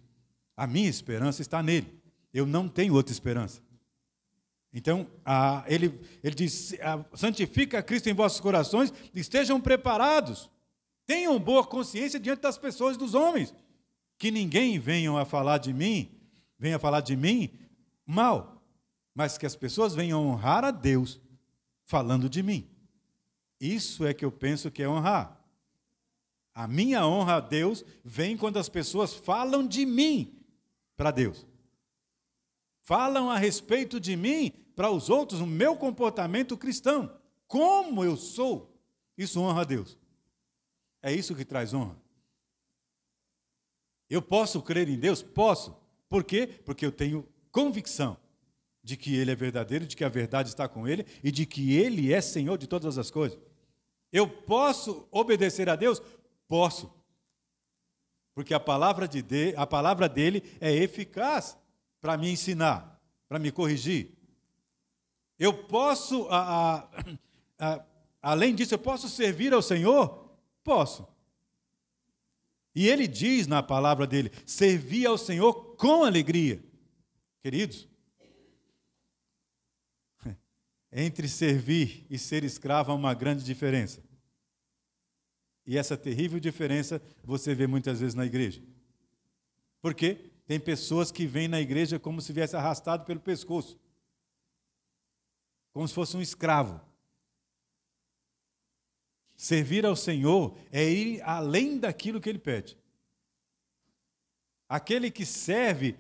A 0.58 0.68
minha 0.68 0.90
esperança 0.90 1.42
está 1.42 1.64
nele. 1.64 2.02
Eu 2.34 2.46
não 2.46 2.68
tenho 2.68 2.94
outra 2.94 3.14
esperança. 3.14 3.62
Então, 4.78 5.08
ele, 5.68 5.98
ele 6.22 6.36
diz: 6.36 6.76
santifica 7.14 7.82
Cristo 7.82 8.10
em 8.10 8.14
vossos 8.14 8.42
corações, 8.42 8.94
estejam 9.14 9.60
preparados, 9.60 10.52
tenham 11.06 11.40
boa 11.40 11.66
consciência 11.66 12.20
diante 12.20 12.42
das 12.42 12.58
pessoas, 12.58 12.98
dos 12.98 13.14
homens, 13.14 13.56
que 14.18 14.30
ninguém 14.30 14.78
venha 14.78 15.18
a 15.18 15.24
falar 15.24 15.60
de 15.60 15.74
mim, 15.74 16.12
venha 16.60 16.78
falar 16.78 17.00
de 17.00 17.16
mim 17.16 17.58
mal, 18.06 18.62
mas 19.16 19.38
que 19.38 19.46
as 19.46 19.56
pessoas 19.56 19.96
venham 19.96 20.28
honrar 20.28 20.66
a 20.66 20.72
Deus 20.72 21.22
falando 21.86 22.28
de 22.28 22.44
mim. 22.44 22.70
Isso 23.62 24.06
é 24.06 24.14
que 24.14 24.26
eu 24.26 24.32
penso 24.32 24.70
que 24.70 24.84
é 24.84 24.90
honrar. 24.90 25.42
A 26.54 26.68
minha 26.68 27.08
honra 27.08 27.36
a 27.36 27.40
Deus 27.40 27.86
vem 28.04 28.36
quando 28.36 28.60
as 28.60 28.68
pessoas 28.68 29.14
falam 29.14 29.66
de 29.66 29.86
mim 29.86 30.38
para 30.98 31.12
Deus 31.12 31.46
falam 32.86 33.32
a 33.32 33.38
respeito 33.38 34.00
de 34.00 34.16
mim 34.16 34.54
para 34.76 34.92
os 34.92 35.10
outros, 35.10 35.40
o 35.40 35.48
meu 35.48 35.76
comportamento 35.76 36.58
cristão, 36.58 37.18
como 37.48 38.04
eu 38.04 38.18
sou, 38.18 38.76
isso 39.18 39.40
honra 39.40 39.62
a 39.62 39.66
Deus. 39.66 39.98
É 41.02 41.14
isso 41.14 41.36
que 41.36 41.46
traz 41.46 41.74
honra. 41.74 41.96
Eu 44.10 44.22
posso 44.22 44.62
crer 44.62 44.90
em 44.90 45.00
Deus? 45.00 45.22
Posso. 45.22 45.76
Por 46.10 46.24
quê? 46.24 46.48
Porque 46.48 46.86
eu 46.86 46.92
tenho 46.92 47.28
convicção 47.52 48.18
de 48.84 48.96
que 48.96 49.16
Ele 49.16 49.32
é 49.32 49.36
verdadeiro, 49.36 49.88
de 49.88 49.96
que 49.96 50.04
a 50.04 50.10
verdade 50.10 50.50
está 50.50 50.68
com 50.68 50.88
Ele 50.88 51.06
e 51.24 51.32
de 51.32 51.46
que 51.46 51.76
Ele 51.76 52.14
é 52.14 52.22
Senhor 52.22 52.58
de 52.58 52.68
todas 52.68 52.98
as 52.98 53.10
coisas. 53.10 53.40
Eu 54.12 54.28
posso 54.28 55.08
obedecer 55.12 55.70
a 55.70 55.76
Deus? 55.76 56.02
Posso. 56.48 56.94
Porque 58.34 58.54
a 58.54 58.60
palavra, 58.60 59.08
de, 59.08 59.22
de 59.22 59.56
a 59.56 59.66
palavra 59.66 60.08
dele 60.08 60.44
é 60.60 60.72
eficaz 60.72 61.58
para 62.00 62.18
me 62.18 62.30
ensinar, 62.30 63.02
para 63.28 63.40
me 63.40 63.52
corrigir. 63.52 64.15
Eu 65.38 65.66
posso, 65.66 66.28
a, 66.30 66.80
a, 66.80 66.90
a, 67.60 67.86
além 68.22 68.56
disso, 68.56 68.74
eu 68.74 68.80
posso 68.80 69.10
servir 69.10 69.54
ao 69.54 69.62
Senhor? 69.62 70.30
Posso. 70.64 71.08
E 72.74 72.88
ele 72.90 73.08
diz 73.08 73.48
na 73.48 73.64
palavra 73.64 74.06
dele: 74.06 74.32
servir 74.46 75.06
ao 75.06 75.18
Senhor 75.18 75.76
com 75.76 76.04
alegria. 76.04 76.64
Queridos, 77.42 77.88
entre 80.92 81.30
servir 81.30 82.06
e 82.10 82.18
ser 82.18 82.44
escravo 82.44 82.92
há 82.92 82.96
uma 82.96 83.14
grande 83.14 83.44
diferença. 83.44 84.04
E 85.66 85.78
essa 85.78 85.98
terrível 85.98 86.40
diferença 86.40 87.02
você 87.24 87.56
vê 87.56 87.66
muitas 87.66 88.00
vezes 88.00 88.14
na 88.14 88.26
igreja. 88.26 88.62
Por 89.82 89.94
quê? 89.94 90.32
Tem 90.46 90.60
pessoas 90.60 91.12
que 91.12 91.26
vêm 91.26 91.48
na 91.48 91.60
igreja 91.60 91.98
como 91.98 92.22
se 92.22 92.32
viesse 92.32 92.56
arrastado 92.56 93.04
pelo 93.04 93.20
pescoço, 93.20 93.80
como 95.76 95.86
se 95.86 95.94
fosse 95.94 96.16
um 96.16 96.22
escravo. 96.22 96.80
Servir 99.36 99.86
ao 99.86 99.94
Senhor 99.94 100.58
é 100.72 100.90
ir 100.90 101.22
além 101.22 101.78
daquilo 101.78 102.22
que 102.22 102.30
ele 102.30 102.40
pede. 102.40 102.78
Aquele 104.70 105.12
que 105.12 105.26
serve 105.26 106.00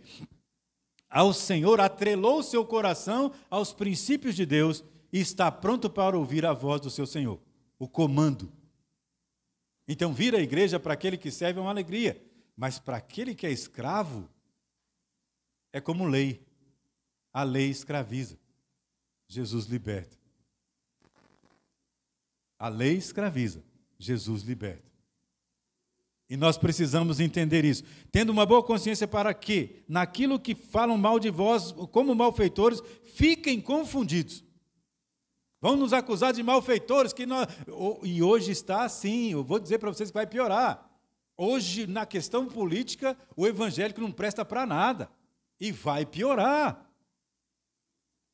ao 1.10 1.34
Senhor 1.34 1.82
atrelou 1.82 2.42
seu 2.42 2.66
coração 2.66 3.34
aos 3.50 3.74
princípios 3.74 4.34
de 4.34 4.46
Deus 4.46 4.82
e 5.12 5.20
está 5.20 5.52
pronto 5.52 5.90
para 5.90 6.18
ouvir 6.18 6.46
a 6.46 6.54
voz 6.54 6.80
do 6.80 6.90
seu 6.90 7.06
Senhor, 7.06 7.38
o 7.78 7.86
comando. 7.86 8.50
Então, 9.86 10.14
vir 10.14 10.34
à 10.36 10.40
igreja 10.40 10.80
para 10.80 10.94
aquele 10.94 11.18
que 11.18 11.30
serve 11.30 11.60
é 11.60 11.62
uma 11.62 11.70
alegria, 11.70 12.26
mas 12.56 12.80
para 12.80 12.96
aquele 12.96 13.36
que 13.36 13.46
é 13.46 13.52
escravo, 13.52 14.30
é 15.74 15.82
como 15.82 16.08
lei. 16.08 16.48
A 17.34 17.44
lei 17.44 17.70
escraviza. 17.70 18.40
Jesus 19.28 19.66
liberta. 19.66 20.16
A 22.58 22.68
lei 22.68 22.96
escraviza. 22.96 23.64
Jesus 23.98 24.44
liberta. 24.44 24.86
E 26.30 26.36
nós 26.36 26.58
precisamos 26.58 27.20
entender 27.20 27.64
isso. 27.64 27.84
Tendo 28.12 28.32
uma 28.32 28.46
boa 28.46 28.64
consciência 28.64 29.08
para 29.08 29.34
que, 29.34 29.84
naquilo 29.88 30.40
que 30.40 30.56
falam 30.56 30.98
mal 30.98 31.20
de 31.20 31.30
vós, 31.30 31.72
como 31.92 32.16
malfeitores, 32.16 32.82
fiquem 33.04 33.62
confundidos. 33.62 34.44
Vão 35.62 35.76
nos 35.76 35.94
acusar 35.94 36.34
de 36.34 36.42
malfeitores, 36.42 37.14
que 37.14 37.26
nós... 37.26 37.48
e 38.04 38.22
hoje 38.24 38.52
está 38.52 38.84
assim. 38.84 39.32
Eu 39.32 39.44
vou 39.44 39.60
dizer 39.60 39.78
para 39.78 39.92
vocês 39.92 40.10
que 40.10 40.16
vai 40.16 40.28
piorar. 40.28 40.90
Hoje, 41.38 41.86
na 41.86 42.06
questão 42.06 42.48
política, 42.48 43.18
o 43.36 43.46
evangélico 43.46 44.02
não 44.02 44.12
presta 44.12 44.44
para 44.44 44.66
nada. 44.66 45.10
E 45.60 45.72
vai 45.72 46.06
piorar. 46.06 46.85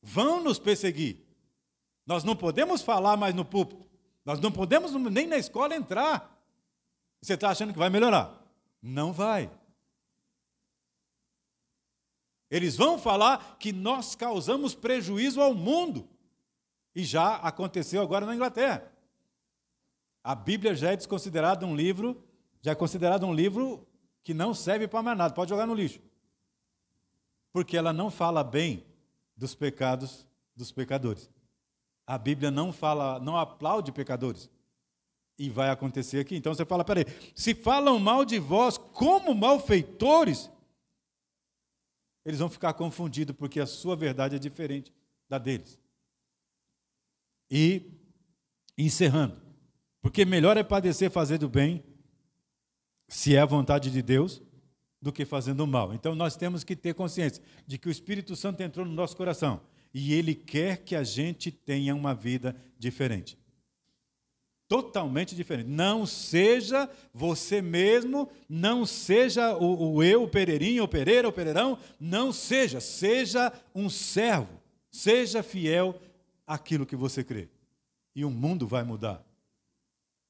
Vão 0.02 0.42
nos 0.42 0.58
perseguir. 0.58 1.24
Nós 2.04 2.24
não 2.24 2.34
podemos 2.34 2.82
falar 2.82 3.16
mais 3.16 3.34
no 3.34 3.44
púlpito. 3.44 3.86
Nós 4.24 4.40
não 4.40 4.50
podemos 4.50 4.92
nem 4.92 5.26
na 5.26 5.38
escola 5.38 5.74
entrar. 5.74 6.36
Você 7.20 7.34
está 7.34 7.50
achando 7.50 7.72
que 7.72 7.78
vai 7.78 7.88
melhorar? 7.88 8.42
Não 8.82 9.12
vai. 9.12 9.50
Eles 12.50 12.76
vão 12.76 12.98
falar 12.98 13.56
que 13.58 13.72
nós 13.72 14.14
causamos 14.14 14.74
prejuízo 14.74 15.40
ao 15.40 15.54
mundo. 15.54 16.08
E 16.94 17.04
já 17.04 17.36
aconteceu 17.36 18.02
agora 18.02 18.26
na 18.26 18.34
Inglaterra. 18.34 18.92
A 20.22 20.34
Bíblia 20.34 20.74
já 20.74 20.92
é 20.92 20.96
desconsiderada 20.96 21.64
um 21.64 21.74
livro, 21.74 22.22
já 22.60 22.72
é 22.72 22.74
considerado 22.74 23.24
um 23.24 23.34
livro 23.34 23.86
que 24.22 24.34
não 24.34 24.52
serve 24.52 24.86
para 24.86 25.02
mais 25.02 25.16
nada, 25.16 25.34
pode 25.34 25.48
jogar 25.48 25.66
no 25.66 25.74
lixo 25.74 26.00
porque 27.52 27.76
ela 27.76 27.92
não 27.92 28.10
fala 28.10 28.42
bem 28.42 28.84
dos 29.42 29.56
pecados 29.56 30.24
dos 30.54 30.70
pecadores. 30.70 31.28
A 32.06 32.16
Bíblia 32.16 32.48
não 32.48 32.72
fala, 32.72 33.18
não 33.18 33.36
aplaude 33.36 33.90
pecadores. 33.90 34.48
E 35.36 35.50
vai 35.50 35.68
acontecer 35.68 36.20
aqui. 36.20 36.36
Então 36.36 36.54
você 36.54 36.64
fala, 36.64 36.84
peraí, 36.84 37.04
se 37.34 37.52
falam 37.52 37.98
mal 37.98 38.24
de 38.24 38.38
vós 38.38 38.78
como 38.78 39.34
malfeitores, 39.34 40.48
eles 42.24 42.38
vão 42.38 42.48
ficar 42.48 42.72
confundidos 42.74 43.34
porque 43.34 43.58
a 43.58 43.66
sua 43.66 43.96
verdade 43.96 44.36
é 44.36 44.38
diferente 44.38 44.94
da 45.28 45.38
deles. 45.38 45.76
E 47.50 47.90
encerrando, 48.78 49.42
porque 50.00 50.24
melhor 50.24 50.56
é 50.56 50.62
padecer 50.62 51.10
fazendo 51.10 51.48
bem, 51.48 51.82
se 53.08 53.34
é 53.34 53.40
a 53.40 53.44
vontade 53.46 53.90
de 53.90 54.02
Deus, 54.02 54.40
do 55.02 55.12
que 55.12 55.24
fazendo 55.24 55.66
mal. 55.66 55.92
Então 55.92 56.14
nós 56.14 56.36
temos 56.36 56.62
que 56.62 56.76
ter 56.76 56.94
consciência 56.94 57.42
de 57.66 57.76
que 57.76 57.88
o 57.88 57.90
Espírito 57.90 58.36
Santo 58.36 58.62
entrou 58.62 58.86
no 58.86 58.92
nosso 58.92 59.16
coração 59.16 59.60
e 59.92 60.14
ele 60.14 60.34
quer 60.34 60.78
que 60.78 60.94
a 60.94 61.02
gente 61.02 61.50
tenha 61.50 61.94
uma 61.94 62.14
vida 62.14 62.56
diferente. 62.78 63.36
Totalmente 64.68 65.34
diferente. 65.34 65.68
Não 65.68 66.06
seja 66.06 66.88
você 67.12 67.60
mesmo, 67.60 68.30
não 68.48 68.86
seja 68.86 69.54
o, 69.58 69.96
o 69.96 70.02
eu, 70.02 70.22
o 70.22 70.28
pereirinho, 70.28 70.84
o 70.84 70.88
pereira, 70.88 71.28
o 71.28 71.32
pereirão, 71.32 71.78
não 72.00 72.32
seja. 72.32 72.80
Seja 72.80 73.52
um 73.74 73.90
servo. 73.90 74.62
Seja 74.90 75.42
fiel 75.42 76.00
àquilo 76.46 76.86
que 76.86 76.96
você 76.96 77.22
crê. 77.22 77.50
E 78.14 78.24
o 78.24 78.30
mundo 78.30 78.66
vai 78.66 78.82
mudar. 78.82 79.22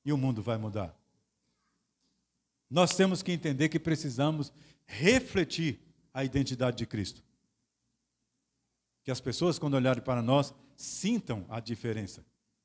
E 0.05 0.13
o 0.13 0.17
mundo 0.17 0.43
vai 0.43 0.57
mudar. 0.57 0.97
Nós 2.73 2.97
temos 2.97 3.23
que 3.23 3.31
entender 3.31 3.69
que 3.69 3.79
precisamos 3.79 4.51
refletir 4.87 5.79
a 6.15 6.25
identidade 6.25 6.79
de 6.79 6.87
Cristo. 6.87 7.23
Que 9.05 9.11
as 9.11 9.21
pessoas, 9.21 9.59
quando 9.59 9.75
olharem 9.75 10.03
para 10.03 10.23
nós, 10.23 10.55
sintam 10.75 11.45
a 11.51 11.61
diferença, 11.61 12.25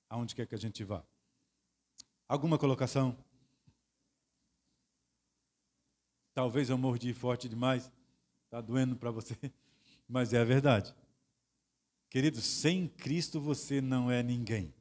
aonde 0.10 0.34
quer 0.34 0.48
que 0.48 0.56
a 0.56 0.58
gente 0.58 0.82
vá. 0.82 1.04
Alguma 2.26 2.58
colocação? 2.58 3.18
Talvez 6.34 6.70
eu 6.70 6.78
mordi 6.78 7.14
forte 7.14 7.50
demais, 7.50 7.92
está 8.46 8.62
doendo 8.62 8.96
para 8.96 9.12
você, 9.12 9.36
mas 10.08 10.32
é 10.32 10.40
a 10.40 10.46
verdade. 10.46 10.96
Querido, 12.10 12.40
sem 12.40 12.88
Cristo 12.88 13.42
você 13.42 13.82
não 13.82 14.10
é 14.10 14.24
ninguém. 14.24 14.74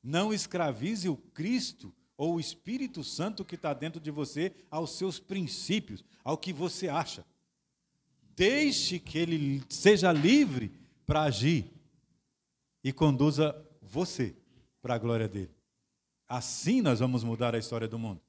Não 0.00 0.32
escravize 0.32 1.08
o 1.08 1.16
Cristo 1.16 1.92
ou 2.20 2.34
o 2.34 2.40
Espírito 2.40 3.02
Santo 3.02 3.46
que 3.46 3.54
está 3.54 3.72
dentro 3.72 3.98
de 3.98 4.10
você 4.10 4.54
aos 4.70 4.98
seus 4.98 5.18
princípios, 5.18 6.04
ao 6.22 6.36
que 6.36 6.52
você 6.52 6.86
acha. 6.86 7.24
Deixe 8.36 8.98
que 8.98 9.16
ele 9.16 9.62
seja 9.70 10.12
livre 10.12 10.70
para 11.06 11.22
agir 11.22 11.72
e 12.84 12.92
conduza 12.92 13.56
você 13.80 14.36
para 14.82 14.96
a 14.96 14.98
glória 14.98 15.26
dele. 15.26 15.50
Assim 16.28 16.82
nós 16.82 17.00
vamos 17.00 17.24
mudar 17.24 17.54
a 17.54 17.58
história 17.58 17.88
do 17.88 17.98
mundo. 17.98 18.20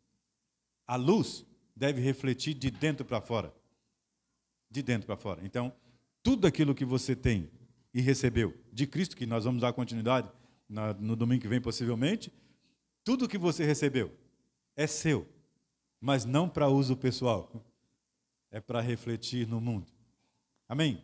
A 0.88 0.96
luz 0.96 1.46
deve 1.76 2.00
refletir 2.00 2.54
de 2.54 2.72
dentro 2.72 3.04
para 3.04 3.20
fora. 3.20 3.54
De 4.70 4.82
dentro 4.82 5.06
para 5.06 5.18
fora. 5.18 5.42
Então, 5.44 5.70
tudo 6.24 6.48
aquilo 6.48 6.74
que 6.74 6.86
você 6.86 7.14
tem 7.14 7.52
e 7.94 8.00
recebeu 8.00 8.58
de 8.72 8.88
Cristo, 8.88 9.18
que 9.18 9.26
nós 9.26 9.44
vamos 9.44 9.60
dar 9.60 9.74
continuidade 9.74 10.32
no 10.98 11.14
domingo 11.14 11.42
que 11.42 11.48
vem, 11.50 11.60
possivelmente, 11.60 12.32
tudo 13.04 13.28
que 13.28 13.38
você 13.38 13.66
recebeu 13.66 14.12
é 14.76 14.88
seu, 14.88 15.28
mas 16.00 16.26
não 16.26 16.50
para 16.50 16.68
uso 16.68 16.96
pessoal, 16.96 17.52
é 18.50 18.60
para 18.60 18.82
refletir 18.82 19.48
no 19.48 19.62
mundo. 19.62 19.92
Amém? 20.68 21.04